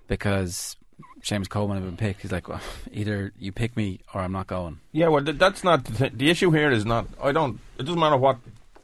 because 0.09 0.77
James 1.21 1.47
Coleman 1.47 1.77
had 1.77 1.87
been 1.87 1.97
picked. 1.97 2.23
He's 2.23 2.33
like, 2.33 2.49
well, 2.49 2.61
either 2.93 3.33
you 3.39 3.53
pick 3.53 3.77
me 3.77 4.01
or 4.15 4.21
I'm 4.21 4.33
not 4.33 4.47
going. 4.49 4.81
Yeah, 4.93 5.09
well, 5.09 5.25
th- 5.25 5.39
that's 5.39 5.63
not 5.63 5.85
the, 5.85 5.93
th- 5.93 6.13
the 6.15 6.31
issue. 6.31 6.51
Here 6.51 6.71
is 6.71 6.85
not. 6.85 7.07
I 7.23 7.33
don't. 7.33 7.61
It 7.79 7.85
doesn't 7.85 8.01
matter 8.01 8.17
what 8.17 8.39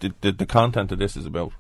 the, 0.09 0.15
the 0.21 0.33
the 0.33 0.47
content 0.47 0.93
of 0.93 0.99
this 0.99 1.17
is 1.17 1.27
about. 1.27 1.53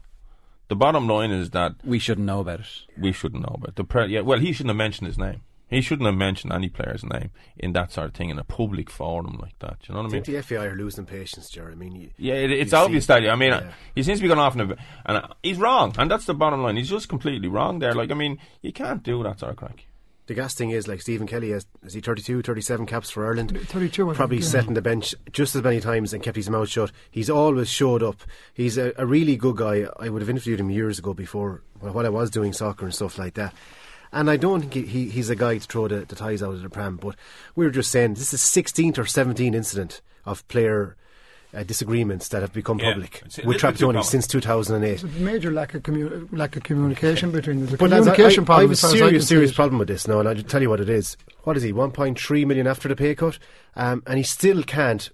The 0.69 0.77
bottom 0.77 1.07
line 1.07 1.31
is 1.31 1.51
that 1.51 1.75
we 1.85 1.99
shouldn't 1.99 2.27
know 2.27 2.41
about 2.41 2.61
it. 2.61 2.67
We 2.99 3.13
shouldn't 3.13 3.43
know 3.43 3.55
about 3.57 3.69
it. 3.71 3.77
the 3.77 3.85
pre- 3.85 4.07
yeah. 4.07 4.21
Well, 4.21 4.39
he 4.39 4.53
shouldn't 4.53 4.71
have 4.71 4.77
mentioned 4.79 5.07
his 5.09 5.19
name. 5.19 5.43
He 5.69 5.81
shouldn't 5.83 6.07
have 6.07 6.15
mentioned 6.15 6.53
any 6.53 6.69
player's 6.69 7.05
name 7.05 7.31
in 7.59 7.73
that 7.73 7.91
sort 7.93 8.07
of 8.09 8.15
thing 8.15 8.31
in 8.31 8.39
a 8.39 8.45
public 8.45 8.89
forum 8.91 9.39
like 9.43 9.59
that. 9.59 9.79
You 9.89 9.95
know 9.95 10.03
what 10.03 10.07
I 10.07 10.09
I 10.09 10.13
mean? 10.13 10.23
think 10.23 10.37
the 10.37 10.43
FAI 10.43 10.65
are 10.67 10.75
losing 10.77 11.05
patience, 11.05 11.51
Jerry. 11.51 11.73
I 11.73 11.75
mean, 11.75 11.97
you, 11.97 12.11
Yeah, 12.17 12.35
it, 12.35 12.51
it's 12.51 12.73
obvious 12.73 13.05
see- 13.07 13.13
that. 13.15 13.29
I 13.29 13.35
mean, 13.37 13.51
yeah. 13.51 13.73
he 13.95 14.03
seems 14.03 14.19
to 14.21 14.23
be 14.23 14.29
going 14.29 14.41
off 14.41 14.55
in 14.55 14.61
a, 14.63 14.77
and 15.07 15.17
uh, 15.19 15.29
he's 15.43 15.59
wrong, 15.59 15.95
and 15.99 16.11
that's 16.11 16.25
the 16.27 16.35
bottom 16.35 16.63
line. 16.63 16.77
He's 16.77 16.89
just 16.91 17.09
completely 17.09 17.49
wrong 17.49 17.79
there. 17.81 17.93
Like, 17.95 18.11
I 18.11 18.15
mean, 18.15 18.39
you 18.63 18.73
can't 18.73 19.03
do 19.03 19.23
that 19.25 19.41
sort 19.41 19.53
of 19.53 19.57
crack. 19.57 19.87
The 20.27 20.35
gas 20.35 20.55
thing 20.55 20.71
is 20.71 20.89
like 20.89 21.03
Stephen 21.03 21.27
Kelly 21.27 21.51
has 21.51 21.67
is 21.83 21.93
he 21.93 22.01
32, 22.01 22.41
37 22.43 22.87
caps 22.87 23.11
for 23.11 23.27
Ireland. 23.27 23.59
32, 23.69 24.11
I 24.11 24.15
Probably 24.15 24.39
think, 24.39 24.45
yeah. 24.55 24.61
sat 24.61 24.69
on 24.69 24.75
the 24.75 24.81
bench 24.81 25.15
just 25.33 25.55
as 25.55 25.63
many 25.63 25.81
times 25.81 26.15
and 26.15 26.23
kept 26.23 26.37
his 26.37 26.49
mouth 26.49 26.69
shut. 26.69 26.93
He's 27.11 27.29
always 27.29 27.69
showed 27.69 28.03
up. 28.03 28.23
He's 28.55 28.79
a, 28.79 28.93
a 28.97 29.05
really 29.05 29.37
good 29.37 29.57
guy. 29.57 29.87
I 29.99 30.09
would 30.09 30.23
have 30.23 30.31
interviewed 30.31 30.61
him 30.61 30.71
years 30.71 30.99
ago 30.99 31.13
before 31.13 31.63
while 31.79 32.07
I 32.07 32.09
was 32.09 32.31
doing 32.31 32.55
soccer 32.55 32.87
and 32.87 32.95
stuff 32.95 33.19
like 33.19 33.35
that. 33.35 33.53
And 34.13 34.31
I 34.31 34.37
don't 34.37 34.61
think 34.61 34.73
he, 34.75 34.83
he, 34.87 35.11
he's 35.11 35.29
a 35.29 35.37
guy 35.37 35.59
to 35.59 35.67
throw 35.67 35.89
the, 35.89 36.07
the 36.07 36.15
ties 36.17 36.43
out 36.43 36.55
of 36.55 36.63
the 36.63 36.71
pram. 36.71 36.97
But 36.97 37.17
we 37.55 37.67
were 37.67 37.71
just 37.71 37.91
saying 37.91 38.15
this 38.15 38.33
is 38.33 38.41
16th 38.41 38.97
or 38.97 39.05
17th 39.05 39.55
incident 39.55 40.01
of 40.25 40.47
player 40.49 40.97
uh, 41.55 41.63
disagreements 41.63 42.29
that 42.29 42.43
have 42.43 42.53
become 42.53 42.79
Yeah, 42.79 42.93
public 42.93 43.23
it's 43.25 43.39
a 43.39 43.43
with 43.47 43.63
little 43.63 43.71
bit 43.73 43.81
Trapattoni 43.81 44.05
since 44.05 44.27
2008. 44.27 45.01
There's 45.01 45.05
a 45.05 45.21
major 45.21 45.51
lack 45.51 45.75
of 45.75 45.83
commu- 45.83 46.29
lack 46.33 46.57
of 46.57 46.63
communication 46.63 47.31
between. 47.31 47.67
The 47.67 47.77
But 47.77 47.91
lads, 47.91 48.07
I, 48.09 48.15
communication 48.15 48.45
I, 48.49 48.53
I 48.55 48.61
have 48.63 48.71
a 48.71 48.73
as 48.73 48.81
far 48.81 48.91
as 48.91 48.95
I 48.95 48.99
serious, 49.07 49.29
serious 49.29 49.53
problem 49.53 49.79
with 49.79 49.89
this 49.89 50.09
now, 50.09 50.21
and 50.21 50.29
I'll 50.29 50.43
tell 50.43 50.63
you 50.63 50.71
what 50.71 50.81
it 50.81 50.89
is. 50.89 51.17
What 51.45 51.57
is 51.57 51.63
he? 51.63 51.73
1.3 51.73 52.47
million 52.47 52.67
after 52.67 52.89
the 52.89 52.97
pay 52.97 53.15
cut, 53.15 53.39
um, 53.77 54.03
and 54.07 54.19
he 54.19 54.25
still 54.25 54.63
can't 54.63 55.11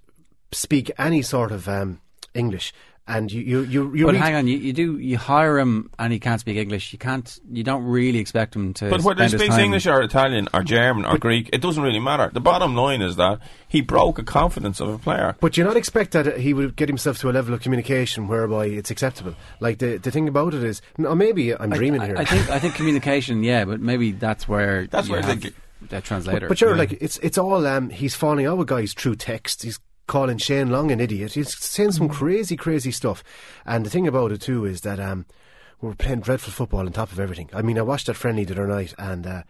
speak 0.53 0.91
any 0.99 1.23
sort 1.23 1.53
of 1.53 1.69
um, 1.69 2.01
English. 2.35 2.73
And 3.13 3.33
you, 3.33 3.41
you, 3.41 3.61
you, 3.63 3.95
you 3.97 4.07
but 4.07 4.15
read- 4.15 4.23
hang 4.23 4.35
on, 4.37 4.47
you, 4.47 4.57
you 4.57 4.73
do 4.73 4.97
you 4.99 5.19
hire 5.19 5.59
him 5.59 5.91
and 5.99 6.13
he 6.13 6.21
can't 6.21 6.41
speak 6.41 6.57
English. 6.57 6.93
You 6.93 6.99
can't. 6.99 7.41
You 7.51 7.65
don't 7.65 7.83
really 7.85 8.19
expect 8.21 8.55
him 8.55 8.73
to. 8.75 8.89
But 8.89 9.03
whether 9.03 9.25
he 9.25 9.29
speaks 9.31 9.57
English 9.59 9.87
or 9.89 10.01
Italian 10.01 10.47
or 10.55 10.63
German 10.63 11.05
or 11.05 11.19
Greek, 11.19 11.51
it 11.53 11.61
doesn't 11.61 11.83
really 11.83 11.99
matter. 11.99 12.31
The 12.33 12.41
bottom 12.41 12.77
line 12.77 13.03
is 13.03 13.17
that 13.17 13.41
he 13.67 13.81
broke 13.81 14.21
a 14.21 14.23
confidence 14.23 14.79
of 14.81 14.89
a 14.91 14.99
player. 14.99 15.35
But 15.41 15.57
you 15.57 15.65
not 15.65 15.77
expect 15.77 16.13
that 16.13 16.39
he 16.39 16.55
would 16.55 16.77
get 16.77 16.89
himself 16.89 17.19
to 17.19 17.31
a 17.31 17.33
level 17.33 17.53
of 17.53 17.61
communication 17.63 18.29
whereby 18.29 18.67
it's 18.67 18.91
acceptable. 18.93 19.35
Like 19.59 19.79
the 19.79 19.97
the 19.99 20.11
thing 20.13 20.29
about 20.29 20.55
it 20.55 20.63
is, 20.63 20.81
no, 20.97 21.15
maybe 21.15 21.53
I'm 21.55 21.73
I- 21.73 21.77
dreaming 21.77 22.03
I, 22.03 22.07
here. 22.07 22.17
I 22.17 22.25
think 22.25 22.49
I 22.49 22.59
think 22.61 22.75
communication, 22.77 23.43
yeah, 23.43 23.65
but 23.65 23.81
maybe 23.81 24.13
that's 24.13 24.47
where 24.47 24.87
That's 24.87 25.09
where 25.09 25.21
have 25.23 25.41
the- 25.41 25.53
that 25.89 26.05
translator. 26.05 26.41
But, 26.47 26.51
but 26.51 26.61
you're 26.61 26.71
Yeah. 26.71 26.77
like 26.77 26.93
it's 27.01 27.19
it's 27.19 27.39
all 27.39 27.67
um, 27.67 27.91
he's 27.91 28.15
falling 28.15 28.47
out 28.47 28.59
with 28.59 28.69
guys 28.69 28.93
through 28.93 29.17
text. 29.17 29.63
He's 29.65 29.81
calling 30.11 30.39
Shane 30.39 30.71
Long 30.71 30.91
an 30.91 30.99
idiot. 30.99 31.35
He's 31.35 31.57
saying 31.57 31.93
some 31.93 32.09
crazy, 32.09 32.57
crazy 32.57 32.91
stuff. 32.91 33.23
And 33.65 33.87
the 33.87 33.91
thing 33.91 34.09
about 34.09 34.33
it 34.33 34.41
too 34.41 34.65
is 34.65 34.81
that 34.81 34.99
um, 34.99 35.25
we're 35.81 35.95
playing 35.95 36.21
dreadful 36.21 36.53
football 36.53 36.81
on 36.81 36.91
top 36.93 37.13
of 37.13 37.21
everything. 37.21 37.49
I 37.53 37.63
mean, 37.63 37.79
I 37.79 37.83
watched 37.83 38.07
that 38.09 38.15
friendly 38.15 38.45
the 38.45 38.55
other 38.55 38.67
night, 38.67 38.93
and 38.99 39.25
uh, 39.25 39.43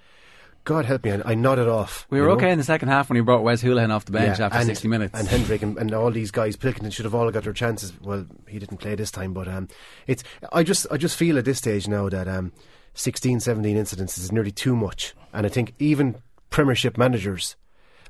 God 0.65 0.85
help 0.85 1.03
me, 1.03 1.13
I, 1.13 1.23
I 1.31 1.35
nodded 1.35 1.67
off. 1.67 2.07
we 2.11 2.19
you 2.19 2.23
were 2.25 2.29
know? 2.29 2.35
okay 2.35 2.53
in 2.53 2.59
the 2.59 2.65
second 2.65 2.89
half 2.89 3.09
when 3.09 3.17
he 3.17 3.23
brought 3.23 3.43
Wes 3.43 3.63
Hoolahan 3.63 3.91
off 3.91 4.05
the 4.05 4.13
bench 4.13 4.39
Yeah, 4.39 4.47
after 4.47 4.59
and, 4.59 4.67
60 4.67 4.87
minutes. 4.87 5.19
And 5.19 5.27
Hendrick 5.27 5.63
and, 5.63 5.79
and 5.79 5.95
all 5.95 6.11
these 6.11 6.31
guys, 6.31 6.57
Pilkington 6.57 6.91
should 6.91 7.07
have 7.07 7.15
all 7.15 7.31
got 7.31 7.45
their 7.45 7.55
chances. 7.55 7.95
Well, 8.03 8.27
he 8.47 8.59
didn't 8.59 8.77
play 8.77 8.95
this 8.95 9.11
time, 9.11 9.33
but 9.33 9.49
um, 9.49 9.67
it's. 10.07 10.23
I 10.53 10.63
just, 10.63 10.87
I 10.91 10.99
just 10.99 11.17
feel 11.17 11.39
at 11.39 11.47
this 11.47 11.57
stage 11.57 11.89
now 11.89 12.11
that 12.11 12.29
um, 12.29 12.53
16, 12.93 13.41
17 13.41 13.79
incidents 13.79 14.19
is 14.19 14.31
nearly 14.31 14.53
too 14.53 14.77
much, 14.77 15.15
and 15.33 15.47
I 15.47 15.49
think 15.49 15.73
even 15.79 16.17
Premiership 16.51 16.99
managers. 16.99 17.57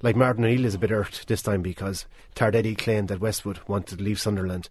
Like 0.02 0.16
Martin 0.16 0.44
O'Neill 0.44 0.64
is 0.64 0.74
a 0.74 0.78
bit 0.78 0.90
irked 0.92 1.28
this 1.28 1.42
time 1.42 1.62
because 1.62 2.06
Tardelli 2.34 2.76
claimed 2.76 3.08
that 3.08 3.20
Westwood 3.20 3.60
wanted 3.66 3.98
to 3.98 4.04
leave 4.04 4.20
Sunderland 4.20 4.68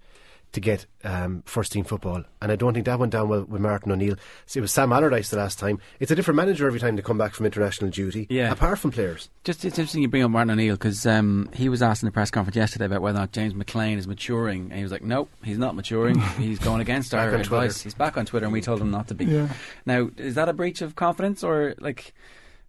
to 0.52 0.60
get 0.60 0.86
um, 1.04 1.44
first 1.46 1.72
team 1.72 1.84
football, 1.84 2.24
and 2.42 2.52
I 2.52 2.56
don't 2.56 2.74
think 2.74 2.88
that 2.88 2.98
went 2.98 3.12
down 3.12 3.30
well 3.30 3.44
with 3.44 3.62
Martin 3.62 3.92
O'Neill. 3.92 4.16
So 4.48 4.58
it 4.58 4.62
was 4.62 4.72
Sam 4.72 4.92
Allardyce 4.92 5.30
the 5.30 5.38
last 5.38 5.60
time. 5.60 5.80
It's 6.00 6.10
a 6.10 6.16
different 6.16 6.38
manager 6.38 6.66
every 6.66 6.80
time 6.80 6.96
they 6.96 7.04
come 7.04 7.20
back 7.20 7.36
from 7.36 7.46
international 7.46 7.92
duty. 7.92 8.26
Yeah. 8.32 8.52
apart 8.52 8.80
from 8.80 8.92
players. 8.92 9.30
Just 9.44 9.64
it's 9.64 9.78
interesting 9.78 10.02
you 10.02 10.08
bring 10.08 10.24
up 10.24 10.32
Martin 10.32 10.52
O'Neill 10.52 10.74
because 10.74 11.06
um, 11.06 11.50
he 11.54 11.70
was 11.70 11.84
asked 11.84 12.02
in 12.02 12.08
the 12.08 12.12
press 12.12 12.32
conference 12.32 12.56
yesterday 12.56 12.86
about 12.86 13.02
whether 13.04 13.18
or 13.18 13.22
not 13.22 13.32
James 13.32 13.54
McLean 13.54 14.00
is 14.00 14.08
maturing, 14.08 14.64
and 14.72 14.74
he 14.74 14.82
was 14.84 14.92
like, 14.92 15.04
"Nope, 15.04 15.30
he's 15.44 15.60
not 15.60 15.76
maturing. 15.76 16.20
he's 16.40 16.58
going 16.58 16.82
against 16.82 17.14
our 17.14 17.28
on 17.28 17.30
Twitter. 17.30 17.42
advice. 17.42 17.82
He's 17.82 17.94
back 17.94 18.18
on 18.18 18.26
Twitter, 18.26 18.46
and 18.48 18.54
we 18.54 18.62
told 18.62 18.82
him 18.82 18.90
not 18.90 19.08
to 19.10 19.14
be." 19.14 19.26
Yeah. 19.26 19.50
Now, 19.86 20.10
is 20.18 20.34
that 20.34 20.50
a 20.50 20.54
breach 20.54 20.82
of 20.82 20.96
confidence, 20.96 21.44
or 21.44 21.76
like, 21.80 22.14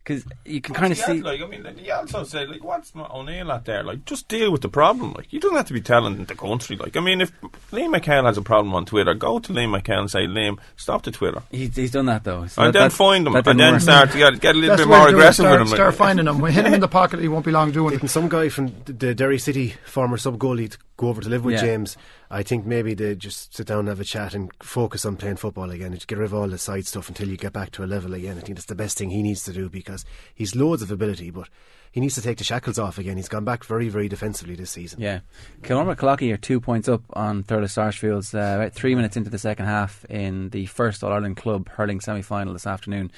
because 0.03 0.25
you 0.45 0.61
can 0.61 0.75
kind 0.75 0.93
of 0.93 0.99
Yeah, 0.99 1.07
see? 1.07 1.21
like 1.23 1.41
I 1.41 1.47
mean, 1.47 1.65
he 1.79 1.91
also 1.91 2.25
said, 2.25 2.49
like, 2.49 2.65
what's 2.65 2.95
Ma- 2.95 3.09
O'Neill 3.15 3.53
at 3.53 3.65
there? 3.67 3.83
Like, 3.83 4.05
just 4.07 4.29
deal 4.29 4.51
with 4.51 4.63
the 4.63 4.69
problem. 4.69 5.13
Like, 5.13 5.33
you 5.33 5.39
don't 5.41 5.55
have 5.57 5.67
to 5.67 5.73
be 5.75 5.81
telling 5.81 6.25
the 6.25 6.35
country. 6.35 6.77
Like, 6.77 6.97
I 6.97 7.01
mean, 7.01 7.21
if 7.21 7.33
Liam 7.71 7.95
McHale 7.97 8.25
has 8.25 8.37
a 8.39 8.43
problem 8.43 8.75
on 8.75 8.87
Twitter, 8.87 9.13
go 9.15 9.39
to 9.39 9.53
Liam 9.53 9.79
McHale 9.79 10.01
and 10.01 10.11
say, 10.11 10.27
Liam, 10.27 10.59
stop 10.77 11.03
the 11.03 11.11
Twitter. 11.11 11.43
He's, 11.51 11.77
he's 11.77 11.91
done 11.91 12.07
that 12.07 12.25
though. 12.25 12.47
So 12.47 12.63
and 12.63 12.69
that- 12.75 12.79
then 12.79 12.89
that- 12.89 12.95
find 12.95 13.27
him, 13.27 13.35
that 13.35 13.47
and 13.47 13.61
then 13.61 13.73
work. 13.75 13.83
start 13.83 14.11
to 14.13 14.19
get, 14.19 14.41
get 14.41 14.55
a 14.55 14.59
little 14.59 14.77
That's 14.77 14.87
bit 14.87 14.89
more 14.89 15.07
to 15.07 15.11
do 15.13 15.17
it. 15.17 15.21
aggressive 15.21 15.45
start, 15.45 15.61
with 15.61 15.69
him. 15.69 15.75
Start 15.77 15.89
like. 15.91 15.99
finding 15.99 16.27
him. 16.27 16.39
We 16.41 16.53
hit 16.53 16.67
him 16.67 16.75
in 16.75 16.81
the 16.81 16.89
pocket. 16.89 17.21
He 17.21 17.29
won't 17.29 17.45
be 17.45 17.51
long 17.53 17.71
doing 17.71 17.95
it. 18.03 18.09
Some 18.11 18.29
guy 18.29 18.49
from 18.49 18.73
the- 18.87 18.93
the 18.93 19.15
Derry 19.15 19.39
City, 19.39 19.75
former 19.85 20.17
sub 20.17 20.39
goalie, 20.39 20.71
to 20.71 20.79
go 21.01 21.09
over 21.09 21.23
to 21.23 21.29
live 21.31 21.45
with 21.47 21.55
Yeah. 21.55 21.63
James. 21.63 21.97
I 22.31 22.43
think 22.43 22.67
maybe 22.67 22.93
they 22.93 23.15
just 23.15 23.57
sit 23.57 23.67
down 23.67 23.81
and 23.81 23.89
have 23.89 24.01
a 24.01 24.05
chat 24.05 24.35
and 24.35 24.51
focus 24.63 25.07
on 25.07 25.17
playing 25.17 25.37
football 25.37 25.71
again. 25.71 25.99
Get 26.07 26.19
rid 26.19 26.27
of 26.27 26.35
all 26.35 26.47
the 26.47 26.59
side 26.59 26.87
stuff 26.87 27.09
until 27.09 27.27
you 27.29 27.39
get 27.39 27.55
back 27.55 27.71
to 27.73 27.85
a 27.85 27.87
level 27.87 28.13
again. 28.13 28.37
I 28.37 28.41
think 28.41 28.57
that's 28.59 28.67
the 28.67 28.75
best 28.75 28.99
thing 28.99 29.09
he 29.09 29.23
needs 29.23 29.43
to 29.45 29.53
do 29.55 29.71
because 29.71 30.05
he's 30.35 30.55
loads 30.55 30.83
of 30.83 30.91
ability, 30.91 31.31
but 31.31 31.49
he 31.91 32.01
needs 32.01 32.15
to 32.17 32.23
take 32.23 32.37
the 32.37 32.45
shackles 32.45 32.79
off 32.79 32.99
again. 32.99 33.17
He's 33.17 33.29
gone 33.31 33.45
back 33.47 33.65
very, 33.65 33.89
very 33.89 34.09
defensively 34.09 34.55
this 34.55 34.71
season. 34.71 35.01
Yeah. 35.01 35.21
Kilcormac-Killoughey 35.63 36.33
are 36.33 36.37
two 36.37 36.61
points 36.61 36.87
up 36.89 37.03
on 37.15 37.45
Thurles 37.45 37.71
Sarsfields, 37.71 38.35
uh, 38.35 38.57
about 38.61 38.75
three 38.75 38.95
minutes 38.95 39.17
into 39.17 39.31
the 39.31 39.39
second 39.39 39.67
half 39.67 40.05
in 40.05 40.51
the 40.51 40.67
first 40.67 41.03
All 41.03 41.13
Ireland 41.13 41.39
Club 41.39 41.69
hurling 41.71 42.01
semi 42.01 42.21
final 42.23 42.53
this 42.53 42.67
afternoon. 42.67 43.11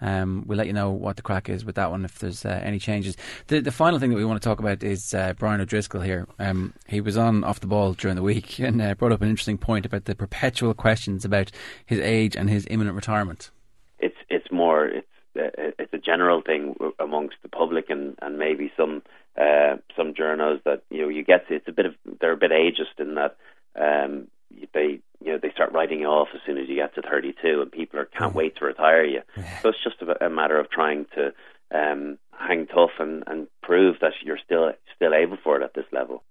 Um, 0.00 0.44
we'll 0.46 0.58
let 0.58 0.66
you 0.66 0.72
know 0.72 0.90
what 0.90 1.16
the 1.16 1.22
crack 1.22 1.48
is 1.48 1.64
with 1.64 1.76
that 1.76 1.90
one 1.90 2.04
if 2.04 2.18
there's 2.18 2.44
uh, 2.44 2.60
any 2.62 2.78
changes. 2.78 3.16
The, 3.46 3.60
the 3.60 3.72
final 3.72 3.98
thing 3.98 4.10
that 4.10 4.16
we 4.16 4.24
want 4.24 4.40
to 4.42 4.46
talk 4.46 4.58
about 4.58 4.82
is 4.82 5.14
uh, 5.14 5.34
Brian 5.38 5.60
O'Driscoll 5.60 6.02
here. 6.02 6.26
Um, 6.38 6.74
he 6.86 7.00
was 7.00 7.16
on 7.16 7.44
off 7.44 7.60
the 7.60 7.66
ball 7.66 7.94
during 7.94 8.16
the 8.16 8.22
week 8.22 8.58
and 8.58 8.80
uh, 8.80 8.94
brought 8.94 9.12
up 9.12 9.22
an 9.22 9.28
interesting 9.30 9.58
point 9.58 9.86
about 9.86 10.04
the 10.04 10.14
perpetual 10.14 10.74
questions 10.74 11.24
about 11.24 11.50
his 11.86 12.00
age 12.00 12.36
and 12.36 12.50
his 12.50 12.66
imminent 12.70 12.96
retirement. 12.96 13.50
it's 13.98 14.16
it's 14.28 14.50
more 14.50 14.86
it's 14.86 15.06
uh, 15.36 15.72
it's 15.78 15.92
a 15.92 15.98
general 15.98 16.42
thing 16.42 16.76
amongst 16.98 17.36
the 17.42 17.48
public 17.48 17.90
and 17.90 18.16
and 18.22 18.38
maybe 18.38 18.70
some 18.76 19.02
uh, 19.40 19.76
some 19.96 20.14
journals 20.14 20.60
that 20.64 20.82
you 20.90 21.02
know 21.02 21.08
you 21.08 21.24
get 21.24 21.44
it's 21.48 21.68
a 21.68 21.72
bit 21.72 21.86
of 21.86 21.94
they're 22.20 22.32
a 22.32 22.36
bit 22.36 22.52
ageist 22.52 22.98
in 23.00 23.14
that 23.14 23.36
um, 23.76 24.28
they 24.72 25.00
you 25.24 25.32
know 25.32 25.38
they 25.40 25.50
start 25.50 25.72
writing 25.72 26.00
you 26.00 26.06
off 26.06 26.28
as 26.34 26.40
soon 26.46 26.58
as 26.58 26.68
you 26.68 26.76
get 26.76 26.94
to 26.94 27.02
32 27.02 27.60
and 27.62 27.72
people 27.72 27.98
are 27.98 28.04
can't 28.04 28.34
wait 28.34 28.56
to 28.56 28.64
retire 28.64 29.04
you 29.04 29.20
so 29.62 29.70
it's 29.70 29.82
just 29.82 29.96
a, 30.02 30.26
a 30.26 30.30
matter 30.30 30.58
of 30.58 30.70
trying 30.70 31.06
to 31.14 31.32
um, 31.74 32.18
hang 32.38 32.66
tough 32.66 32.90
and, 32.98 33.24
and 33.26 33.46
prove 33.62 33.96
that 34.00 34.12
you're 34.22 34.38
still 34.44 34.70
still 34.94 35.14
able 35.14 35.36
for 35.42 35.60
it 35.60 35.64
at 35.64 35.74
this 35.74 35.86
level 35.92 36.22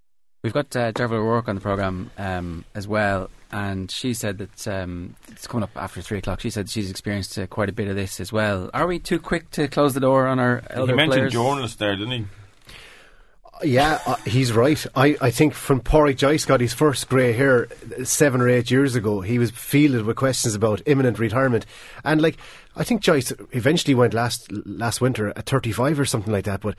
We've 0.44 0.52
got 0.52 0.76
uh, 0.76 0.92
Derval 0.92 1.14
O'Rourke 1.14 1.48
on 1.48 1.56
the 1.56 1.62
programme 1.62 2.12
um, 2.18 2.66
as 2.76 2.86
well, 2.86 3.30
and 3.50 3.90
she 3.90 4.14
said 4.14 4.40
that 4.40 4.68
um, 4.68 5.16
it's 5.30 5.48
coming 5.48 5.64
up 5.64 5.70
after 5.78 6.02
three 6.02 6.18
o'clock. 6.18 6.42
She 6.42 6.50
said 6.50 6.70
she's 6.70 6.92
experienced 6.92 7.40
uh, 7.40 7.48
quite 7.48 7.70
a 7.70 7.72
bit 7.72 7.88
of 7.88 7.96
this 7.96 8.20
as 8.20 8.34
well. 8.34 8.70
Are 8.74 8.86
we 8.86 9.00
too 9.00 9.20
quick 9.20 9.52
to 9.52 9.70
close 9.70 9.94
the 9.94 10.02
door 10.02 10.28
on 10.28 10.40
our 10.40 10.62
elder 10.70 10.92
He 10.92 10.96
mentioned 10.98 11.14
players? 11.14 11.32
journalists 11.32 11.78
there, 11.78 11.96
didn't 11.96 12.12
he? 12.12 12.26
Yeah, 13.64 14.00
uh, 14.06 14.16
he's 14.26 14.52
right. 14.52 14.86
I, 14.96 15.16
I 15.22 15.32
think 15.32 15.54
from 15.54 15.80
Padraic 15.80 16.18
Joyce 16.18 16.46
got 16.46 16.62
his 16.62 16.74
first 16.74 17.10
grey 17.10 17.34
hair 17.34 17.68
uh, 18.00 18.04
seven 18.04 18.42
or 18.42 18.50
eight 18.50 18.70
years 18.70 18.96
ago, 18.96 19.22
he 19.22 19.40
was 19.40 19.52
fielded 19.52 20.06
with 20.06 20.18
questions 20.18 20.56
about 20.56 20.82
imminent 20.86 21.20
retirement. 21.20 21.66
And 22.04 22.22
like, 22.22 22.38
I 22.76 22.84
think 22.84 23.02
Joyce 23.02 23.32
eventually 23.52 23.96
went 23.96 24.14
last 24.14 24.52
last 24.52 25.02
winter 25.02 25.30
at 25.30 25.46
35 25.46 26.00
or 26.00 26.06
something 26.06 26.34
like 26.34 26.46
that. 26.46 26.62
But 26.62 26.76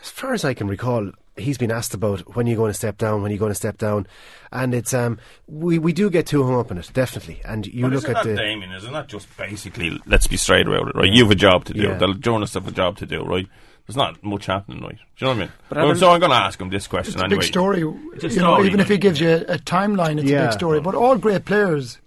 as 0.00 0.10
far 0.10 0.34
as 0.34 0.44
I 0.44 0.54
can 0.54 0.66
recall, 0.66 1.12
he's 1.36 1.58
been 1.58 1.70
asked 1.70 1.94
about 1.94 2.34
when 2.34 2.46
you're 2.46 2.56
going 2.56 2.70
to 2.70 2.74
step 2.74 2.98
down, 2.98 3.22
when 3.22 3.30
you're 3.30 3.38
going 3.38 3.50
to 3.50 3.56
step 3.56 3.78
down. 3.78 4.06
And 4.50 4.74
it's, 4.74 4.92
um, 4.92 5.18
we, 5.46 5.78
we 5.78 5.92
do 5.92 6.10
get 6.10 6.26
too 6.26 6.44
hung 6.44 6.58
up 6.58 6.70
in 6.70 6.78
it, 6.78 6.90
definitely. 6.92 7.40
And 7.44 7.66
you 7.66 7.82
But 7.82 7.92
look 7.92 8.08
at 8.08 8.24
the. 8.24 8.34
Damian, 8.34 8.72
isn't 8.72 8.92
that 8.92 9.08
just 9.08 9.34
basically, 9.36 10.00
let's 10.06 10.26
be 10.26 10.36
straight 10.36 10.66
about 10.66 10.88
it, 10.88 10.96
right? 10.96 11.10
You 11.10 11.22
have 11.24 11.32
a 11.32 11.36
job 11.36 11.64
to 11.66 11.72
do. 11.72 11.82
Yeah. 11.82 11.98
The 11.98 12.14
journalists 12.14 12.54
have 12.54 12.66
a 12.66 12.72
job 12.72 12.98
to 12.98 13.06
do, 13.06 13.22
right? 13.22 13.46
There's 13.86 13.96
not 13.96 14.22
much 14.22 14.46
happening, 14.46 14.80
right? 14.82 14.96
Do 14.96 15.02
you 15.18 15.26
know 15.26 15.28
what 15.32 15.36
I 15.36 15.40
mean? 15.40 15.52
But 15.68 15.76
Well, 15.78 15.84
Adam- 15.86 15.98
so 15.98 16.10
I'm 16.12 16.20
going 16.20 16.30
to 16.30 16.36
ask 16.36 16.60
him 16.60 16.70
this 16.70 16.86
question 16.86 17.14
It's 17.14 17.22
a 17.22 17.24
anyway. 17.24 17.40
big 17.40 17.48
story. 17.48 17.80
It's 18.14 18.24
a 18.24 18.28
you 18.28 18.36
know, 18.40 18.54
story, 18.54 18.66
even 18.68 18.80
if 18.80 18.88
he 18.88 18.94
like. 18.94 19.00
gives 19.00 19.20
you 19.20 19.28
a, 19.30 19.40
a 19.54 19.58
timeline, 19.58 20.20
it's 20.20 20.30
a 20.30 20.38
big 20.46 20.52
story. 20.52 20.80
But 20.80 20.94
all 20.94 21.16
great 21.18 21.44
players 21.44 21.98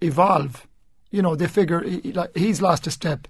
evolve. 0.00 0.66
You 1.10 1.22
know, 1.22 1.36
they 1.36 1.46
figure 1.46 1.80
he, 1.82 2.12
like, 2.12 2.36
he's 2.36 2.60
lost 2.62 2.86
a 2.86 2.90
step. 2.90 3.28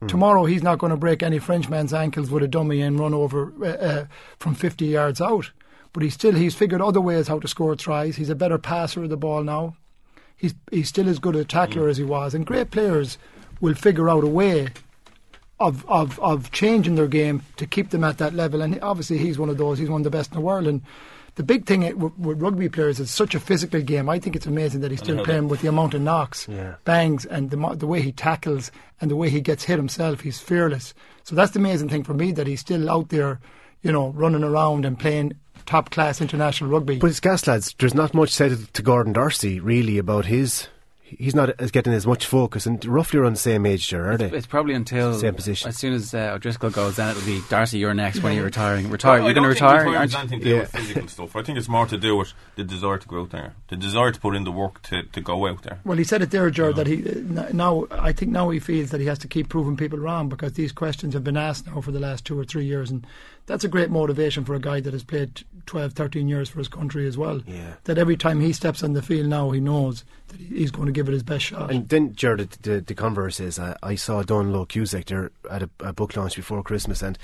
Hmm. 0.00 0.06
Tomorrow 0.06 0.44
he's 0.46 0.62
not 0.62 0.78
going 0.78 0.90
to 0.90 0.96
break 0.96 1.22
any 1.22 1.38
Frenchman's 1.38 1.92
ankles 1.92 2.30
with 2.30 2.42
a 2.42 2.48
dummy 2.48 2.80
and 2.82 2.98
run 2.98 3.14
over 3.14 3.52
uh, 3.62 3.66
uh, 3.66 4.06
from 4.38 4.54
50 4.54 4.86
yards 4.86 5.20
out. 5.20 5.50
But 5.92 6.02
he's 6.04 6.14
still 6.14 6.34
he's 6.34 6.54
figured 6.54 6.80
other 6.80 7.00
ways 7.00 7.26
how 7.28 7.40
to 7.40 7.48
score 7.48 7.74
tries. 7.74 8.16
He's 8.16 8.30
a 8.30 8.34
better 8.36 8.58
passer 8.58 9.02
of 9.02 9.10
the 9.10 9.16
ball 9.16 9.42
now. 9.42 9.76
He's 10.36 10.54
he's 10.70 10.88
still 10.88 11.08
as 11.08 11.18
good 11.18 11.34
a 11.36 11.44
tackler 11.44 11.82
Hmm. 11.84 11.90
as 11.90 11.96
he 11.98 12.04
was. 12.04 12.32
And 12.34 12.46
great 12.46 12.70
players 12.70 13.18
will 13.60 13.74
figure 13.74 14.08
out 14.08 14.24
a 14.24 14.28
way 14.28 14.68
of, 15.60 15.84
of, 15.88 16.18
of 16.20 16.50
changing 16.50 16.94
their 16.96 17.06
game 17.06 17.42
to 17.58 17.66
keep 17.66 17.90
them 17.90 18.02
at 18.02 18.18
that 18.18 18.34
level. 18.34 18.62
And 18.62 18.78
obviously, 18.82 19.18
he's 19.18 19.38
one 19.38 19.48
of 19.50 19.58
those. 19.58 19.78
He's 19.78 19.90
one 19.90 20.00
of 20.00 20.04
the 20.04 20.10
best 20.10 20.30
in 20.30 20.34
the 20.34 20.40
world. 20.40 20.66
And 20.66 20.80
the 21.36 21.42
big 21.42 21.66
thing 21.66 21.82
with, 21.98 22.18
with 22.18 22.40
rugby 22.42 22.68
players 22.68 22.98
is 22.98 23.10
such 23.10 23.34
a 23.34 23.40
physical 23.40 23.80
game. 23.82 24.08
I 24.08 24.18
think 24.18 24.34
it's 24.34 24.46
amazing 24.46 24.80
that 24.80 24.90
he's 24.90 25.00
still 25.00 25.22
playing 25.24 25.48
with 25.48 25.60
the 25.60 25.68
amount 25.68 25.94
of 25.94 26.00
knocks, 26.00 26.48
Yeah. 26.48 26.74
bangs, 26.84 27.24
and 27.26 27.50
the 27.50 27.56
the 27.76 27.86
way 27.86 28.00
he 28.00 28.10
tackles 28.10 28.72
and 29.00 29.10
the 29.10 29.16
way 29.16 29.30
he 29.30 29.40
gets 29.40 29.64
hit 29.64 29.76
himself. 29.76 30.20
He's 30.20 30.40
fearless. 30.40 30.92
So 31.22 31.36
that's 31.36 31.52
the 31.52 31.60
amazing 31.60 31.88
thing 31.90 32.02
for 32.02 32.14
me 32.14 32.32
that 32.32 32.46
he's 32.46 32.60
still 32.60 32.90
out 32.90 33.10
there, 33.10 33.38
you 33.82 33.92
know, 33.92 34.08
running 34.10 34.42
around 34.42 34.84
and 34.84 34.98
playing 34.98 35.34
top 35.66 35.90
class 35.90 36.20
international 36.20 36.70
rugby. 36.70 36.98
But 36.98 37.10
it's 37.10 37.20
gas, 37.20 37.46
lads. 37.46 37.74
There's 37.78 37.94
not 37.94 38.14
much 38.14 38.30
said 38.30 38.72
to 38.72 38.82
Gordon 38.82 39.12
Darcy 39.12 39.60
really 39.60 39.98
about 39.98 40.24
his. 40.24 40.68
He's 41.18 41.34
not 41.34 41.50
as 41.58 41.70
getting 41.70 41.92
as 41.92 42.06
much 42.06 42.26
focus, 42.26 42.66
and 42.66 42.84
roughly 42.84 43.20
around 43.20 43.34
the 43.34 43.40
same 43.40 43.66
age 43.66 43.90
there, 43.90 44.10
are 44.12 44.16
they? 44.16 44.26
It's 44.26 44.46
probably 44.46 44.74
until 44.74 45.14
Same 45.14 45.34
position. 45.34 45.68
As 45.68 45.76
soon 45.76 45.94
as 45.94 46.14
uh, 46.14 46.32
O'Driscoll 46.34 46.70
goes, 46.70 46.96
then 46.96 47.10
it'll 47.10 47.26
be 47.26 47.40
Darcy. 47.48 47.78
You're 47.78 47.94
next. 47.94 48.22
When 48.22 48.32
you're 48.32 48.42
you 48.42 48.46
retiring? 48.46 48.90
Retire. 48.90 49.18
Well, 49.18 49.24
you're 49.24 49.34
going 49.34 49.44
to 49.44 49.48
retire, 49.48 49.84
retirement's 49.84 50.14
aren't 50.14 50.30
you? 50.30 50.36
anything 50.36 50.40
to 50.40 50.54
do 50.54 50.60
with 50.60 50.72
physical 50.72 51.08
stuff. 51.08 51.36
I 51.36 51.42
think 51.42 51.58
it's 51.58 51.68
more 51.68 51.86
to 51.86 51.98
do 51.98 52.16
with 52.16 52.32
the 52.56 52.64
desire 52.64 52.98
to 52.98 53.08
go 53.08 53.22
out 53.22 53.30
there, 53.30 53.54
the 53.68 53.76
desire 53.76 54.12
to 54.12 54.20
put 54.20 54.36
in 54.36 54.44
the 54.44 54.52
work 54.52 54.82
to, 54.82 55.02
to 55.02 55.20
go 55.20 55.46
out 55.46 55.62
there. 55.62 55.80
Well, 55.84 55.98
he 55.98 56.04
said 56.04 56.22
it 56.22 56.30
there, 56.30 56.50
Jared, 56.50 56.76
that 56.76 56.86
he 56.86 57.08
uh, 57.08 57.48
now. 57.52 57.86
I 57.90 58.12
think 58.12 58.30
now 58.32 58.50
he 58.50 58.58
feels 58.58 58.90
that 58.90 59.00
he 59.00 59.06
has 59.06 59.18
to 59.20 59.28
keep 59.28 59.48
proving 59.48 59.76
people 59.76 59.98
wrong 59.98 60.28
because 60.28 60.52
these 60.52 60.72
questions 60.72 61.14
have 61.14 61.24
been 61.24 61.36
asked 61.36 61.66
now 61.66 61.80
for 61.80 61.90
the 61.92 62.00
last 62.00 62.24
two 62.24 62.38
or 62.38 62.44
three 62.44 62.64
years, 62.64 62.90
and 62.90 63.06
that's 63.46 63.64
a 63.64 63.68
great 63.68 63.90
motivation 63.90 64.44
for 64.44 64.54
a 64.54 64.60
guy 64.60 64.80
that 64.80 64.92
has 64.92 65.02
played 65.04 65.42
12, 65.66 65.92
13 65.92 66.28
years 66.28 66.48
for 66.48 66.58
his 66.58 66.68
country 66.68 67.06
as 67.06 67.18
well. 67.18 67.42
Yeah. 67.46 67.74
That 67.84 67.98
every 67.98 68.16
time 68.16 68.40
he 68.40 68.52
steps 68.52 68.82
on 68.82 68.92
the 68.92 69.02
field 69.02 69.26
now, 69.26 69.50
he 69.50 69.60
knows 69.60 70.04
that 70.28 70.38
he's 70.40 70.70
going 70.70 70.86
to 70.86 70.92
give 70.92 71.08
it 71.08 71.12
his 71.12 71.22
best 71.22 71.44
shot. 71.46 71.70
And 71.70 71.88
then, 71.88 72.14
Jared, 72.14 72.50
the, 72.50 72.70
the, 72.70 72.80
the 72.80 72.94
converse 72.94 73.40
is 73.40 73.58
uh, 73.58 73.76
I 73.82 73.94
saw 73.96 74.22
Dónal 74.22 74.54
Óg 74.64 74.68
Cusack 74.68 75.06
there 75.06 75.30
at 75.50 75.62
a, 75.64 75.70
a 75.80 75.92
book 75.92 76.16
launch 76.16 76.36
before 76.36 76.62
Christmas, 76.62 77.02
and 77.02 77.18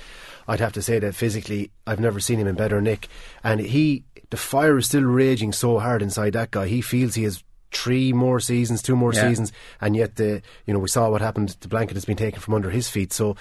I'd 0.47 0.59
have 0.59 0.73
to 0.73 0.81
say 0.81 0.99
that 0.99 1.15
physically, 1.15 1.71
I've 1.85 1.99
never 1.99 2.19
seen 2.19 2.39
him 2.39 2.47
in 2.47 2.55
better 2.55 2.81
nick. 2.81 3.07
And 3.43 3.59
he, 3.61 4.03
the 4.29 4.37
fire 4.37 4.77
is 4.77 4.87
still 4.87 5.03
raging 5.03 5.53
so 5.53 5.79
hard 5.79 6.01
inside 6.01 6.33
that 6.33 6.51
guy. 6.51 6.67
He 6.67 6.81
feels 6.81 7.15
he 7.15 7.23
has 7.23 7.43
three 7.71 8.13
more 8.13 8.39
seasons, 8.39 8.81
two 8.81 8.95
more 8.95 9.13
Yeah. 9.13 9.27
seasons, 9.29 9.51
and 9.81 9.95
yet 9.95 10.15
the 10.15 10.41
you 10.65 10.73
know 10.73 10.79
we 10.79 10.87
saw 10.87 11.09
what 11.09 11.21
happened. 11.21 11.55
The 11.59 11.67
blanket 11.67 11.95
has 11.95 12.05
been 12.05 12.15
taken 12.17 12.39
from 12.39 12.53
under 12.53 12.69
his 12.69 12.89
feet, 12.89 13.11
so. 13.13 13.35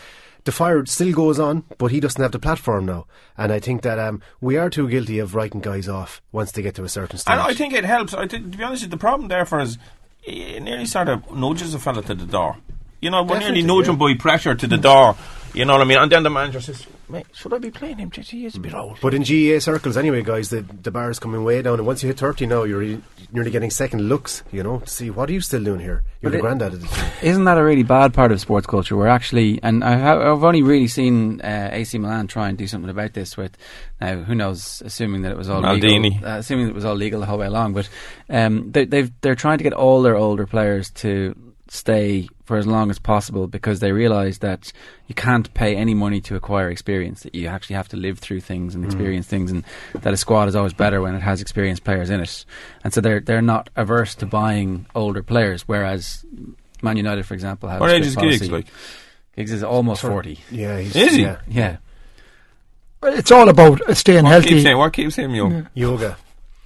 The 0.46 0.52
fire 0.52 0.86
still 0.86 1.12
goes 1.12 1.40
on, 1.40 1.64
but 1.76 1.90
he 1.90 1.98
doesn't 1.98 2.22
have 2.22 2.30
the 2.30 2.38
platform 2.38 2.86
now. 2.86 3.06
And 3.36 3.52
I 3.52 3.58
think 3.58 3.82
that 3.82 3.98
um, 3.98 4.22
we 4.40 4.56
are 4.56 4.70
too 4.70 4.88
guilty 4.88 5.18
of 5.18 5.34
writing 5.34 5.60
guys 5.60 5.88
off 5.88 6.22
once 6.30 6.52
they 6.52 6.62
get 6.62 6.76
to 6.76 6.84
a 6.84 6.88
certain 6.88 7.18
stage. 7.18 7.32
And 7.32 7.40
I 7.40 7.52
think 7.52 7.74
it 7.74 7.84
helps. 7.84 8.14
I 8.14 8.28
think, 8.28 8.52
to 8.52 8.58
be 8.58 8.62
honest, 8.62 8.88
the 8.88 8.96
problem 8.96 9.26
therefore 9.26 9.60
is 9.60 9.76
it 10.22 10.62
nearly 10.62 10.86
sort 10.86 11.08
of 11.08 11.36
nudges 11.36 11.74
a 11.74 11.80
fella 11.80 12.00
to 12.04 12.14
the 12.14 12.26
door. 12.26 12.58
You 13.00 13.10
know, 13.10 13.24
we're 13.24 13.40
nearly 13.40 13.62
Definitely, 13.62 13.80
nudging 13.80 13.96
by 13.96 14.14
pressure 14.14 14.54
to 14.54 14.66
the 14.68 14.78
door. 14.78 15.16
You 15.56 15.64
know 15.64 15.72
what 15.72 15.80
I 15.80 15.84
mean? 15.84 15.98
And 15.98 16.12
then 16.12 16.22
the 16.22 16.28
manager 16.30 16.60
says, 16.60 16.86
"Mate, 17.08 17.26
should 17.32 17.54
I 17.54 17.58
be 17.58 17.70
playing 17.70 17.96
him? 17.98 18.10
He 18.10 18.44
is 18.44 18.56
a 18.56 18.60
bit 18.60 18.74
old." 18.74 18.98
But 19.00 19.14
in 19.14 19.22
GAA 19.22 19.58
circles, 19.58 19.96
anyway, 19.96 20.22
guys, 20.22 20.50
the 20.50 20.60
the 20.82 20.90
bar 20.90 21.10
is 21.10 21.18
coming 21.18 21.42
way 21.44 21.62
down, 21.62 21.78
and 21.78 21.86
once 21.86 22.02
you 22.02 22.08
hit 22.08 22.18
thirty 22.18 22.44
now, 22.46 22.64
you're 22.64 22.78
really- 22.78 23.02
nearly 23.32 23.50
getting 23.50 23.70
second 23.70 24.02
looks. 24.08 24.42
You 24.52 24.62
know, 24.62 24.80
to 24.80 24.88
see 24.88 25.08
what 25.10 25.30
are 25.30 25.32
you 25.32 25.40
still 25.40 25.64
doing 25.64 25.80
here? 25.80 26.04
You're 26.20 26.30
But 26.30 26.32
the 26.32 26.38
it- 26.38 26.42
granddad 26.42 26.72
of 26.74 26.80
the 26.82 26.86
team. 26.88 27.04
Isn't 27.22 27.44
that 27.44 27.56
a 27.56 27.64
really 27.64 27.82
bad 27.84 28.12
part 28.12 28.32
of 28.32 28.40
sports 28.40 28.66
culture? 28.66 28.96
We're 28.96 29.06
actually, 29.08 29.58
and 29.62 29.82
I 29.82 29.96
have, 29.96 30.18
I've 30.20 30.44
only 30.44 30.62
really 30.62 30.88
seen 30.88 31.40
uh, 31.40 31.70
AC 31.72 31.96
Milan 31.98 32.26
try 32.26 32.48
and 32.50 32.58
do 32.58 32.66
something 32.66 32.90
about 32.90 33.14
this. 33.14 33.36
With 33.38 33.56
now, 34.00 34.16
who 34.24 34.34
knows? 34.34 34.82
Assuming 34.84 35.22
that 35.22 35.32
it 35.32 35.38
was 35.38 35.48
all 35.48 35.62
Maldini. 35.62 36.02
legal, 36.12 36.28
uh, 36.28 36.36
assuming 36.38 36.66
that 36.66 36.72
it 36.72 36.74
was 36.76 36.84
all 36.84 36.94
legal 36.94 37.20
the 37.20 37.26
whole 37.26 37.38
way 37.38 37.46
along, 37.46 37.72
but 37.72 37.88
um, 38.28 38.70
they, 38.72 38.84
they've 38.84 39.10
they're 39.22 39.34
trying 39.34 39.56
to 39.58 39.64
get 39.64 39.72
all 39.72 40.02
their 40.02 40.16
older 40.16 40.46
players 40.46 40.90
to 41.02 41.34
stay 41.68 42.28
for 42.44 42.56
as 42.56 42.66
long 42.66 42.90
as 42.90 42.98
possible 42.98 43.46
because 43.48 43.80
they 43.80 43.90
realise 43.92 44.38
that 44.38 44.72
you 45.08 45.14
can't 45.14 45.52
pay 45.54 45.74
any 45.74 45.94
money 45.94 46.20
to 46.20 46.36
acquire 46.36 46.70
experience. 46.70 47.22
That 47.24 47.34
you 47.34 47.48
actually 47.48 47.76
have 47.76 47.88
to 47.88 47.96
live 47.96 48.18
through 48.20 48.40
things 48.40 48.74
and 48.74 48.84
Mm. 48.84 48.86
experience 48.86 49.26
things, 49.26 49.50
and 49.50 49.64
that 50.02 50.12
a 50.12 50.16
squad 50.16 50.48
is 50.48 50.54
always 50.56 50.72
better 50.72 51.00
when 51.02 51.14
it 51.14 51.22
has 51.22 51.40
experienced 51.40 51.82
players 51.84 52.08
in 52.10 52.20
it. 52.20 52.44
And 52.84 52.92
so 52.94 53.00
they're 53.00 53.20
they're 53.20 53.42
not 53.42 53.68
averse 53.76 54.14
to 54.16 54.26
buying 54.26 54.86
older 54.94 55.22
players, 55.22 55.62
whereas 55.66 56.24
Man 56.82 56.96
United, 56.96 57.26
for 57.26 57.34
example, 57.34 57.68
have 57.68 57.80
What 57.80 57.90
age 57.90 58.08
strict 58.10 58.32
is 58.34 58.40
Giggs, 58.40 58.52
like? 58.52 58.66
Giggs 59.34 59.52
is 59.52 59.62
almost 59.64 60.02
forty. 60.02 60.38
Yeah, 60.50 60.78
he's, 60.78 60.94
Is 60.94 61.14
he? 61.14 61.22
Yeah. 61.22 61.38
Yeah. 61.48 61.76
it's 63.02 63.30
all 63.30 63.48
about 63.48 63.80
staying 63.96 64.24
What 64.24 64.30
healthy. 64.32 64.48
keeps 64.50 64.62
him? 64.64 64.78
What 64.78 64.92
keeps 64.92 65.16
him 65.16 65.34
young? 65.34 65.68
Yoga. 65.74 66.16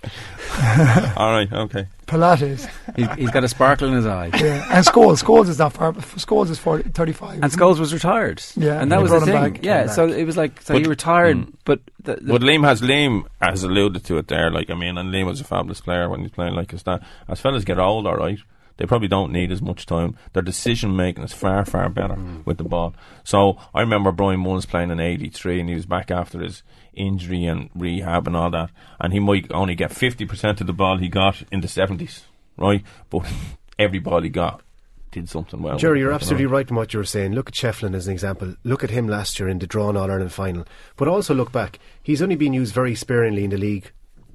All 1.17 1.31
right, 1.33 1.49
okay. 1.53 1.87
Pilates. 2.07 2.69
He's, 2.97 3.09
he's 3.15 3.31
got 3.31 3.45
a 3.45 3.49
sparkle 3.49 3.89
in 3.89 3.95
his 3.95 4.07
eye. 4.07 4.31
yeah. 4.35 4.67
And 4.71 4.85
Scholes. 4.85 5.23
Scholes 5.23 5.49
is 5.49 5.59
not 5.59 5.73
far. 5.75 5.93
Scholes 5.93 6.51
is 6.51 6.59
40, 6.59 6.91
35. 6.91 7.43
And 7.43 7.53
Scholes 7.53 7.79
was 7.79 7.93
retired. 7.95 8.43
Yeah, 8.57 8.81
and 8.81 8.91
that 8.91 9.01
was 9.01 9.11
the 9.13 9.21
thing. 9.21 9.53
back. 9.55 9.65
Yeah, 9.65 9.87
so 9.87 10.09
back. 10.09 10.17
it 10.17 10.25
was 10.25 10.37
like 10.37 10.61
so 10.63 10.75
But- 10.75 10.83
he 10.83 10.89
retired, 10.89 11.37
Mm. 11.37 11.53
but 11.65 11.81
the, 12.03 12.17
the, 12.17 12.33
But 12.33 12.43
Liam 12.43 12.65
has 12.65 12.81
Liam 12.81 13.27
has 13.41 13.63
alluded 13.63 14.05
to 14.07 14.19
it 14.19 14.29
there. 14.29 14.51
Like 14.51 14.71
I 14.71 14.75
mean, 14.75 14.99
and 14.99 15.13
Liam 15.13 15.27
was 15.27 15.41
a 15.41 15.45
fabulous 15.45 15.81
player 15.81 16.09
when 16.09 16.21
he's 16.23 16.31
playing 16.33 16.55
like 16.55 16.71
that. 16.71 17.03
As 17.29 17.41
fellas 17.41 17.65
get 17.65 17.79
older, 17.79 18.17
right? 18.17 18.39
They 18.77 18.87
probably 18.87 19.09
don't 19.09 19.33
need 19.33 19.53
as 19.53 19.61
much 19.61 19.87
time. 19.87 20.17
Their 20.33 20.43
decision 20.43 20.97
making 20.97 21.25
is 21.25 21.33
far, 21.33 21.65
far 21.65 21.89
better 21.89 22.15
mm. 22.15 22.45
with 22.47 22.59
the 22.59 22.65
ball. 22.65 22.95
So 23.25 23.59
I 23.75 23.81
remember 23.81 24.13
Brian 24.13 24.41
Mullins 24.41 24.67
playing 24.67 24.91
in 24.91 25.01
'83, 25.01 25.61
and 25.61 25.69
he 25.69 25.75
was 25.75 25.87
back 25.87 26.11
after 26.11 26.41
his 26.41 26.63
injury 26.95 27.45
and 27.45 27.71
rehab 27.75 28.27
and 28.27 28.37
all 28.37 28.51
that, 28.51 28.71
and 28.99 29.13
he 29.13 29.21
might 29.21 29.51
only 29.53 29.75
get 29.75 29.93
fifty 29.93 30.25
percent 30.25 30.61
of 30.61 30.67
the 30.67 30.73
ball 30.73 30.99
he 30.99 31.09
got 31.09 31.43
in 31.53 31.61
the 31.61 31.69
'70s, 31.69 32.23
right? 32.57 32.83
But 33.11 33.31
every 33.79 33.99
ball 33.99 34.23
he 34.23 34.31
got 34.31 34.63
did 35.11 35.29
something 35.29 35.61
well. 35.61 35.77
Jerry, 35.77 36.01
you're 36.01 36.13
absolutely 36.13 36.47
right 36.47 36.69
in 36.69 36.77
what 36.77 36.93
you 36.93 36.99
were 36.99 37.05
saying. 37.05 37.33
Look 37.33 37.49
at 37.49 37.55
Shefflin 37.55 37.95
as 37.95 38.07
an 38.07 38.13
example. 38.13 38.55
Look 38.65 38.85
at 38.85 38.91
him 38.91 39.09
last 39.09 39.39
year 39.39 39.49
in 39.49 39.59
the 39.59 39.67
drawn 39.67 39.97
All 39.97 40.11
Ireland 40.11 40.33
final. 40.33 40.65
But 40.97 41.09
also 41.09 41.35
look 41.35 41.53
back. 41.53 41.79
He's 42.03 42.23
only 42.23 42.37
been 42.37 42.53
used 42.53 42.75
very 42.75 42.95
sparingly 42.95 43.45
in 43.45 43.51
the 43.51 43.57
league 43.57 43.91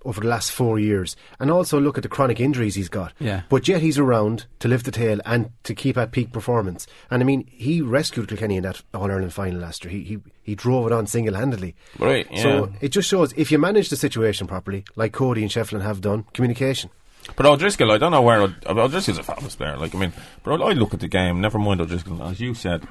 over 0.05 0.21
the 0.21 0.27
last 0.27 0.51
four 0.51 0.79
years. 0.79 1.15
And 1.39 1.51
also 1.51 1.79
look 1.79 1.97
at 1.97 2.03
the 2.03 2.09
chronic 2.09 2.39
injuries 2.39 2.75
he's 2.75 2.89
got. 2.89 3.11
Yeah. 3.19 3.41
But 3.49 3.67
yet 3.67 3.81
he's 3.81 3.97
around 3.97 4.45
to 4.59 4.67
lift 4.67 4.85
the 4.85 4.91
tail 4.91 5.19
and 5.25 5.49
to 5.63 5.75
keep 5.75 5.97
at 5.97 6.11
peak 6.11 6.31
performance. 6.31 6.87
And 7.09 7.21
I 7.21 7.25
mean, 7.25 7.45
he 7.51 7.81
rescued 7.81 8.27
Kilkenny 8.29 8.57
in 8.57 8.63
that 8.63 8.81
All 8.93 9.11
Ireland 9.11 9.33
final 9.33 9.59
last 9.59 9.83
year. 9.83 9.91
He, 9.91 10.03
he, 10.03 10.19
he 10.43 10.55
drove 10.55 10.85
it 10.87 10.91
on 10.93 11.07
single 11.07 11.33
handedly. 11.33 11.75
Right, 11.99 12.27
yeah. 12.31 12.41
So 12.41 12.73
it 12.79 12.89
just 12.89 13.09
shows 13.09 13.33
if 13.35 13.51
you 13.51 13.57
manage 13.57 13.89
the 13.89 13.97
situation 13.97 14.47
properly, 14.47 14.85
like 14.95 15.11
Cody 15.11 15.41
and 15.41 15.51
Shefflin 15.51 15.81
have 15.81 16.01
done, 16.01 16.25
communication. 16.33 16.89
But 17.35 17.47
O'Driscoll, 17.47 17.91
I 17.91 17.97
don't 17.97 18.11
know 18.11 18.21
where 18.21 18.41
O'd- 18.43 18.67
O'Driscoll's 18.67 19.17
a 19.17 19.23
fabulous 19.23 19.55
player. 19.55 19.77
Like 19.77 19.95
I 19.95 19.97
mean, 19.97 20.13
but 20.43 20.61
I 20.61 20.73
look 20.73 20.93
at 20.93 20.99
the 20.99 21.07
game. 21.07 21.41
Never 21.41 21.57
mind 21.57 21.81
O'Driscoll, 21.81 22.21
as 22.21 22.39
you 22.39 22.53
said, 22.53 22.83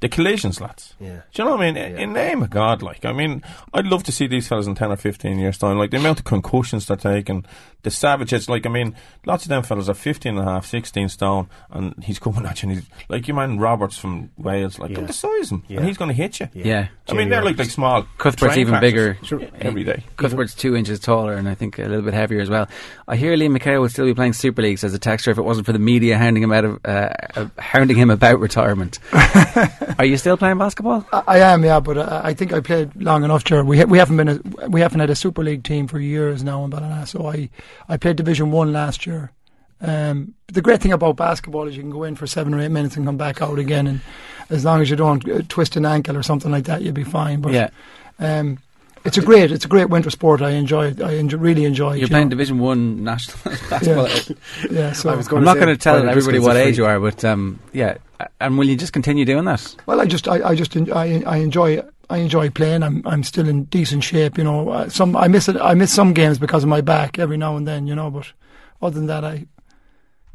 the 0.00 0.08
collisions, 0.08 0.60
lads. 0.60 0.94
Yeah. 0.98 1.20
Do 1.32 1.42
you 1.42 1.44
know 1.48 1.56
what 1.56 1.60
I 1.62 1.72
mean? 1.72 1.76
In- 1.76 1.98
In 1.98 2.12
name 2.12 2.42
of 2.42 2.50
God, 2.50 2.82
like 2.82 3.04
I 3.04 3.12
mean, 3.12 3.42
I'd 3.74 3.86
love 3.86 4.02
to 4.04 4.12
see 4.12 4.26
these 4.26 4.48
fellas 4.48 4.66
in 4.66 4.74
ten 4.74 4.90
or 4.90 4.96
fifteen 4.96 5.38
years' 5.38 5.58
time. 5.58 5.78
Like 5.78 5.90
the 5.90 5.98
amount 5.98 6.18
of 6.20 6.24
concussions 6.24 6.86
they're 6.86 6.96
taking, 6.96 7.44
the 7.82 7.90
savages. 7.90 8.48
Like 8.48 8.64
I 8.66 8.70
mean, 8.70 8.94
lots 9.26 9.44
of 9.44 9.50
them 9.50 9.62
fellas 9.62 9.88
are 9.88 9.94
15 9.94 10.38
and 10.38 10.48
a 10.48 10.50
half, 10.50 10.66
16 10.66 11.08
stone, 11.10 11.48
and 11.70 12.02
he's 12.02 12.18
coming 12.18 12.46
at 12.46 12.62
you. 12.62 12.68
And 12.70 12.78
he's 12.78 12.88
like 13.08 13.28
you 13.28 13.34
man 13.34 13.58
Roberts 13.58 13.98
from 13.98 14.30
Wales. 14.38 14.78
Like 14.78 14.94
come 14.94 15.02
Yeah. 15.04 15.08
to 15.08 15.12
size 15.12 15.50
him, 15.52 15.64
Yeah. 15.68 15.78
and 15.78 15.86
he's 15.86 15.98
going 15.98 16.08
to 16.08 16.14
hit 16.14 16.40
you. 16.40 16.48
yeah. 16.54 16.88
I 17.08 17.12
mean, 17.12 17.28
they're 17.28 17.44
like 17.44 17.58
like 17.58 17.70
small. 17.70 18.06
Cuthbert's 18.18 18.56
even 18.56 18.78
bigger 18.80 19.18
Sure, 19.22 19.42
every 19.60 19.82
day. 19.84 20.04
Cuthbert's 20.16 20.54
two 20.54 20.76
inches 20.76 21.00
taller 21.00 21.34
and 21.34 21.48
I 21.48 21.54
think 21.54 21.78
a 21.78 21.82
little 21.82 22.02
bit 22.02 22.14
heavier 22.14 22.40
as 22.40 22.48
well. 22.48 22.68
I 23.08 23.16
hear 23.16 23.36
Liam 23.36 23.56
McHale 23.58 23.80
would 23.80 23.90
still 23.90 24.06
be 24.06 24.14
playing 24.14 24.32
Super 24.34 24.62
League 24.62 24.82
as 24.84 24.94
a 24.94 24.98
texter 24.98 25.28
if 25.28 25.36
it 25.38 25.42
wasn't 25.42 25.66
for 25.66 25.72
the 25.72 25.78
media 25.80 26.16
hounding 26.18 26.42
him 26.44 26.52
out 26.52 26.64
of 26.64 26.78
uh, 26.84 27.08
uh, 27.34 27.46
hounding 27.58 27.96
him 27.96 28.10
about 28.10 28.38
retirement. 28.40 28.98
Are 29.98 30.04
you 30.04 30.16
still 30.16 30.36
playing 30.36 30.58
basketball? 30.58 31.06
I, 31.12 31.22
I 31.26 31.38
am, 31.38 31.64
yeah, 31.64 31.80
but 31.80 31.98
uh, 31.98 32.20
I 32.24 32.34
think 32.34 32.52
I 32.52 32.60
played 32.60 32.94
long 32.96 33.24
enough, 33.24 33.44
Jared. 33.44 33.66
We 33.66 33.78
ha- 33.78 33.84
we 33.84 33.98
haven't 33.98 34.16
been 34.16 34.28
a, 34.28 34.68
we 34.68 34.80
haven't 34.80 35.00
had 35.00 35.10
a 35.10 35.14
Super 35.16 35.42
League 35.42 35.64
team 35.64 35.86
for 35.88 35.98
years 35.98 36.42
now 36.44 36.64
in 36.64 36.70
Ballina. 36.70 37.06
So 37.06 37.26
I 37.28 37.48
I 37.88 37.96
played 37.96 38.16
Division 38.16 38.50
One 38.50 38.72
last 38.72 39.06
year. 39.06 39.32
Um, 39.82 40.34
the 40.48 40.60
great 40.60 40.82
thing 40.82 40.92
about 40.92 41.16
basketball 41.16 41.66
is 41.66 41.74
you 41.76 41.82
can 41.82 41.90
go 41.90 42.02
in 42.04 42.14
for 42.14 42.26
seven 42.26 42.52
or 42.52 42.60
eight 42.60 42.68
minutes 42.70 42.96
and 42.96 43.06
come 43.06 43.16
back 43.16 43.40
out 43.40 43.58
again, 43.58 43.86
and 43.86 44.00
as 44.50 44.64
long 44.64 44.80
as 44.82 44.90
you 44.90 44.96
don't 44.96 45.26
uh, 45.28 45.40
twist 45.48 45.76
an 45.76 45.86
ankle 45.86 46.16
or 46.16 46.22
something 46.22 46.50
like 46.50 46.64
that, 46.64 46.82
you'll 46.82 46.92
be 46.92 47.04
fine. 47.04 47.40
But 47.40 47.52
Yeah. 47.52 47.70
um, 48.18 48.58
it's 49.04 49.16
a 49.18 49.22
great 49.22 49.50
it's 49.50 49.64
a 49.64 49.68
great 49.68 49.88
winter 49.90 50.10
sport. 50.10 50.42
I 50.42 50.50
enjoy 50.50 50.88
it. 50.88 51.00
I 51.02 51.12
enjoy, 51.12 51.38
really 51.38 51.64
enjoy 51.64 51.92
it. 51.92 51.98
You're 51.98 52.02
you 52.02 52.08
playing 52.08 52.26
know. 52.28 52.30
Division 52.30 52.58
One 52.58 53.02
national 53.04 53.38
basketball. 53.70 54.08
Yeah, 54.70 54.92
so 54.92 55.10
I 55.10 55.16
was 55.16 55.26
I'm 55.26 55.30
gonna 55.30 55.44
not 55.44 55.54
going 55.56 55.68
to 55.68 55.76
tell 55.76 56.08
everybody 56.08 56.38
what 56.38 56.56
age 56.56 56.76
you 56.78 56.84
are, 56.86 57.00
but 57.00 57.24
um, 57.24 57.58
yeah. 57.72 57.96
And 58.40 58.58
will 58.58 58.68
you 58.68 58.76
just 58.76 58.92
continue 58.92 59.24
doing 59.24 59.46
that? 59.46 59.74
Well, 59.86 59.98
I 60.00 60.04
just, 60.04 60.28
I, 60.28 60.50
I 60.50 60.54
just, 60.54 60.76
I, 60.76 61.22
I 61.26 61.36
enjoy, 61.38 61.82
I 62.10 62.18
enjoy 62.18 62.50
playing. 62.50 62.82
I'm, 62.82 63.02
I'm 63.06 63.22
still 63.22 63.48
in 63.48 63.64
decent 63.64 64.04
shape. 64.04 64.36
You 64.36 64.44
know, 64.44 64.68
uh, 64.68 64.88
some, 64.90 65.16
I 65.16 65.26
miss 65.28 65.48
it. 65.48 65.56
I 65.56 65.72
miss 65.72 65.90
some 65.92 66.12
games 66.12 66.38
because 66.38 66.62
of 66.62 66.68
my 66.68 66.82
back 66.82 67.18
every 67.18 67.38
now 67.38 67.56
and 67.56 67.66
then. 67.66 67.86
You 67.86 67.94
know, 67.94 68.10
but 68.10 68.30
other 68.82 68.94
than 68.94 69.06
that, 69.06 69.24
I 69.24 69.46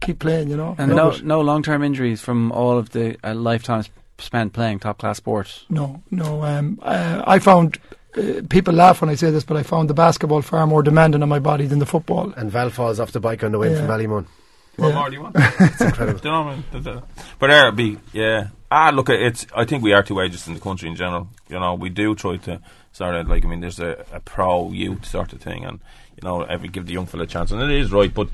keep 0.02 0.18
playing. 0.18 0.50
You 0.50 0.58
know, 0.58 0.76
And 0.80 0.96
Love 0.96 1.14
no, 1.14 1.18
it. 1.20 1.24
no 1.26 1.42
long 1.42 1.62
term 1.62 1.84
injuries 1.84 2.22
from 2.22 2.52
all 2.52 2.78
of 2.80 2.90
the 2.90 3.18
uh, 3.24 3.36
lifetime 3.36 3.84
sp- 3.86 3.94
spent 4.18 4.54
playing 4.54 4.80
top 4.80 4.98
class 4.98 5.18
sports. 5.18 5.66
no, 5.70 6.02
no. 6.10 6.44
Um, 6.44 6.80
uh, 6.82 7.22
I 7.28 7.38
found 7.38 7.78
uh, 8.18 8.42
people 8.50 8.74
laugh 8.74 9.02
when 9.02 9.10
I 9.10 9.16
say 9.16 9.32
this, 9.32 9.44
but 9.44 9.58
I 9.58 9.64
found 9.64 9.90
the 9.90 9.94
basketball 9.94 10.42
far 10.42 10.66
more 10.68 10.84
demanding 10.84 11.22
on 11.24 11.30
my 11.30 11.40
body 11.40 11.66
than 11.68 11.80
the 11.80 11.86
football. 11.86 12.34
And 12.38 12.52
Val 12.52 12.70
falls 12.70 13.00
off 13.00 13.12
the 13.12 13.20
bike 13.20 13.44
on 13.44 13.52
the 13.52 13.60
way 13.60 13.72
Yeah. 13.72 13.78
from 13.78 13.88
Ballymun. 13.88 14.26
What 14.78 14.90
Yeah. 14.90 14.96
more 14.96 15.10
do 15.10 15.16
you 15.16 15.22
want? 15.22 15.36
It's 15.60 15.82
incredible. 15.82 16.20
You 16.24 16.32
know 16.32 16.44
I 16.50 16.56
mean? 16.56 16.64
Da- 16.72 16.80
da. 16.80 17.02
But 17.40 17.48
there 17.48 17.68
it 17.70 17.76
be, 17.76 17.98
yeah. 18.14 18.48
Ah, 18.72 18.92
look, 18.94 19.10
it's. 19.10 19.46
I 19.56 19.64
think 19.66 19.84
we 19.84 19.94
are 19.94 20.04
two 20.04 20.20
ages 20.20 20.48
in 20.48 20.54
the 20.54 20.60
country 20.60 20.90
in 20.90 20.96
general. 20.96 21.30
You 21.48 21.60
know, 21.60 21.76
we 21.76 21.90
do 21.90 22.14
try 22.16 22.38
to 22.38 22.60
sort 22.92 23.16
of 23.16 23.28
like 23.30 23.46
I 23.46 23.48
mean, 23.48 23.62
there's 23.62 23.80
a, 23.80 24.04
a 24.12 24.20
pro 24.20 24.72
youth 24.72 25.06
sort 25.06 25.32
of 25.34 25.40
thing, 25.42 25.64
and 25.64 25.80
you 26.22 26.28
know, 26.28 26.42
every 26.44 26.68
give 26.68 26.86
the 26.88 26.94
young 26.94 27.06
fella 27.06 27.24
a 27.24 27.28
chance, 27.28 27.52
and 27.52 27.62
it 27.62 27.72
is 27.72 27.92
right, 27.92 28.14
but. 28.14 28.30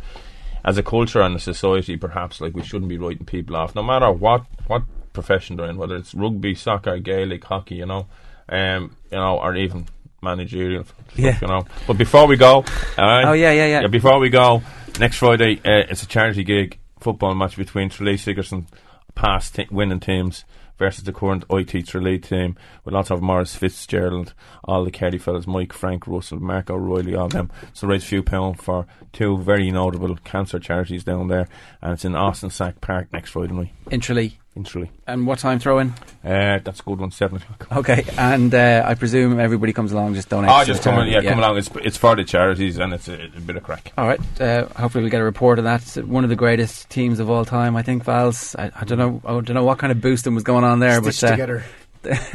As 0.64 0.78
a 0.78 0.84
culture 0.84 1.22
and 1.22 1.36
a 1.36 1.40
society, 1.40 1.98
perhaps 1.98 2.40
like 2.40 2.54
we 2.54 2.62
shouldn't 2.62 2.88
be 2.88 3.00
writing 3.00 3.26
people 3.26 3.56
off, 3.56 3.74
no 3.74 3.82
matter 3.82 4.12
what 4.12 4.44
what 4.68 4.84
profession 5.12 5.56
they're 5.56 5.66
in, 5.66 5.76
whether 5.76 5.96
it's 5.96 6.14
rugby, 6.14 6.54
soccer, 6.54 7.00
Gaelic, 7.00 7.44
hockey, 7.46 7.78
you 7.78 7.88
know, 7.88 8.06
um, 8.52 8.96
you 9.12 9.18
know, 9.18 9.40
or 9.40 9.56
even 9.56 9.88
managerial 10.22 10.84
stuff, 10.84 10.98
Yeah. 11.16 11.38
you 11.42 11.48
know. 11.48 11.66
But 11.88 11.98
before 11.98 12.28
we 12.28 12.38
go? 12.38 12.64
Oh, 12.98 13.34
yeah, 13.34 13.52
yeah, 13.52 13.66
yeah. 13.82 13.88
Before 13.88 14.20
we 14.20 14.30
go, 14.30 14.62
next 15.00 15.18
Friday 15.18 15.58
uh, 15.66 15.88
it's 15.90 16.04
a 16.04 16.08
charity 16.08 16.44
gig 16.44 16.78
football 17.00 17.34
match 17.34 17.58
between 17.58 17.90
Tralee 17.90 18.18
Sigerson, 18.18 18.68
past 19.16 19.56
t- 19.56 19.68
winning 19.72 20.00
teams. 20.00 20.46
Versus 20.78 21.04
the 21.04 21.14
current 21.14 21.44
IT 21.52 21.86
Tralee 21.86 22.18
team, 22.18 22.56
with 22.84 22.96
lots 22.96 23.12
of 23.12 23.22
Maurice 23.22 23.54
Fitzgerald, 23.54 24.34
all 24.64 24.84
the 24.84 24.90
Kerry 24.90 25.20
fellas, 25.20 25.46
Mike, 25.46 25.74
Frank, 25.74 26.08
Russell, 26.08 26.40
Mark 26.40 26.72
O'Reilly, 26.72 27.14
all 27.14 27.28
them. 27.28 27.52
So 27.74 27.88
raise 27.88 28.02
a 28.04 28.08
few 28.08 28.24
pound 28.24 28.60
for 28.60 28.88
two 29.14 29.38
very 29.38 29.70
notable 29.70 30.16
cancer 30.24 30.58
charities 30.58 31.04
down 31.04 31.28
there, 31.28 31.48
and 31.84 31.94
it's 31.94 32.04
in 32.04 32.16
Austin 32.16 32.50
Stack 32.50 32.82
Park 32.82 33.14
next 33.14 33.30
Friday 33.30 33.54
night. 33.54 33.72
In 33.92 34.00
Tralee. 34.00 34.40
In 34.54 34.66
Tralee. 34.66 34.92
And 35.08 35.26
what 35.26 35.40
time 35.40 35.60
throw 35.60 35.80
in? 35.80 35.94
Uh, 36.26 36.60
that's 36.62 36.82
a 36.82 36.84
good 36.84 37.00
one, 37.00 37.12
seven 37.12 37.38
o'clock. 37.38 37.68
Okay, 37.78 38.04
and 38.18 38.54
uh, 38.54 38.84
I 38.86 38.96
presume 38.96 39.40
everybody 39.40 39.72
comes 39.72 39.94
along, 39.94 40.14
just 40.16 40.28
donate. 40.28 40.52
Oh, 40.52 40.60
to 40.60 40.66
just 40.66 40.84
the 40.84 40.90
come, 40.90 40.96
charity. 40.98 41.12
yeah, 41.12 41.22
come 41.32 41.40
along. 41.40 41.58
It's 41.58 41.70
it's 41.82 41.96
for 41.98 42.18
the 42.18 42.26
charities, 42.26 42.78
and 42.78 42.92
it's 42.94 43.08
a, 43.08 43.30
a 43.36 43.40
bit 43.40 43.56
of 43.56 43.64
crack. 43.64 43.94
All 43.98 44.06
right. 44.06 44.20
Uh, 44.42 44.66
hopefully, 44.76 45.04
we'll 45.04 45.12
get 45.12 45.22
a 45.22 45.24
report 45.24 45.58
of 45.58 45.64
that. 45.64 45.82
It's 45.84 45.96
one 45.96 46.26
of 46.26 46.30
the 46.30 46.36
greatest 46.36 46.90
teams 46.90 47.22
of 47.22 47.30
all 47.30 47.46
time, 47.46 47.78
I 47.78 47.82
think. 47.82 48.04
Val's. 48.04 48.54
I, 48.58 48.72
I 48.76 48.84
don't 48.84 48.98
know. 48.98 49.22
I 49.24 49.32
don't 49.40 49.54
know 49.54 49.64
what 49.64 49.78
kind 49.78 49.90
of 49.92 50.02
boosting 50.02 50.36
was 50.36 50.44
going 50.44 50.66
on 50.66 50.80
there, 50.80 51.02
Stitched 51.02 51.22
but 51.22 51.28
uh, 51.28 51.32
together. 51.32 51.64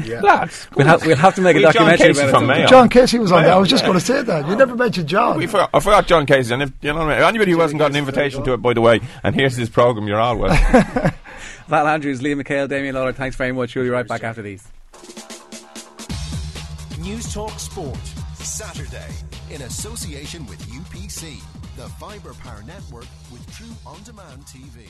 Yeah. 0.05 0.21
Lads, 0.21 0.69
we'll 0.77 0.87
have 0.87 1.05
we'll 1.05 1.17
have 1.17 1.35
to 1.35 1.41
make 1.41 1.57
a 1.57 1.59
We've 1.59 1.65
John 1.73 1.89
documentary 1.89 2.15
Casey 2.15 2.21
about 2.29 2.39
from. 2.39 2.47
Mayo. 2.47 2.67
John 2.69 2.89
Casey 2.89 3.19
was 3.19 3.33
on 3.33 3.43
there. 3.43 3.53
I 3.53 3.59
was 3.59 3.69
just 3.69 3.83
Mayo, 3.83 3.93
going 3.95 3.99
to 4.01 4.07
say 4.07 4.23
that. 4.23 4.49
You 4.49 4.55
never 4.55 4.77
mentioned 4.77 5.09
John. 5.09 5.37
We 5.37 5.49
forgot, 5.49 5.71
I 5.75 5.81
forgot 5.81 6.07
John 6.07 6.25
Casey, 6.25 6.55
and 6.55 6.63
if 6.63 6.71
you 6.83 6.93
know 6.93 7.01
what 7.01 7.09
I 7.11 7.17
mean, 7.19 7.25
anybody 7.29 7.51
who 7.51 7.59
hasn't 7.61 7.81
got 7.81 7.91
an 7.91 7.97
invitation 7.97 8.45
to 8.45 8.53
it, 8.53 8.59
by 8.63 8.75
the 8.75 8.81
way, 8.81 9.01
and 9.25 9.35
here's 9.35 9.57
his 9.57 9.69
program, 9.69 10.07
you're 10.07 10.21
all 10.21 10.37
welcome. 10.37 11.11
Val 11.69 11.87
Andrews, 11.89 12.21
Liam 12.21 12.41
McHale, 12.41 12.69
Damian 12.69 12.95
Lawlor. 12.95 13.15
Thanks 13.15 13.37
very 13.37 13.53
much. 13.53 13.75
We'll 13.75 13.85
be 13.85 13.91
right 13.91 14.07
back 14.07 14.23
after 14.23 14.43
these. 14.43 14.67
Newstalk 17.03 17.59
Sport, 17.59 17.97
Saturday, 18.37 19.13
in 19.51 19.63
association 19.63 20.47
with 20.47 20.61
UPC, 20.67 21.41
the 21.77 21.89
Fibre 22.01 22.35
Power 22.35 22.63
Network 22.63 23.07
with 23.33 23.45
True 23.55 23.75
On 23.85 24.01
Demand 24.05 24.43
TV. 24.45 24.89